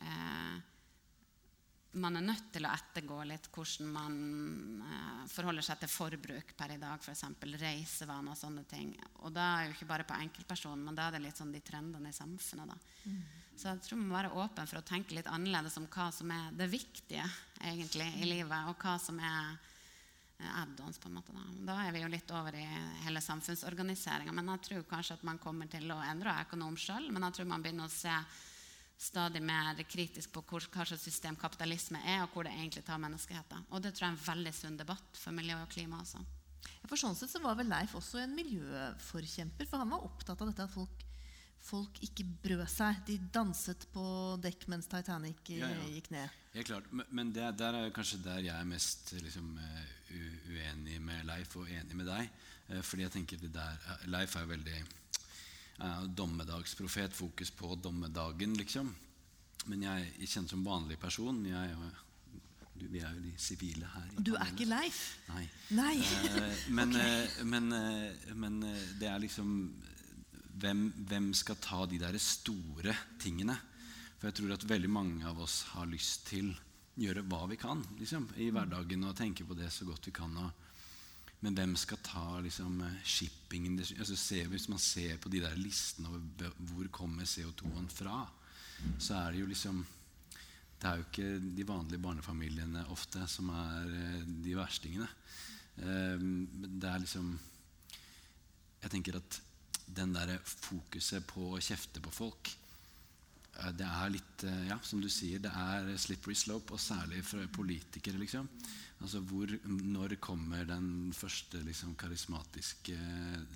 eh, 0.05 0.59
man 1.99 2.17
er 2.17 2.23
nødt 2.23 2.53
til 2.55 2.67
å 2.67 2.71
ettergå 2.71 3.17
litt 3.27 3.49
hvordan 3.51 3.89
man 3.91 4.17
eh, 4.87 5.23
forholder 5.33 5.65
seg 5.67 5.81
til 5.81 5.91
forbruk 5.91 6.53
per 6.59 6.75
i 6.77 6.79
dag, 6.79 7.03
f.eks. 7.03 7.25
reisevaner 7.59 8.31
og 8.31 8.39
sånne 8.39 8.63
ting. 8.71 8.93
Og 9.25 9.33
da 9.35 9.47
er 9.57 9.67
jo 9.67 9.75
ikke 9.75 9.89
bare 9.91 10.07
på 10.07 10.19
enkeltpersonen, 10.23 10.85
men 10.87 10.99
da 10.99 11.09
er 11.09 11.17
det 11.17 11.25
litt 11.25 11.41
sånn 11.41 11.51
de 11.55 11.63
trendene 11.67 12.13
i 12.13 12.17
samfunnet. 12.17 12.71
da. 12.71 13.09
Mm. 13.11 13.25
Så 13.57 13.69
jeg 13.69 13.83
tror 13.85 13.99
man 13.99 14.13
må 14.13 14.17
være 14.21 14.37
åpen 14.45 14.71
for 14.71 14.81
å 14.81 14.87
tenke 14.87 15.17
litt 15.17 15.29
annerledes 15.29 15.81
om 15.81 15.89
hva 15.91 16.07
som 16.15 16.31
er 16.33 16.55
det 16.57 16.71
viktige 16.71 17.27
egentlig 17.59 18.07
i 18.23 18.29
livet, 18.29 18.71
og 18.71 18.79
hva 18.81 18.95
som 19.03 19.19
er 19.19 19.51
eh, 20.39 20.61
add-ons. 20.63 21.01
på 21.03 21.11
en 21.11 21.19
måte 21.19 21.35
Da. 21.35 21.49
da 21.73 21.81
er 21.89 21.93
vi 21.97 22.05
jo 22.05 22.13
litt 22.15 22.31
over 22.31 22.55
i 22.55 22.69
hele 23.03 23.21
samfunnsorganiseringa. 23.25 24.33
Men 24.33 24.55
jeg 24.55 24.69
tror 24.69 24.87
kanskje 24.95 25.19
at 25.19 25.27
man 25.27 25.43
kommer 25.43 25.67
til 25.67 25.91
å 25.91 25.99
endre 26.07 26.39
økonom 26.47 26.79
sjøl. 26.79 27.11
Men 27.11 27.27
jeg 27.27 27.41
tror 27.41 27.51
man 27.51 27.67
begynner 27.67 27.91
å 27.91 27.99
se 27.99 28.15
stadig 29.01 29.41
mer 29.43 29.79
kritisk 29.89 30.33
på 30.35 30.43
hvor, 30.45 30.65
hva 30.73 30.85
slags 30.85 31.07
system 31.09 31.39
kapitalisme 31.41 32.01
er, 32.05 32.25
og 32.25 32.35
hvor 32.35 32.45
det 32.47 32.53
egentlig 32.53 32.85
tar 32.85 33.01
menneskeheten. 33.01 33.65
Og 33.73 33.83
det 33.83 33.95
tror 33.95 34.07
jeg 34.07 34.13
er 34.13 34.19
en 34.19 34.27
veldig 34.27 34.53
sunn 34.57 34.77
debatt 34.81 35.21
for 35.21 35.37
miljø 35.37 35.57
og 35.57 35.71
klima 35.73 36.03
også. 36.03 36.21
For 36.89 37.01
sånn 37.01 37.17
sett 37.17 37.33
så 37.33 37.41
var 37.41 37.57
vel 37.57 37.71
Leif 37.71 37.95
også 37.97 38.21
en 38.21 38.35
miljøforkjemper, 38.37 39.69
for 39.69 39.81
han 39.81 39.93
var 39.95 40.05
opptatt 40.05 40.41
av 40.43 40.51
dette 40.51 40.67
at 40.67 40.75
folk, 40.75 41.05
folk 41.65 42.01
ikke 42.05 42.27
brød 42.45 42.67
seg. 42.73 43.01
De 43.09 43.17
danset 43.33 43.89
på 43.95 44.05
dekk 44.45 44.69
mens 44.73 44.91
Titanic 44.91 45.49
ja, 45.55 45.71
ja. 45.73 45.89
gikk 45.97 46.13
ned. 46.13 46.39
Ja, 46.53 46.65
klart. 46.67 46.93
Men 46.93 47.33
det, 47.33 47.47
der 47.61 47.79
er 47.79 47.93
kanskje 47.95 48.21
der 48.25 48.45
jeg 48.45 48.57
er 48.57 48.69
mest 48.69 49.15
liksom, 49.17 49.53
uenig 50.51 51.01
med 51.05 51.25
Leif 51.29 51.57
og 51.57 51.69
enig 51.73 51.97
med 51.97 52.11
deg. 52.11 52.33
Eh, 52.69 52.83
fordi 52.85 53.07
jeg 53.07 53.17
tenker 53.17 53.41
det 53.41 53.53
der, 53.55 53.93
Leif 54.13 54.37
er 54.37 54.51
veldig 54.51 54.81
uh, 55.81 56.05
dommedagsprofet, 56.05 57.17
fokus 57.17 57.51
på 57.51 57.75
dommedagen, 57.83 58.55
liksom. 58.59 58.93
Men 59.71 59.83
jeg, 59.85 60.13
jeg 60.23 60.31
kjenner 60.33 60.55
som 60.55 60.65
vanlig 60.65 60.97
person 61.01 61.43
jeg, 61.45 61.75
du, 62.81 62.87
Vi 62.89 63.03
er 63.05 63.13
jo 63.13 63.25
de 63.27 63.33
sivile 63.37 63.89
her. 63.93 64.07
Du 64.17 64.33
er 64.39 64.49
ikke 64.49 64.69
Leif? 64.71 65.01
Nei. 65.29 65.45
Nei. 65.77 65.97
Uh, 66.01 66.55
men, 66.79 66.95
okay. 66.97 67.27
uh, 67.27 67.45
men, 67.45 67.69
men, 68.41 68.61
det 69.01 69.11
er 69.11 69.21
liksom 69.21 69.53
hvem, 70.61 70.87
hvem, 71.09 71.31
skal 71.37 71.61
ta 71.61 71.85
de 71.89 72.01
der 72.01 72.17
store 72.21 72.97
tingene? 73.21 73.57
For 74.19 74.29
jeg 74.29 74.41
tror 74.41 74.57
at 74.57 74.67
veldig 74.69 74.91
mange 74.93 75.29
av 75.29 75.39
oss 75.41 75.63
har 75.75 75.89
lyst 75.89 76.27
til 76.29 76.51
å 76.53 76.59
gjøre 77.01 77.23
hva 77.31 77.47
vi 77.49 77.57
kan 77.57 77.81
liksom, 77.97 78.27
i 78.43 78.51
hverdagen 78.53 79.07
og 79.09 79.17
tenke 79.17 79.47
på 79.49 79.57
det 79.57 79.71
så 79.73 79.87
godt 79.89 80.11
vi 80.11 80.13
kan. 80.17 80.35
Og, 80.37 80.67
men 81.41 81.57
hvem 81.57 81.73
skal 81.81 82.01
ta 82.05 82.41
liksom, 82.45 82.83
shippingen? 83.05 83.79
Altså, 83.81 84.17
se, 84.19 84.43
hvis 84.53 84.69
man 84.69 84.81
ser 84.83 85.17
på 85.21 85.33
de 85.33 85.41
der 85.41 85.57
listene 85.57 86.11
over 86.13 86.53
hvor 86.69 86.91
kommer 86.93 87.29
CO2-en 87.29 87.89
fra, 87.93 88.27
så 89.01 89.17
er 89.23 89.33
det 89.33 89.41
jo 89.43 89.49
liksom 89.49 89.87
Det 90.81 90.89
er 90.89 90.97
jo 90.97 91.05
ikke 91.05 91.57
de 91.57 91.65
vanlige 91.69 92.01
barnefamiliene 92.01 92.87
ofte 92.89 93.27
som 93.29 93.51
er 93.53 93.91
eh, 93.93 94.23
de 94.45 94.55
verstingene. 94.57 95.09
Ehm, 95.85 96.49
det 96.81 96.89
er 96.89 97.03
liksom 97.03 97.39
Jeg 98.83 98.91
tenker 98.91 99.19
at 99.19 99.41
den 99.87 100.15
der 100.15 100.39
fokuset 100.45 101.27
på 101.27 101.51
å 101.53 101.61
kjefte 101.61 102.01
på 102.01 102.13
folk 102.15 102.49
eh, 103.59 103.73
det 103.77 103.87
er 103.87 104.15
litt 104.17 104.45
eh, 104.49 104.69
Ja, 104.71 104.79
som 104.83 105.03
du 105.05 105.09
sier, 105.13 105.43
det 105.45 105.53
er 105.53 105.93
slippery 106.01 106.35
slope, 106.35 106.73
og 106.73 106.81
særlig 106.81 107.25
for 107.29 107.45
politikere, 107.53 108.17
liksom. 108.21 108.49
Altså 109.01 109.23
hvor, 109.25 109.49
Når 109.65 110.17
kommer 110.21 110.67
den 110.69 111.13
første 111.17 111.63
liksom, 111.65 111.95
karismatiske 111.97 112.97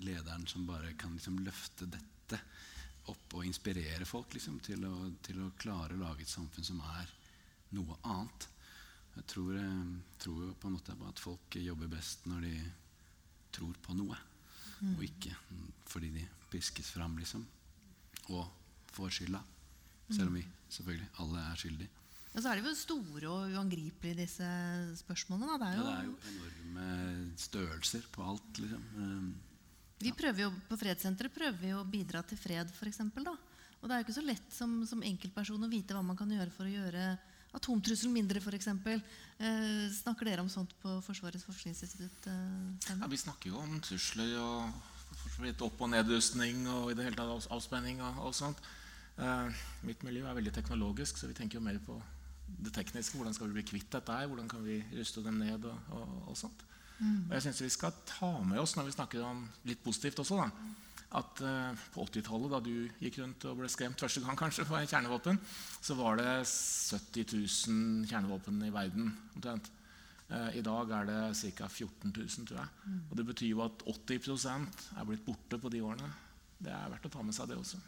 lederen 0.01 0.47
som 0.49 0.65
bare 0.65 0.95
kan 0.97 1.13
liksom, 1.13 1.37
løfte 1.45 1.85
dette 1.85 2.39
opp 3.11 3.35
og 3.37 3.45
inspirere 3.45 4.07
folk 4.09 4.33
liksom, 4.33 4.57
til, 4.65 4.87
å, 4.89 5.11
til, 5.21 5.43
å, 5.45 5.51
klare 5.61 5.93
å 5.93 6.01
lage 6.01 6.25
et 6.25 6.31
samfunn 6.31 6.65
som 6.65 6.81
er 6.97 7.11
noe 7.77 7.99
annet? 8.01 8.47
Jeg 9.15 9.27
tror, 9.31 9.53
eh, 9.59 9.91
tror 10.19 10.41
jo 10.47 10.55
på 10.59 10.67
en 10.67 10.75
måte 10.75 10.95
at 11.07 11.21
folk 11.21 11.59
jobber 11.61 11.93
best 11.93 12.25
når 12.27 12.47
de 12.47 12.55
tror 13.55 13.77
på 13.85 13.93
noe, 13.95 14.17
mm. 14.81 14.95
og 14.97 15.03
ikke 15.05 15.35
fordi 15.87 16.09
de 16.17 16.25
piskes 16.51 16.89
fram, 16.97 17.15
liksom. 17.21 17.45
Og 18.33 18.49
får 18.95 19.13
skylda. 19.19 19.43
Selv 20.09 20.27
om 20.29 20.35
vi 20.37 20.43
selvfølgelig 20.69 21.07
alle 21.21 21.45
er 21.51 21.61
skyldige. 21.61 22.04
Og 22.35 22.43
så 22.43 22.51
er 22.51 22.59
de 22.59 22.67
jo 22.67 22.75
store 22.75 23.29
og 23.31 23.53
uangripelige, 23.55 24.17
disse 24.19 24.47
spørsmålene. 24.99 25.55
Det 25.61 25.67
er, 25.69 25.77
jo, 25.77 25.83
ja, 25.85 25.91
det 25.91 25.99
er 25.99 26.07
jo 26.09 26.15
enorme 26.31 26.87
størrelser 27.39 28.07
på 28.11 28.25
alt. 28.27 28.59
Liksom. 28.59 28.87
Um, 28.99 29.29
vi 30.03 30.11
prøver 30.11 30.43
jo, 30.43 30.49
På 30.67 30.75
Fredssenteret 30.79 31.31
prøver 31.31 31.61
vi 31.61 31.71
å 31.71 31.85
bidra 31.87 32.25
til 32.27 32.39
fred, 32.39 32.73
f.eks. 32.75 32.99
Og 33.05 33.87
det 33.87 33.95
er 33.95 34.01
jo 34.01 34.07
ikke 34.07 34.17
så 34.17 34.25
lett 34.25 34.51
som, 34.51 34.81
som 34.89 35.03
enkeltperson 35.05 35.63
å 35.63 35.71
vite 35.71 35.95
hva 35.95 36.03
man 36.03 36.19
kan 36.19 36.31
gjøre 36.31 36.51
for 36.51 36.67
å 36.67 36.73
gjøre 36.73 37.13
atomtrusselen 37.55 38.11
mindre, 38.17 38.41
f.eks. 38.43 38.67
Eh, 38.75 39.85
snakker 39.95 40.27
dere 40.27 40.43
om 40.43 40.51
sånt 40.51 40.75
på 40.81 40.97
Forsvarets 41.05 41.47
forskningsinstitutt? 41.47 42.27
Eh, 42.31 42.89
ja, 42.99 43.11
vi 43.11 43.21
snakker 43.21 43.53
jo 43.53 43.61
om 43.63 43.79
trusler 43.79 44.35
og 44.41 45.63
opp- 45.63 45.85
og 45.85 45.93
nedrustning 45.93 46.65
og 46.67 46.91
i 46.91 46.97
det 46.97 47.07
hele 47.07 47.15
tatt 47.15 47.47
avspenning 47.55 48.03
og, 48.03 48.19
og 48.27 48.35
sånt. 48.35 48.59
Eh, 49.15 49.63
mitt 49.87 50.03
miljø 50.03 50.27
er 50.27 50.35
veldig 50.35 50.51
teknologisk, 50.59 51.21
så 51.21 51.31
vi 51.31 51.37
tenker 51.37 51.61
jo 51.61 51.63
mer 51.63 51.79
på 51.85 51.95
det 52.45 52.73
tekniske. 52.75 53.17
Hvordan 53.17 53.35
skal 53.35 53.49
vi 53.49 53.59
bli 53.59 53.67
kvitt 53.67 53.91
dette 53.93 54.15
her? 54.15 54.29
Hvordan 54.29 54.49
kan 54.49 54.63
vi 54.65 54.79
ruste 54.95 55.23
dem 55.25 55.39
ned? 55.41 55.65
og, 55.65 55.93
og, 55.97 56.15
og 56.31 56.39
sånt. 56.39 56.65
Mm. 56.99 57.27
Og 57.27 57.33
jeg 57.35 57.41
synes 57.41 57.61
Vi 57.61 57.69
skal 57.75 57.95
ta 58.07 58.31
med 58.47 58.59
oss 58.61 58.75
når 58.77 58.87
vi 58.87 58.95
snakker 58.95 59.23
om 59.27 59.45
litt 59.67 59.81
positivt 59.83 60.21
også, 60.23 60.39
da, 60.39 60.49
at 61.19 61.41
uh, 61.43 61.85
på 61.93 62.05
80-tallet, 62.07 62.51
da 62.51 62.59
du 62.63 63.03
gikk 63.03 63.19
rundt 63.21 63.47
og 63.49 63.59
ble 63.59 63.69
skremt 63.71 63.99
første 63.99 64.23
gang 64.23 64.37
kanskje 64.43 64.67
for 64.67 64.83
kjernevåpen, 64.83 65.39
så 65.83 65.97
var 65.99 66.19
det 66.21 66.29
70 66.43 67.35
000 67.35 68.11
kjernevåpen 68.11 68.63
i 68.67 68.73
verden 68.73 69.11
omtrent. 69.35 69.71
Uh, 70.29 70.49
I 70.57 70.63
dag 70.65 70.91
er 70.99 71.09
det 71.11 71.19
ca. 71.57 71.67
14 71.69 72.15
000, 72.15 72.47
tror 72.47 72.61
jeg. 72.61 72.69
Mm. 72.85 73.01
Og 73.09 73.17
Det 73.19 73.27
betyr 73.31 73.51
jo 73.51 73.65
at 73.67 73.83
80% 73.91 74.87
er 74.95 75.09
blitt 75.11 75.27
borte 75.27 75.59
på 75.61 75.71
de 75.73 75.83
årene. 75.85 76.09
Det 76.57 76.71
er 76.73 76.89
verdt 76.89 77.11
å 77.11 77.13
ta 77.13 77.23
med 77.25 77.35
seg, 77.35 77.51
det 77.51 77.59
også. 77.59 77.83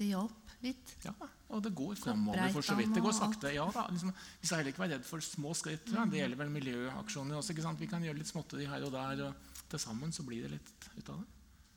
det 0.00 0.12
hjalp 0.14 0.39
litt. 0.64 0.94
Ja, 1.04 1.14
og 1.50 1.62
det 1.64 1.72
går 1.76 1.98
fremover 2.00 2.52
for 2.54 2.66
så 2.66 2.76
vidt. 2.78 2.92
Det 2.94 3.02
går 3.04 3.16
sakte. 3.16 3.52
Ja, 3.54 3.66
da, 3.74 3.86
liksom, 3.90 4.12
vi 4.12 4.48
skal 4.48 4.60
heller 4.60 4.74
ikke 4.74 4.84
være 4.84 4.98
redd 4.98 5.08
for 5.08 5.24
små 5.24 5.54
skritt. 5.58 5.92
Ja. 5.94 6.06
Det 6.08 6.20
gjelder 6.20 6.40
vel 6.42 6.54
miljøaksjoner 6.54 7.40
også. 7.40 7.54
ikke 7.54 7.66
sant? 7.66 7.82
Vi 7.82 7.90
kan 7.90 8.04
gjøre 8.06 8.20
litt 8.20 8.30
småtteri 8.30 8.68
her 8.70 8.86
og 8.86 8.94
der, 8.94 9.24
og 9.28 9.68
til 9.70 9.82
sammen 9.82 10.14
så 10.14 10.26
blir 10.26 10.46
det 10.46 10.56
litt 10.58 10.90
ut 10.96 11.12
av 11.14 11.22
det. 11.22 11.28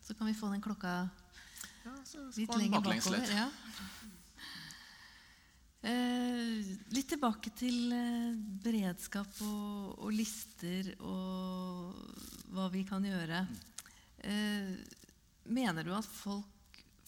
Så 0.03 0.17
kan 0.19 0.27
vi 0.27 0.35
få 0.35 0.51
den 0.51 0.63
klokka 0.63 0.95
ja, 1.83 1.93
så, 2.03 2.25
så 2.31 2.41
litt 2.41 2.57
lenger 2.59 2.83
bakover. 2.83 3.31
Ja. 3.31 3.47
Eh, 5.83 6.63
litt 6.95 7.09
tilbake 7.11 7.51
til 7.59 7.91
eh, 7.91 8.35
beredskap 8.63 9.41
og, 9.43 9.97
og, 9.97 10.13
lister 10.15 10.93
og 11.03 11.91
hva 12.55 12.69
vi 12.71 12.85
kan 12.87 13.03
gjøre. 13.03 13.41
Eh, 14.23 14.69
mener 15.51 15.83
du 15.83 15.91
at 15.97 16.07
folk 16.07 16.52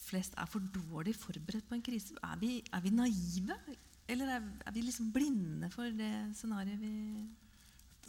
flest 0.06 0.36
er 0.38 0.48
for 0.50 0.62
dårlig 0.74 1.16
forberedt 1.18 1.68
på 1.68 1.76
en 1.76 1.84
krise? 1.84 2.16
Er 2.24 2.38
vi, 2.40 2.60
er 2.72 2.84
vi 2.84 2.94
naive? 2.94 3.58
Eller 4.08 4.36
er, 4.36 4.46
er, 4.66 4.72
vi 4.74 4.84
liksom 4.86 5.10
blinde 5.14 5.70
for 5.72 5.90
det 5.98 6.12
scenarioet 6.38 6.80
vi 6.80 6.94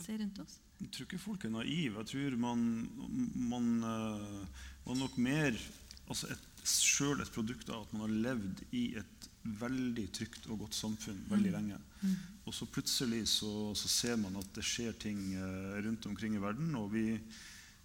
ser 0.04 0.22
rundt 0.22 0.44
oss? 0.44 0.60
Jeg 0.78 0.92
tror 0.94 1.08
ikke 1.08 1.22
folk 1.22 1.46
er 1.48 1.56
naive. 1.56 2.04
Jeg 2.04 2.12
tror 2.14 2.38
man, 2.42 2.68
man, 3.50 3.72
uh, 3.82 4.68
man 4.86 5.02
nok 5.02 5.18
mer 5.18 5.58
altså 6.08 6.30
et, 6.34 6.46
Sjøl 6.68 7.22
et 7.24 7.32
produkt 7.32 7.70
av 7.72 7.86
at 7.86 7.92
man 7.96 8.02
har 8.04 8.16
levd 8.26 8.62
i 8.76 8.90
et 9.00 9.28
veldig 9.62 10.04
trygt 10.12 10.50
og 10.52 10.66
godt 10.66 10.76
samfunn 10.76 11.22
veldig 11.30 11.54
mm. 11.54 11.56
lenge. 11.56 11.78
Mm. 12.02 12.16
Og 12.44 12.56
så 12.56 12.68
plutselig 12.68 13.22
så, 13.32 13.52
så, 13.76 13.88
ser 13.88 14.18
man 14.20 14.36
at 14.40 14.50
det 14.56 14.66
skjer 14.68 14.98
ting 15.00 15.22
eh, 15.36 15.78
rundt 15.86 16.06
omkring 16.10 16.36
i 16.36 16.42
verden. 16.44 16.76
Og 16.76 16.92
vi, 16.92 17.06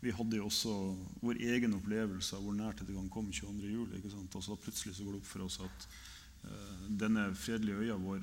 vi 0.03 0.13
hadde 0.15 0.39
jo 0.39 0.49
også 0.49 0.75
vår 1.23 1.41
egen 1.55 1.77
opplevelse 1.77 2.37
av 2.37 2.45
hvor 2.45 2.57
nært 2.59 2.83
dette 2.83 2.95
kan 2.97 3.11
komme 3.13 3.35
22.07. 3.35 4.51
Og 4.51 4.63
plutselig 4.63 4.97
så 4.97 5.07
går 5.07 5.17
det 5.17 5.21
opp 5.23 5.29
for 5.31 5.47
oss 5.47 5.61
at 5.63 5.87
uh, 6.49 6.87
denne 7.03 7.29
fredelige 7.39 7.87
øya 7.87 7.99
vår 8.03 8.23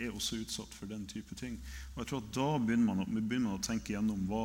er 0.00 0.14
også 0.14 0.40
utsatt 0.42 0.74
for 0.74 0.90
den 0.90 1.06
type 1.10 1.34
ting. 1.38 1.58
Og 1.94 2.02
jeg 2.02 2.10
tror 2.10 2.22
at 2.22 2.34
Da 2.34 2.48
begynner 2.58 2.94
man, 2.94 3.04
begynner 3.06 3.50
man 3.50 3.60
å 3.60 3.62
tenke 3.62 3.94
gjennom 3.94 4.26
hva, 4.30 4.44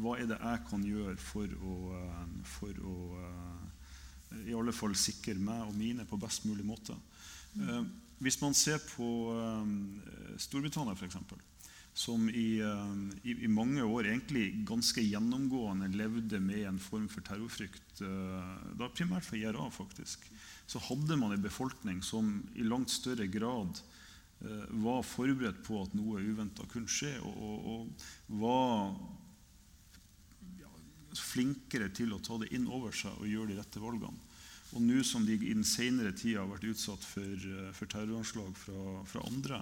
hva 0.00 0.16
er 0.20 0.30
det 0.30 0.40
jeg 0.40 0.64
kan 0.70 0.86
gjøre 0.86 1.16
for 1.20 1.56
å, 1.60 1.76
uh, 1.98 2.26
for 2.56 2.84
å 2.88 2.96
uh, 3.20 4.46
i 4.48 4.56
alle 4.56 4.72
fall 4.72 4.94
sikre 4.96 5.36
meg 5.36 5.66
og 5.66 5.76
mine 5.76 6.08
på 6.08 6.20
best 6.20 6.48
mulig 6.48 6.64
måte. 6.64 6.96
Uh, 7.58 7.84
hvis 8.22 8.38
man 8.40 8.54
ser 8.54 8.78
på 8.86 9.06
eh, 9.34 10.38
Storbritannia, 10.38 10.94
f.eks., 10.94 11.16
som 11.94 12.28
i, 12.30 12.60
eh, 12.60 12.92
i, 13.22 13.34
i, 13.44 13.48
mange 13.48 13.84
år 13.84 14.08
egentlig 14.08 14.64
ganske 14.68 15.04
gjennomgående 15.04 15.90
levde 15.92 16.40
med 16.40 16.66
en 16.68 16.80
form 16.80 17.08
for 17.12 17.24
terrorfrykt, 17.26 17.80
da 18.00 18.88
primært 18.90 19.26
for 19.26 19.36
IRA, 19.36 19.66
faktisk, 19.70 20.24
så 20.66 20.80
hadde 20.88 21.18
man 21.20 21.34
en 21.34 21.44
befolkning 21.44 22.00
som 22.02 22.38
i 22.56 22.64
langt 22.64 22.90
større 22.90 23.28
grad 23.30 23.82
var 24.82 25.04
forberedt 25.06 25.60
på 25.62 25.76
at 25.84 25.92
noe 25.94 26.18
uventa 26.24 26.64
kunne 26.72 26.90
skje, 26.90 27.12
og, 27.22 27.36
og, 27.36 27.68
og 27.68 28.40
var 28.40 28.96
ja, 30.58 30.72
flinkere 31.20 31.92
til 31.94 32.16
å 32.16 32.22
ta 32.24 32.40
det 32.42 32.50
inn 32.56 32.66
over 32.66 32.96
seg 32.96 33.20
og 33.20 33.30
gjøre 33.30 33.52
de 33.52 33.60
rette 33.60 33.84
valgene. 33.84 34.32
Og 34.72 34.80
nå 34.80 35.02
som 35.04 35.24
de 35.26 35.36
i 35.36 35.52
den 35.52 35.66
senere 35.68 36.14
tida 36.16 36.40
har 36.40 36.48
vært 36.48 36.70
utsatt 36.70 37.04
for, 37.04 37.46
eh, 37.48 37.72
for 37.76 37.90
terroranslag 37.92 38.54
fra, 38.56 38.84
fra, 39.08 39.24
andre, 39.28 39.60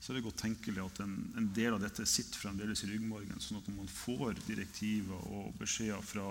så 0.00 0.12
er 0.12 0.16
det 0.16 0.24
godt 0.24 0.40
tenkelig 0.40 0.80
at 0.82 1.02
en, 1.04 1.14
en, 1.36 1.46
del 1.54 1.76
av 1.76 1.82
dette 1.82 2.06
sitter 2.08 2.40
fremdeles 2.40 2.84
i 2.86 2.88
ryggmargen. 2.88 3.40
sånn 3.42 3.60
at 3.60 3.68
når 3.68 3.82
man 3.82 3.90
får 3.92 4.38
direktiver 4.46 5.26
og 5.28 5.50
beskjeder 5.60 6.00
fra, 6.08 6.28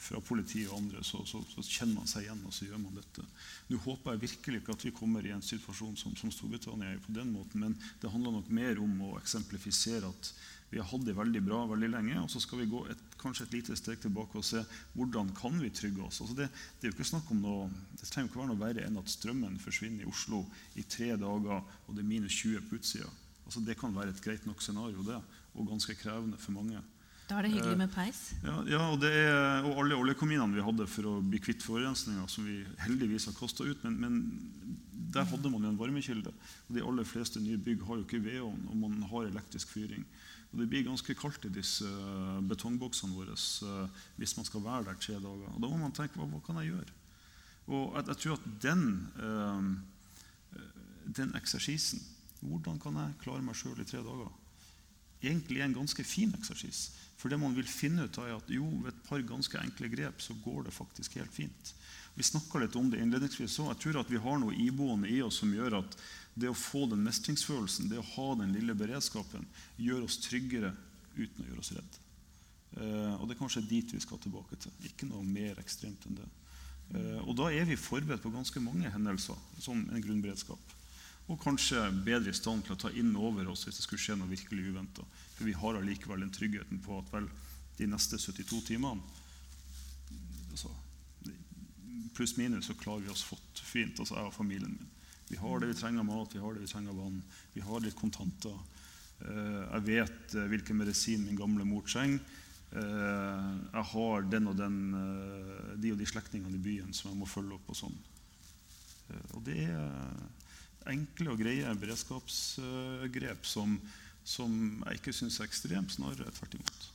fra 0.00 0.20
politiet 0.24 0.70
og 0.70 0.78
andre, 0.78 1.04
så, 1.04 1.20
så, 1.28 1.42
så, 1.52 1.64
kjenner 1.64 2.00
man 2.00 2.08
seg 2.08 2.24
igjen, 2.24 2.40
og 2.48 2.56
så 2.56 2.70
gjør 2.70 2.80
man 2.80 2.96
dette. 2.96 3.26
Nå 3.68 3.82
håper 3.84 4.16
jeg 4.16 4.24
virkelig 4.24 4.62
ikke 4.62 4.78
at 4.78 4.86
vi 4.88 4.94
kommer 4.96 5.28
i 5.28 5.34
en 5.36 5.44
situasjon 5.44 6.00
som, 6.00 6.16
som 6.16 6.32
Storbritannia 6.32 6.94
er 6.94 7.04
på 7.04 7.12
den 7.18 7.34
måten, 7.36 7.66
men 7.66 7.76
det 8.00 8.12
handler 8.14 8.38
nok 8.38 8.48
mer 8.62 8.80
om 8.80 8.96
å 9.10 9.16
eksemplifisere 9.20 10.08
at 10.08 10.32
vi 10.70 10.80
har 10.80 10.88
hatt 10.90 11.04
det 11.06 11.14
veldig 11.16 11.42
bra 11.46 11.60
veldig 11.70 11.90
lenge. 11.92 12.16
Og 12.22 12.30
så 12.32 12.42
skal 12.42 12.62
vi 12.62 12.70
gå 12.70 12.82
et, 12.90 13.02
kanskje 13.20 13.46
et 13.46 13.56
lite 13.58 13.76
steg 13.78 14.00
tilbake 14.02 14.40
og 14.40 14.46
se 14.46 14.62
hvordan 14.96 15.30
kan 15.38 15.60
vi 15.62 15.70
trygge 15.70 16.02
oss. 16.06 16.20
Altså 16.24 16.38
det, 16.40 16.48
det, 16.50 16.86
er 16.86 16.90
jo 16.90 16.96
ikke 16.96 17.10
snakk 17.12 17.30
om 17.34 17.44
noe, 17.44 17.68
det 17.94 18.08
trenger 18.10 18.30
ikke 18.30 18.42
være 18.42 18.50
noe 18.52 18.62
verre 18.64 18.88
enn 18.88 18.98
at 19.00 19.12
strømmen 19.12 19.60
forsvinner 19.62 20.04
i 20.04 20.10
Oslo 20.10 20.42
i 20.74 20.84
tre 20.90 21.12
dager, 21.14 21.62
og 21.86 21.94
det 21.94 22.02
er 22.02 22.10
minus 22.10 22.42
20 22.42 22.66
på 22.66 22.80
utsida. 22.80 23.08
Altså 23.46 23.62
det 23.62 23.78
kan 23.78 23.94
være 23.94 24.10
et 24.10 24.22
greit 24.24 24.46
nok 24.48 24.62
scenario, 24.64 25.06
det, 25.06 25.20
og 25.54 25.70
ganske 25.70 25.94
krevende 26.00 26.40
for 26.40 26.56
mange. 26.56 26.82
Da 27.26 27.40
er 27.40 27.46
det 27.46 27.56
hyggelig 27.56 27.78
med 27.80 27.90
peis? 27.90 28.20
Ja, 28.44 28.60
ja 28.70 28.82
og, 28.86 29.02
er, 29.02 29.64
og, 29.66 29.80
alle 29.82 29.98
oljekommunene 29.98 30.54
vi 30.54 30.62
hadde 30.62 30.86
for 30.90 31.08
å 31.10 31.14
bli 31.26 31.40
kvitt 31.42 31.64
forurensninga, 31.64 32.26
som 32.30 32.46
vi 32.46 32.60
heldigvis 32.84 33.26
har 33.30 33.34
kasta 33.38 33.66
ut. 33.66 33.82
Men, 33.86 33.96
men, 34.02 34.20
der 35.16 35.26
hadde 35.26 35.50
man 35.50 35.64
jo 35.64 35.72
en 35.72 35.78
varmekilde. 35.80 36.30
Og 36.68 36.76
de 36.76 36.84
aller 36.84 37.06
fleste 37.08 37.40
nye 37.42 37.58
bygg 37.62 37.82
har 37.88 37.98
jo 37.98 38.04
ikke 38.04 38.22
vedovn, 38.22 38.66
og 38.70 38.78
man 38.78 38.98
har 39.10 39.26
elektrisk 39.30 39.72
fyring. 39.74 40.04
Og 40.52 40.60
det 40.60 40.68
blir 40.70 40.86
ganske 40.86 41.16
kaldt 41.18 41.48
i 41.48 41.52
disse 41.52 41.86
uh, 41.86 42.38
betongboksene 42.46 43.16
våre 43.16 43.34
uh, 43.34 44.04
hvis 44.16 44.36
man 44.38 44.46
skal 44.48 44.64
være 44.64 44.86
der 44.88 45.00
tre 45.02 45.18
dager. 45.18 45.50
Og 45.52 45.60
Da 45.62 45.68
må 45.68 45.80
man 45.80 45.94
tenke 45.96 46.20
hva, 46.20 46.28
hva 46.30 46.40
kan 46.46 46.60
jeg 46.62 46.72
gjøre? 46.72 46.96
Og 47.66 47.96
jeg, 47.96 48.08
jeg 48.08 48.20
tror 48.22 48.36
at 48.36 48.48
den, 48.62 48.82
øh, 49.18 50.60
den 51.16 51.32
eksersisen 51.34 52.02
Hvordan 52.40 52.78
kan 52.78 52.94
jeg 53.00 53.16
klare 53.24 53.42
meg 53.42 53.56
sjøl 53.58 53.80
i 53.80 53.86
tre 53.88 54.02
dager? 54.04 54.28
Egentlig 55.24 55.58
er 55.58 55.64
en 55.66 55.74
ganske 55.74 56.04
fin 56.04 56.34
eksersis. 56.36 56.90
For 57.16 57.32
det 57.32 57.38
man 57.40 57.56
vil 57.56 57.66
finne 57.66 58.04
ut 58.04 58.18
av 58.20 58.28
er 58.28 58.36
at 58.36 58.50
jo, 58.52 58.66
ved 58.84 58.92
et 58.92 59.06
par 59.08 59.24
ganske 59.26 59.58
enkle 59.58 59.88
grep 59.90 60.20
så 60.22 60.36
går 60.44 60.66
det 60.66 60.74
faktisk 60.76 61.16
helt 61.16 61.32
fint. 61.32 61.72
Vi 62.14 62.24
snakka 62.24 62.60
litt 62.60 62.76
om 62.76 62.90
det 62.92 63.00
innledningsvis 63.02 63.56
òg. 63.64 63.72
Jeg 63.72 63.80
tror 63.82 64.00
at 64.02 64.12
vi 64.12 64.20
har 64.20 64.38
noe 64.40 64.54
iboende 64.60 65.08
i 65.10 65.22
oss 65.24 65.40
som 65.42 65.54
gjør 65.56 65.80
at 65.80 65.96
det 66.36 66.50
å 66.52 66.56
få 66.56 66.84
den 66.90 67.04
mestringsfølelsen, 67.06 67.88
det 67.88 68.00
å 68.00 68.08
ha 68.14 68.26
den 68.42 68.52
lille 68.52 68.76
beredskapen, 68.76 69.46
gjør 69.80 70.04
oss 70.04 70.18
tryggere 70.20 70.74
uten 71.16 71.42
å 71.42 71.48
gjøre 71.48 71.62
oss 71.62 71.72
redd. 71.72 72.00
Eh, 72.76 73.14
og 73.16 73.24
det 73.24 73.36
er 73.36 73.40
kanskje 73.40 73.64
dit 73.64 73.94
vi 73.94 74.00
skal 74.04 74.20
tilbake 74.20 74.58
til. 74.60 74.74
Ikke 74.84 75.08
noe 75.08 75.24
mer 75.24 75.56
ekstremt 75.62 76.04
enn 76.08 76.18
det. 76.18 76.26
Eh, 76.92 77.20
og 77.24 77.32
da 77.38 77.48
er 77.48 77.64
vi 77.68 77.78
forberedt 77.80 78.24
på 78.24 78.34
ganske 78.34 78.60
mange 78.60 78.90
hendelser 78.92 79.38
som 79.64 79.80
en 79.80 80.04
grunnberedskap. 80.04 80.74
Og 81.32 81.40
kanskje 81.42 81.80
bedre 82.06 82.30
i 82.30 82.36
stand 82.36 82.66
til 82.66 82.76
å 82.76 82.80
ta 82.84 82.92
inn 82.94 83.16
over 83.16 83.48
oss 83.50 83.64
hvis 83.66 83.80
det 83.80 83.86
skulle 83.86 84.02
skje 84.02 84.18
noe 84.20 84.30
virkelig 84.30 84.68
uventa. 84.68 85.06
For 85.38 85.48
vi 85.48 85.56
har 85.56 85.78
allikevel 85.78 86.22
den 86.22 86.34
tryggheten 86.34 86.82
på 86.84 87.00
at 87.00 87.08
vel, 87.14 87.30
de 87.76 87.88
neste 87.90 88.16
72 88.20 88.60
timene 88.70 89.02
altså, 90.52 90.70
pluss-minus 92.16 92.70
så 92.70 92.76
klarer 92.80 93.04
vi 93.04 93.10
oss 93.12 93.24
fått 93.26 93.60
fint, 93.60 93.98
altså 94.00 94.16
jeg 94.16 94.30
og 94.30 94.36
familien 94.36 94.76
min. 94.76 94.92
Vi 95.28 95.36
har 95.36 95.60
det 95.60 95.72
vi 95.72 95.78
trenger 95.78 96.04
av 96.04 96.06
mat, 96.06 96.34
vi 96.34 96.40
har 96.42 96.54
det 96.54 96.62
vi 96.62 96.70
trenger 96.70 96.92
av 96.92 97.00
vann, 97.02 97.22
vi 97.52 97.62
har 97.66 97.82
litt 97.82 97.98
kontanter. 97.98 98.56
Eh, 99.24 99.62
jeg 99.62 99.84
vet 99.86 100.34
eh, 100.36 100.48
hvilken 100.52 100.78
medisin 100.78 101.24
min 101.26 101.38
gamle 101.38 101.66
mor 101.66 101.86
trenger. 101.88 102.20
Eh, 102.76 103.52
jeg 103.72 103.86
har 103.92 104.26
den 104.30 104.50
og 104.50 104.58
den, 104.58 104.80
de 105.82 105.92
og 105.94 106.00
de 106.00 106.08
slektningene 106.08 106.58
i 106.58 106.62
byen 106.62 106.94
som 106.94 107.10
jeg 107.10 107.20
må 107.20 107.30
følge 107.30 107.58
opp. 107.58 107.72
Og 107.72 107.80
sånn. 107.80 107.96
Og 109.34 109.42
det 109.46 109.68
er 109.70 110.90
enkle 110.90 111.32
og 111.32 111.40
greie 111.42 111.74
beredskapsgrep 111.78 113.46
som, 113.46 113.74
som 114.26 114.52
jeg 114.84 115.00
ikke 115.00 115.14
syns 115.14 115.40
er 115.40 115.48
ekstremt, 115.48 115.94
snarere 115.94 116.34
tvert 116.38 116.58
imot. 116.58 116.86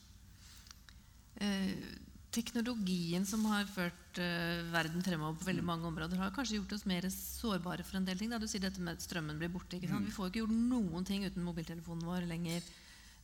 Eh 1.41 1.91
teknologien 2.32 3.25
som 3.27 3.43
har 3.51 3.67
ført 3.69 4.19
uh, 4.21 4.61
verden 4.71 5.03
fremover 5.03 5.39
på 5.39 5.47
veldig 5.49 5.63
mm. 5.63 5.71
mange 5.71 5.89
områder, 5.89 6.19
har 6.21 6.34
kanskje 6.36 6.59
gjort 6.59 6.75
oss 6.77 6.88
mer 6.89 7.07
sårbare 7.11 7.86
for 7.88 7.99
en 7.99 8.07
del 8.07 8.19
ting. 8.19 8.32
Da. 8.32 8.39
Du 8.39 8.47
sier 8.49 8.63
dette 8.63 8.84
med 8.84 8.95
at 8.95 9.05
strømmen 9.05 9.39
blir 9.39 9.51
borte. 9.51 9.79
Mm. 9.82 10.07
Vi 10.07 10.15
får 10.15 10.32
ikke 10.32 10.43
gjort 10.43 10.55
noen 10.55 11.07
ting 11.07 11.25
uten 11.27 11.45
mobiltelefonen 11.45 12.07
vår 12.07 12.27
lenger. 12.29 12.65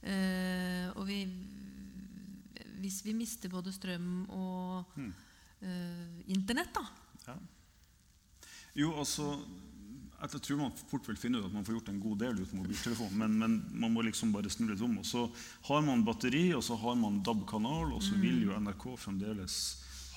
Uh, 0.04 0.94
og 0.94 1.08
vi, 1.10 1.24
hvis 2.84 3.02
vi 3.08 3.16
mister 3.18 3.52
både 3.52 3.74
strøm 3.74 4.28
og 4.30 5.00
uh, 5.02 6.30
Internett, 6.30 6.76
da 6.76 6.86
ja. 7.28 7.38
Jo, 8.78 8.92
altså 9.02 9.32
jeg 10.18 10.42
tror 10.42 10.62
man 10.64 10.78
fort 10.90 11.08
vil 11.10 11.18
finne 11.20 11.38
ut 11.38 11.46
at 11.46 11.54
man 11.54 11.66
får 11.66 11.78
gjort 11.78 11.90
en 11.92 12.00
god 12.02 12.22
del 12.24 12.40
uten 12.42 12.62
mobiltelefon. 12.62 13.12
Men, 13.20 13.36
men, 13.38 13.58
man 13.78 13.94
må 13.94 14.06
liksom 14.08 14.32
bare 14.34 14.50
snu 14.50 14.66
litt 14.72 14.82
om. 14.82 14.96
Og 15.02 15.06
så 15.06 15.28
har 15.70 15.84
man 15.86 16.06
batteri, 16.08 16.48
og 16.58 16.64
så 16.66 16.78
har 16.82 16.96
man 16.98 17.20
DAB-kanal, 17.26 17.94
og 17.94 18.02
så 18.02 18.18
mm. 18.18 18.24
vil 18.24 18.40
jo 18.48 18.58
NRK 18.58 18.88
fremdeles 18.98 19.60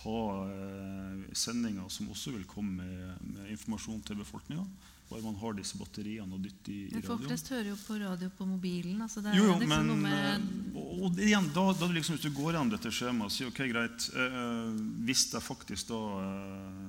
ha 0.00 0.20
eh, 0.48 1.26
sendinger 1.36 1.90
som 1.92 2.08
også 2.08 2.32
vil 2.32 2.46
komme 2.48 2.80
med, 2.80 3.26
med 3.34 3.52
informasjon 3.52 4.00
til 4.08 4.22
befolkninga. 4.22 4.64
Bare 5.10 5.24
man 5.24 5.36
har 5.40 5.56
disse 5.58 5.76
batteriene 5.76 6.36
og 6.36 6.44
dytter 6.44 6.70
i, 6.70 6.80
i 6.84 6.88
radioen. 6.94 7.06
Folk 7.08 7.24
flest 7.26 7.48
hører 7.50 7.68
jo 7.72 7.76
på 7.82 7.96
radio 7.98 8.30
på 8.38 8.46
mobilen. 8.46 9.00
Altså 9.02 9.24
jo, 9.34 9.48
jo, 9.50 9.56
liksom 9.58 9.88
men 9.90 10.04
med... 10.06 10.44
og, 10.78 10.92
og 11.10 11.20
igjen, 11.20 11.50
da, 11.52 11.64
da 11.76 11.90
liksom, 11.90 12.16
Hvis 12.16 12.28
du 12.28 12.36
går 12.36 12.54
gjennom 12.54 12.70
dette 12.72 12.92
skjemaet 12.94 13.26
og 13.26 13.34
sier 13.34 13.50
ok, 13.50 13.60
greit 13.72 14.06
eh, 14.14 14.68
Hvis 15.08 15.26
jeg 15.34 15.42
faktisk 15.42 15.90
da 15.90 16.00
eh, 16.22 16.84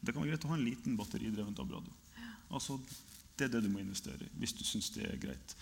Det 0.00 0.14
kan 0.14 0.22
være 0.22 0.36
greit 0.36 0.46
å 0.46 0.52
ha 0.52 0.58
en 0.60 0.66
liten 0.68 0.96
batteridrevet 1.00 1.58
DAB-radio. 1.58 1.96
Altså, 2.50 2.78
det 3.36 3.48
er 3.48 3.56
det 3.56 3.64
du 3.66 3.72
må 3.72 3.82
investere 3.82 4.26
i 4.26 4.30
hvis 4.40 4.54
du 4.56 4.64
syns 4.64 4.92
det 4.94 5.08
er 5.08 5.18
greit. 5.20 5.56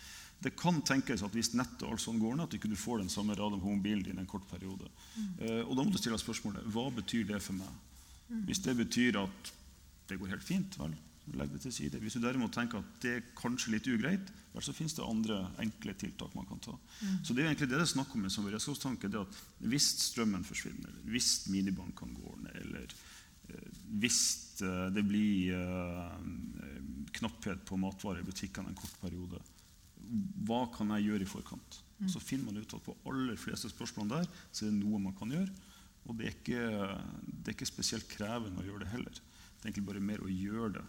Det 0.45 0.53
kan 0.59 0.83
tenkes 0.85 1.23
at 1.25 1.33
hvis 1.33 1.55
nettet 1.57 1.87
og 1.87 1.95
alt 1.95 2.03
sånn 2.05 2.21
går 2.21 2.37
ned, 2.37 2.45
at 2.45 2.53
du 2.53 2.59
ikke 2.59 2.77
får 2.77 3.01
den 3.01 3.13
samme 3.13 3.37
radioen 3.39 3.63
på 3.63 3.73
mobilen 3.73 4.05
din 4.05 4.21
en 4.21 4.29
kort 4.29 4.45
periode. 4.51 4.91
Mm. 5.17 5.31
Eh, 5.41 5.63
og 5.65 5.77
Da 5.77 5.85
må 5.85 5.95
du 5.95 5.99
stille 6.01 6.21
spørsmålet 6.21 6.67
hva 6.75 6.91
betyr 6.93 7.25
det 7.31 7.41
for 7.43 7.57
meg. 7.57 7.73
Mm. 8.29 8.45
Hvis 8.51 8.61
det 8.65 8.77
betyr 8.77 9.21
at 9.23 9.53
det 10.11 10.19
går 10.21 10.35
helt 10.35 10.45
fint, 10.45 10.77
vel, 10.79 10.97
legg 11.39 11.53
det 11.55 11.63
til 11.65 11.73
side. 11.73 12.01
Hvis 12.03 12.19
du 12.19 12.21
derimot 12.21 12.53
tenker 12.53 12.83
at 12.83 12.97
det 13.01 13.13
er 13.17 13.29
kanskje 13.39 13.73
litt 13.73 13.89
ugreit, 13.89 14.33
vel, 14.53 14.65
så 14.65 14.75
finnes 14.77 14.97
det 14.97 15.07
andre 15.07 15.41
enkle 15.65 15.95
tiltak 15.97 16.35
man 16.37 16.49
kan 16.51 16.61
ta. 16.61 16.77
Så 17.25 17.33
det 17.33 17.45
er 17.45 17.53
egentlig 17.53 17.71
det 17.71 17.79
det 17.79 17.87
er 17.87 17.95
snakk 17.95 18.13
om 18.15 18.29
som 18.29 18.45
beredskapstanke. 18.45 19.09
det 19.09 19.23
at 19.23 19.41
Hvis 19.65 19.89
strømmen 20.11 20.45
forsvinner, 20.45 20.93
hvis 21.09 21.47
minibankene 21.49 22.21
går 22.21 22.37
ned, 22.45 22.61
eller 22.67 22.93
eh, 23.49 23.71
hvis 24.03 24.44
eh, 24.63 24.87
det 24.95 25.05
blir 25.07 25.57
eh, 25.57 26.17
knapphet 27.19 27.65
på 27.67 27.79
matvarer 27.81 28.23
i 28.23 28.29
butikkene 28.29 28.71
en 28.71 28.79
kort 28.79 28.97
periode, 29.03 29.41
hva 30.47 30.65
kan 30.75 30.91
jeg 30.95 31.09
gjøre 31.09 31.25
i 31.25 31.29
forkant? 31.31 31.79
Så 32.11 32.21
finner 32.21 32.51
man 32.51 32.61
ut 32.61 32.75
at 32.77 32.85
på 32.85 32.97
aller 33.09 33.39
fleste 33.41 33.71
spørsmålene 33.73 34.21
der 34.21 34.43
så 34.51 34.67
er 34.67 34.75
det 34.75 34.83
noe 34.83 35.01
man 35.01 35.15
kan 35.17 35.31
gjøre. 35.33 35.49
Og 36.05 36.19
det 36.19 36.27
er, 36.27 36.35
ikke, 36.35 36.65
det 37.25 37.49
er 37.49 37.55
ikke 37.55 37.71
spesielt 37.71 38.11
krevende 38.11 38.61
å 38.61 38.67
gjøre 38.67 38.85
det 38.85 38.91
heller. 38.93 39.15
Det 39.15 39.63
er 39.63 39.71
egentlig 39.71 39.87
bare 39.89 40.05
mer 40.05 40.21
å 40.21 40.29
gjøre 40.29 40.75
det 40.77 40.85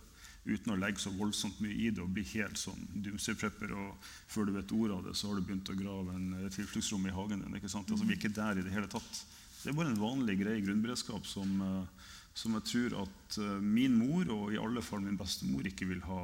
uten 0.45 0.75
å 0.75 0.77
legge 0.77 1.01
så 1.01 1.11
voldsomt 1.15 1.57
mye 1.63 1.73
i 1.73 1.87
det 1.93 2.03
og 2.03 2.11
bli 2.13 2.25
helt 2.35 2.59
sånn 2.59 2.83
doomsday-prepper. 2.93 3.71
Og 3.73 4.09
før 4.29 4.49
du 4.49 4.53
vet 4.57 4.73
ordet 4.75 4.97
av 4.97 5.07
det, 5.07 5.15
så 5.17 5.29
har 5.29 5.39
du 5.39 5.47
begynt 5.47 5.71
å 5.71 5.77
grave 5.77 6.13
en 6.13 6.27
eh, 6.37 6.51
tilfluktsrom 6.53 7.07
i 7.09 7.15
hagen 7.15 7.41
din. 7.41 7.55
ikke 7.57 7.71
sant? 7.71 7.89
Altså, 7.89 8.05
vi 8.05 8.13
er 8.13 8.19
ikke 8.19 8.35
der 8.35 8.61
i 8.61 8.65
det 8.65 8.73
hele 8.75 8.89
tatt. 8.91 9.21
Det 9.63 9.71
er 9.71 9.77
bare 9.79 9.89
en 9.89 10.01
vanlig, 10.01 10.37
grei 10.43 10.59
grunnberedskap 10.61 11.25
som, 11.25 11.55
eh, 11.65 12.11
som 12.35 12.55
jeg 12.57 12.67
tror 12.71 12.97
at 13.05 13.37
eh, 13.39 13.59
min 13.63 13.95
mor, 13.97 14.27
og 14.35 14.53
i 14.53 14.59
alle 14.59 14.83
fall 14.83 15.03
min 15.05 15.19
bestemor, 15.19 15.67
ikke 15.67 15.87
vil 15.91 16.03
ha 16.09 16.23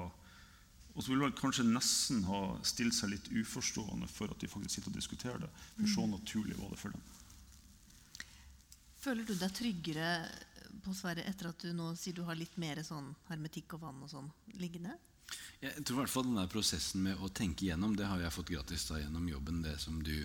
og 0.91 1.03
så 1.03 1.13
vil 1.13 1.21
man 1.23 1.31
kanskje 1.31 1.63
nesten 1.63 2.25
ha 2.27 2.41
stilt 2.67 2.95
seg 2.97 3.13
litt 3.13 3.29
uforstående 3.31 4.09
for 4.11 4.31
at 4.31 4.41
de 4.43 4.49
faktisk 4.51 4.75
sitter 4.75 4.91
og 4.91 4.97
diskuterer 4.97 5.43
det. 5.45 5.51
For 5.77 5.91
så 5.93 6.07
naturlig 6.11 6.57
var 6.59 6.73
det 6.73 6.79
for 6.81 6.95
dem. 6.95 7.05
Føler 9.01 9.25
du 9.25 9.31
deg 9.33 9.53
tryggere 9.55 10.09
på 10.83 10.93
Sverre 10.97 11.23
etter 11.29 11.49
at 11.49 11.63
du 11.63 11.71
nå 11.77 11.93
sier 11.95 12.17
du 12.17 12.25
har 12.27 12.37
litt 12.37 12.57
mer 12.61 12.81
sånn 12.85 13.07
hermetikk 13.29 13.77
og 13.77 13.85
vann 13.85 14.03
og 14.03 14.11
sånn 14.11 14.27
liggende? 14.59 14.97
Jeg 15.61 15.85
tror 15.85 15.95
i 15.95 15.99
hvert 16.01 16.11
fall 16.11 16.27
den 16.27 16.39
der 16.41 16.51
prosessen 16.51 17.05
med 17.05 17.19
å 17.23 17.29
tenke 17.31 17.65
igjennom, 17.65 17.95
det 17.95 18.09
har 18.09 18.19
jeg 18.19 18.35
fått 18.35 18.51
gratis 18.51 18.83
da 18.89 18.99
gjennom 18.99 19.29
jobben, 19.29 19.61
det 19.63 19.77
som 19.79 20.01
du, 20.03 20.15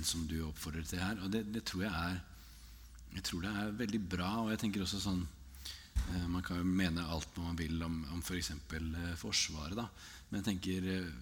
som 0.00 0.24
du 0.30 0.38
oppfordrer 0.46 0.86
til 0.88 1.02
her. 1.02 1.20
Og 1.20 1.32
det, 1.34 1.44
det 1.52 1.64
tror 1.68 1.84
jeg 1.84 1.92
er 1.92 2.20
jeg 3.16 3.24
tror 3.26 3.44
det 3.44 3.50
er 3.50 3.76
veldig 3.80 4.00
bra. 4.12 4.30
Og 4.44 4.52
jeg 4.52 4.62
tenker 4.62 4.84
også 4.84 5.00
sånn 5.02 5.22
eh, 5.24 6.26
Man 6.30 6.44
kan 6.46 6.60
jo 6.60 6.66
mene 6.66 7.06
alt 7.10 7.36
man 7.42 7.58
vil 7.58 7.80
om, 7.86 8.00
om 8.14 8.22
f.eks. 8.22 8.52
For 8.70 9.02
eh, 9.02 9.18
Forsvaret. 9.18 9.76
da 9.78 9.88
Men 10.30 10.40
jeg 10.40 10.48
tenker 10.50 10.88
eh, 10.94 11.12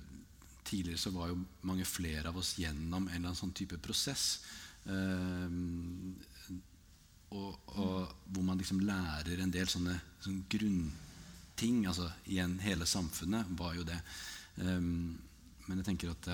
tidligere 0.69 1.01
så 1.01 1.15
var 1.15 1.31
jo 1.31 1.41
mange 1.69 1.87
flere 1.89 2.29
av 2.29 2.37
oss 2.37 2.57
gjennom 2.61 3.07
en 3.07 3.15
eller 3.15 3.31
annen 3.31 3.39
sånn 3.39 3.57
type 3.57 3.79
prosess. 3.81 4.43
Og, 7.29 7.55
og 7.81 8.13
hvor 8.29 8.45
man 8.45 8.61
liksom 8.61 8.83
lærer 8.85 9.41
en 9.41 9.53
del 9.53 9.69
sånne, 9.69 9.95
sånne 10.21 10.45
grunnting. 10.53 11.87
Altså 11.89 12.11
igjen, 12.29 12.59
hele 12.61 12.85
samfunnet 12.89 13.49
var 13.57 13.79
jo 13.79 13.87
det. 13.89 13.97
Men 14.61 15.81
jeg 15.81 15.87
tenker 15.89 16.13
at 16.13 16.29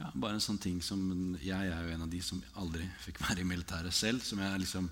ja, 0.00 0.08
bare 0.14 0.38
en 0.38 0.44
sånn 0.44 0.60
ting 0.60 0.78
som 0.84 1.00
Jeg 1.42 1.68
er 1.68 1.84
jo 1.84 1.92
en 1.92 2.06
av 2.06 2.12
de 2.12 2.22
som 2.24 2.40
aldri 2.62 2.86
fikk 3.04 3.20
være 3.20 3.42
i 3.42 3.48
militæret 3.48 3.94
selv. 3.94 4.24
Som 4.24 4.40
jeg 4.40 4.62
liksom, 4.62 4.88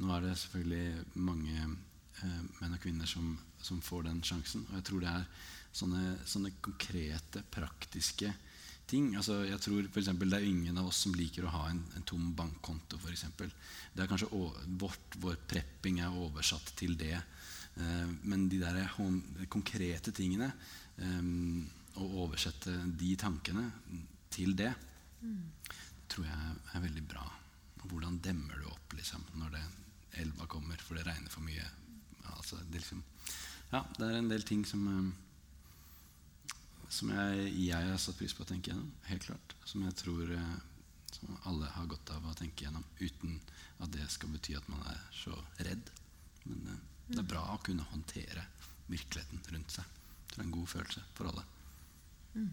nå 0.00 0.14
er 0.14 0.24
det 0.24 0.38
selvfølgelig 0.40 1.04
mange 1.28 1.58
eh, 1.58 2.40
menn 2.62 2.76
og 2.78 2.80
kvinner 2.80 3.10
som, 3.10 3.34
som, 3.60 3.82
får 3.84 4.08
den 4.08 4.22
sjansen. 4.24 4.64
Og 4.70 4.78
jeg 4.78 4.86
tror 4.88 5.04
det 5.04 5.12
er 5.12 5.28
sånne, 5.76 6.16
sånne 6.24 6.54
konkrete, 6.64 7.44
praktiske 7.52 8.32
ting. 8.88 9.12
Altså, 9.20 9.42
jeg 9.44 9.60
tror 9.60 9.90
for 9.90 10.00
eksempel, 10.00 10.32
Det 10.32 10.40
er 10.40 10.48
ingen 10.48 10.80
av 10.80 10.88
oss 10.88 11.04
som 11.04 11.14
liker 11.18 11.44
å 11.44 11.52
ha 11.52 11.68
en, 11.74 11.84
en 11.98 12.08
tom 12.08 12.32
bankkonto. 12.38 12.96
For 13.02 13.12
det 13.12 14.02
er 14.02 14.08
kanskje 14.08 14.32
vårt, 14.80 15.20
Vår 15.20 15.36
prepping 15.52 16.00
er 16.00 16.16
oversatt 16.16 16.72
til 16.80 16.96
det. 16.96 17.20
Eh, 17.76 18.08
men 18.24 18.48
de 18.48 18.64
der 18.64 18.86
konkrete 19.52 20.16
tingene, 20.16 20.54
eh, 20.96 21.24
å 22.00 22.12
oversette 22.24 22.72
de 22.96 23.14
tankene 23.20 23.70
til 24.34 24.56
det, 24.58 24.72
det 25.20 26.12
tror 26.12 26.26
jeg 26.28 26.54
er 26.74 26.84
veldig 26.84 27.04
bra. 27.10 27.24
Hvordan 27.86 28.20
demmer 28.22 28.58
du 28.60 28.68
opp 28.70 28.94
liksom, 28.96 29.24
når 29.40 29.56
det, 29.56 29.64
elva 30.22 30.46
kommer 30.50 30.80
for 30.82 30.98
det 30.98 31.06
regner 31.06 31.32
for 31.32 31.44
mye? 31.46 31.66
Altså, 32.34 32.58
det, 32.70 32.80
liksom, 32.80 33.02
ja, 33.72 33.82
det 33.98 34.06
er 34.06 34.18
en 34.20 34.30
del 34.30 34.46
ting 34.46 34.64
som, 34.66 34.86
eh, 34.92 36.54
som 36.88 37.12
jeg, 37.14 37.50
jeg, 37.54 37.90
har 37.90 38.00
satt 38.02 38.18
pris 38.18 38.34
på 38.34 38.46
å 38.46 38.48
tenke 38.48 38.72
gjennom. 38.72 38.90
Helt 39.10 39.28
klart. 39.28 39.56
Som 39.66 39.84
jeg 39.86 39.98
tror 39.98 40.32
eh, 40.34 40.56
som 41.16 41.38
alle 41.50 41.70
har 41.72 41.88
godt 41.90 42.12
av 42.14 42.26
å 42.26 42.36
tenke 42.36 42.66
gjennom. 42.66 42.84
Uten 43.00 43.38
at 43.82 43.92
det 43.94 44.06
skal 44.12 44.32
bety 44.34 44.56
at 44.58 44.68
man 44.72 44.82
er 44.90 45.00
så 45.14 45.34
redd. 45.58 45.90
Men 46.44 46.70
eh, 46.72 46.84
det 47.12 47.22
er 47.22 47.30
bra 47.34 47.44
å 47.54 47.62
kunne 47.66 47.86
håndtere 47.92 48.46
virkeligheten 48.90 49.42
rundt 49.52 49.78
seg. 49.78 49.98
Det 50.30 50.40
er 50.40 50.46
en 50.46 50.54
god 50.54 50.70
følelse 50.70 51.02
for 51.16 51.30
alle. 51.30 51.44
Mm. 52.36 52.50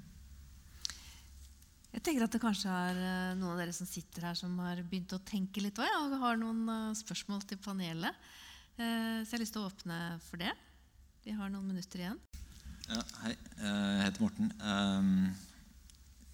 Jeg 1.93 2.01
tenker 2.01 2.25
at 2.25 2.33
det 2.33 2.41
kanskje 2.41 2.73
er 2.73 2.99
eh, 3.05 3.33
noen 3.37 3.53
av 3.53 3.59
dere 3.61 3.73
som 3.75 3.85
sitter 3.85 4.25
her, 4.25 4.37
som 4.37 4.55
har 4.63 4.79
begynt 4.81 5.13
å 5.13 5.21
tenke 5.21 5.61
litt 5.61 5.77
òg, 5.77 5.91
og 5.99 6.15
har 6.23 6.39
noen 6.41 6.63
eh, 6.73 6.95
spørsmål 6.97 7.43
til 7.45 7.59
panelet. 7.61 8.17
Eh, 8.79 9.21
så 9.21 9.27
jeg 9.27 9.35
har 9.35 9.43
lyst 9.43 9.53
til 9.53 9.61
å 9.61 9.69
åpne 9.69 9.99
for 10.25 10.41
det. 10.41 10.49
Vi 11.23 11.35
har 11.37 11.53
noen 11.53 11.67
minutter 11.69 12.01
igjen. 12.01 12.17
Ja, 12.89 12.99
hei. 13.21 13.35
Jeg 13.61 14.01
heter 14.07 14.25
Morten. 14.25 14.49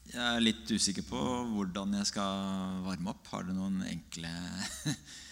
Jeg 0.10 0.24
er 0.24 0.42
litt 0.42 0.72
usikker 0.72 1.06
på 1.06 1.20
hvordan 1.52 1.94
jeg 2.00 2.08
skal 2.10 2.80
varme 2.88 3.12
opp. 3.12 3.28
Har 3.30 3.46
du 3.46 3.52
noen 3.54 3.84
enkle 3.86 4.32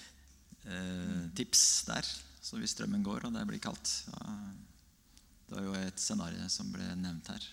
tips 1.39 1.63
der? 1.87 2.11
Så 2.43 2.59
hvis 2.61 2.75
strømmen 2.75 3.01
går 3.03 3.25
og 3.25 3.33
det 3.33 3.47
blir 3.49 3.59
kaldt 3.59 3.89
Det 4.05 5.57
var 5.57 5.65
jo 5.65 5.73
et 5.79 5.99
scenario 5.99 6.45
som 6.53 6.69
ble 6.75 6.85
nevnt 7.01 7.33
her. 7.33 7.49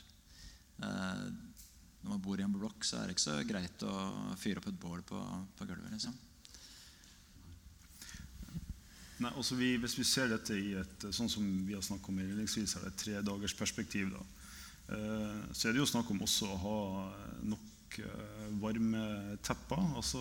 Når 2.05 2.13
man 2.13 2.21
bor 2.21 2.41
i 2.41 2.45
en 2.45 2.53
blokk, 2.53 2.85
så 2.85 2.99
er 3.01 3.09
det 3.09 3.17
ikke 3.17 3.25
så 3.25 3.39
greit 3.49 3.83
å 3.89 3.93
fyre 4.37 4.61
opp 4.61 4.69
et 4.69 4.81
bål 4.81 5.01
på, 5.09 5.21
på 5.57 5.69
gulvet. 5.71 5.89
liksom. 5.95 6.13
Nei, 9.25 9.31
altså 9.31 9.57
vi, 9.57 9.71
Hvis 9.81 9.97
vi 9.97 10.05
ser 10.05 10.29
dette 10.29 10.57
i 10.59 10.75
et 10.77 11.07
sånn 11.15 11.31
som 11.33 11.45
vi 11.65 11.73
har 11.73 11.85
om 11.95 12.19
innledningsvis, 12.19 12.77
er 12.77 12.89
et 12.91 13.01
tredagersperspektiv. 13.01 14.13
da, 14.13 14.25
eh, 14.93 15.41
Så 15.53 15.69
er 15.69 15.73
det 15.73 15.81
jo 15.81 15.89
snakk 15.89 16.11
om 16.11 16.21
også 16.21 16.51
å 16.51 16.61
ha 16.67 16.79
nok 17.43 17.99
eh, 18.05 18.49
varme 18.61 19.39
tepper. 19.41 19.97
Altså 19.97 20.21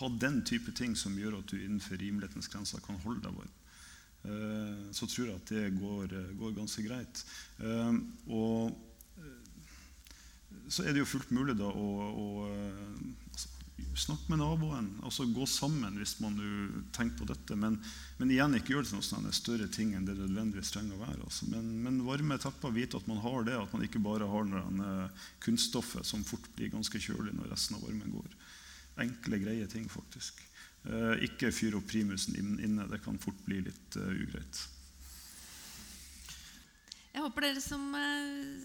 ha 0.00 0.08
den 0.20 0.42
type 0.44 0.72
ting 0.76 0.94
som 0.94 1.16
gjør 1.16 1.38
at 1.38 1.48
du 1.48 1.56
innenfor 1.56 1.96
rimelighetens 1.96 2.48
grenser 2.48 2.84
kan 2.84 3.00
holde 3.06 3.24
deg 3.24 3.38
varm. 3.40 3.54
Eh, 4.24 4.92
så 4.92 5.06
tror 5.06 5.30
jeg 5.30 5.36
at 5.36 5.54
det 5.54 5.78
går, 5.80 6.18
går 6.36 6.58
ganske 6.60 6.82
greit. 6.84 7.24
Eh, 7.60 7.94
og 8.28 8.74
så 10.74 10.84
er 10.84 10.94
det 10.94 11.04
jo 11.04 11.10
fullt 11.14 11.30
mulig 11.34 11.54
da 11.58 11.68
å, 11.70 11.88
å 12.10 12.26
altså, 13.30 13.50
snakke 13.94 14.32
med 14.32 14.40
naboen. 14.40 14.88
altså 15.06 15.26
Gå 15.30 15.46
sammen 15.46 15.98
hvis 16.00 16.16
man 16.22 16.38
tenker 16.94 17.20
på 17.20 17.28
dette. 17.30 17.56
Men, 17.58 17.78
men, 18.18 18.32
igjen 18.32 18.56
ikke 18.58 18.74
gjør 18.74 18.86
det 18.86 18.92
til 18.92 19.22
noe 19.22 19.36
større 19.36 19.68
ting 19.72 19.94
enn 19.94 20.08
det 20.08 20.16
nødvendigvis 20.18 20.72
trenger 20.74 20.96
å 20.98 21.04
være. 21.04 21.20
Altså. 21.26 21.48
Men, 21.52 21.70
men, 21.84 22.02
varme 22.06 22.38
tepper, 22.42 22.74
vite 22.74 22.98
at 22.98 23.08
man 23.10 23.22
har 23.24 23.46
det, 23.46 23.56
at 23.58 23.76
man 23.76 23.86
ikke 23.86 24.02
bare 24.02 24.28
har 24.30 24.50
denne 24.50 25.08
kunststoffet 25.44 26.06
som 26.06 26.26
fort 26.26 26.48
blir 26.58 26.74
ganske 26.74 27.00
kjølig 27.06 27.36
når 27.38 27.54
resten 27.54 27.78
av 27.78 27.86
varmen 27.86 28.18
går. 28.18 28.36
Enkle, 29.04 29.40
greie 29.42 29.70
ting, 29.70 29.86
faktisk. 29.90 30.42
Eh, 30.84 31.26
ikke 31.28 31.52
fyr 31.54 31.78
opp 31.78 31.86
primusen 31.90 32.36
inne. 32.38 32.88
Det 32.90 33.02
kan 33.04 33.18
fort 33.22 33.40
bli 33.46 33.62
litt 33.64 33.98
uh, 33.98 34.10
ugreit. 34.10 34.66
Jeg 37.14 37.22
håper 37.22 37.46
dere 37.46 37.60
som 37.62 37.82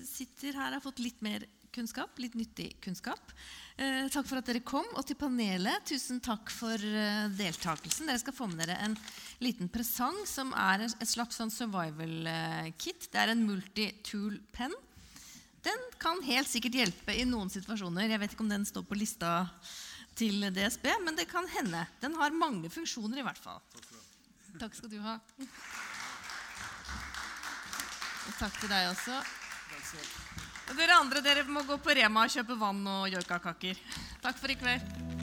sitter 0.10 0.56
her, 0.58 0.74
har 0.74 0.82
fått 0.82 1.02
litt 1.04 1.20
mer 1.22 1.46
kunnskap, 1.76 2.18
litt 2.22 2.36
nyttig 2.38 2.74
kunnskap. 2.84 3.34
Eh, 3.80 4.08
takk 4.12 4.28
for 4.28 4.42
at 4.42 4.50
dere 4.50 4.62
kom. 4.66 4.88
Og 5.00 5.06
til 5.08 5.18
panelet, 5.20 5.86
tusen 5.88 6.20
takk 6.24 6.52
for 6.52 6.76
eh, 6.76 7.30
deltakelsen. 7.38 8.10
Dere 8.10 8.22
skal 8.22 8.36
få 8.36 8.50
med 8.52 8.62
dere 8.64 8.80
en 8.86 8.98
liten 9.44 9.72
presang 9.72 10.18
som 10.28 10.52
er 10.58 10.88
et 10.90 11.10
slags 11.10 11.40
sånn 11.40 11.54
survival-kit. 11.54 13.08
Det 13.12 13.22
er 13.22 13.34
en 13.34 13.46
multitool-penn. 13.48 14.76
Den 15.64 15.86
kan 16.00 16.22
helt 16.24 16.50
sikkert 16.50 16.78
hjelpe 16.80 17.16
i 17.16 17.28
noen 17.28 17.52
situasjoner. 17.52 18.10
Jeg 18.12 18.22
vet 18.22 18.36
ikke 18.36 18.46
om 18.48 18.52
den 18.52 18.68
står 18.68 18.86
på 18.88 19.00
lista 19.00 19.34
til 20.20 20.44
DSB, 20.56 20.88
men 21.06 21.16
det 21.16 21.30
kan 21.32 21.48
hende. 21.56 21.86
Den 22.04 22.16
har 22.20 22.36
mange 22.36 22.72
funksjoner 22.72 23.22
i 23.22 23.28
hvert 23.28 23.40
fall. 23.40 23.62
Takk 24.60 24.76
skal 24.76 24.92
du 24.92 25.00
ha. 25.04 25.20
Og 28.28 28.34
takk 28.40 28.60
til 28.60 28.72
deg 28.72 28.90
også. 28.92 29.22
Dere 30.78 30.96
andre 30.96 31.22
dere 31.26 31.44
må 31.50 31.64
gå 31.68 31.80
på 31.82 31.96
Rema 31.98 32.26
og 32.28 32.34
kjøpe 32.34 32.58
vann 32.60 32.86
og 32.88 33.10
joikakaker. 33.14 33.82
Takk 34.24 34.38
for 34.40 34.54
i 34.54 34.60
kveld. 34.60 35.19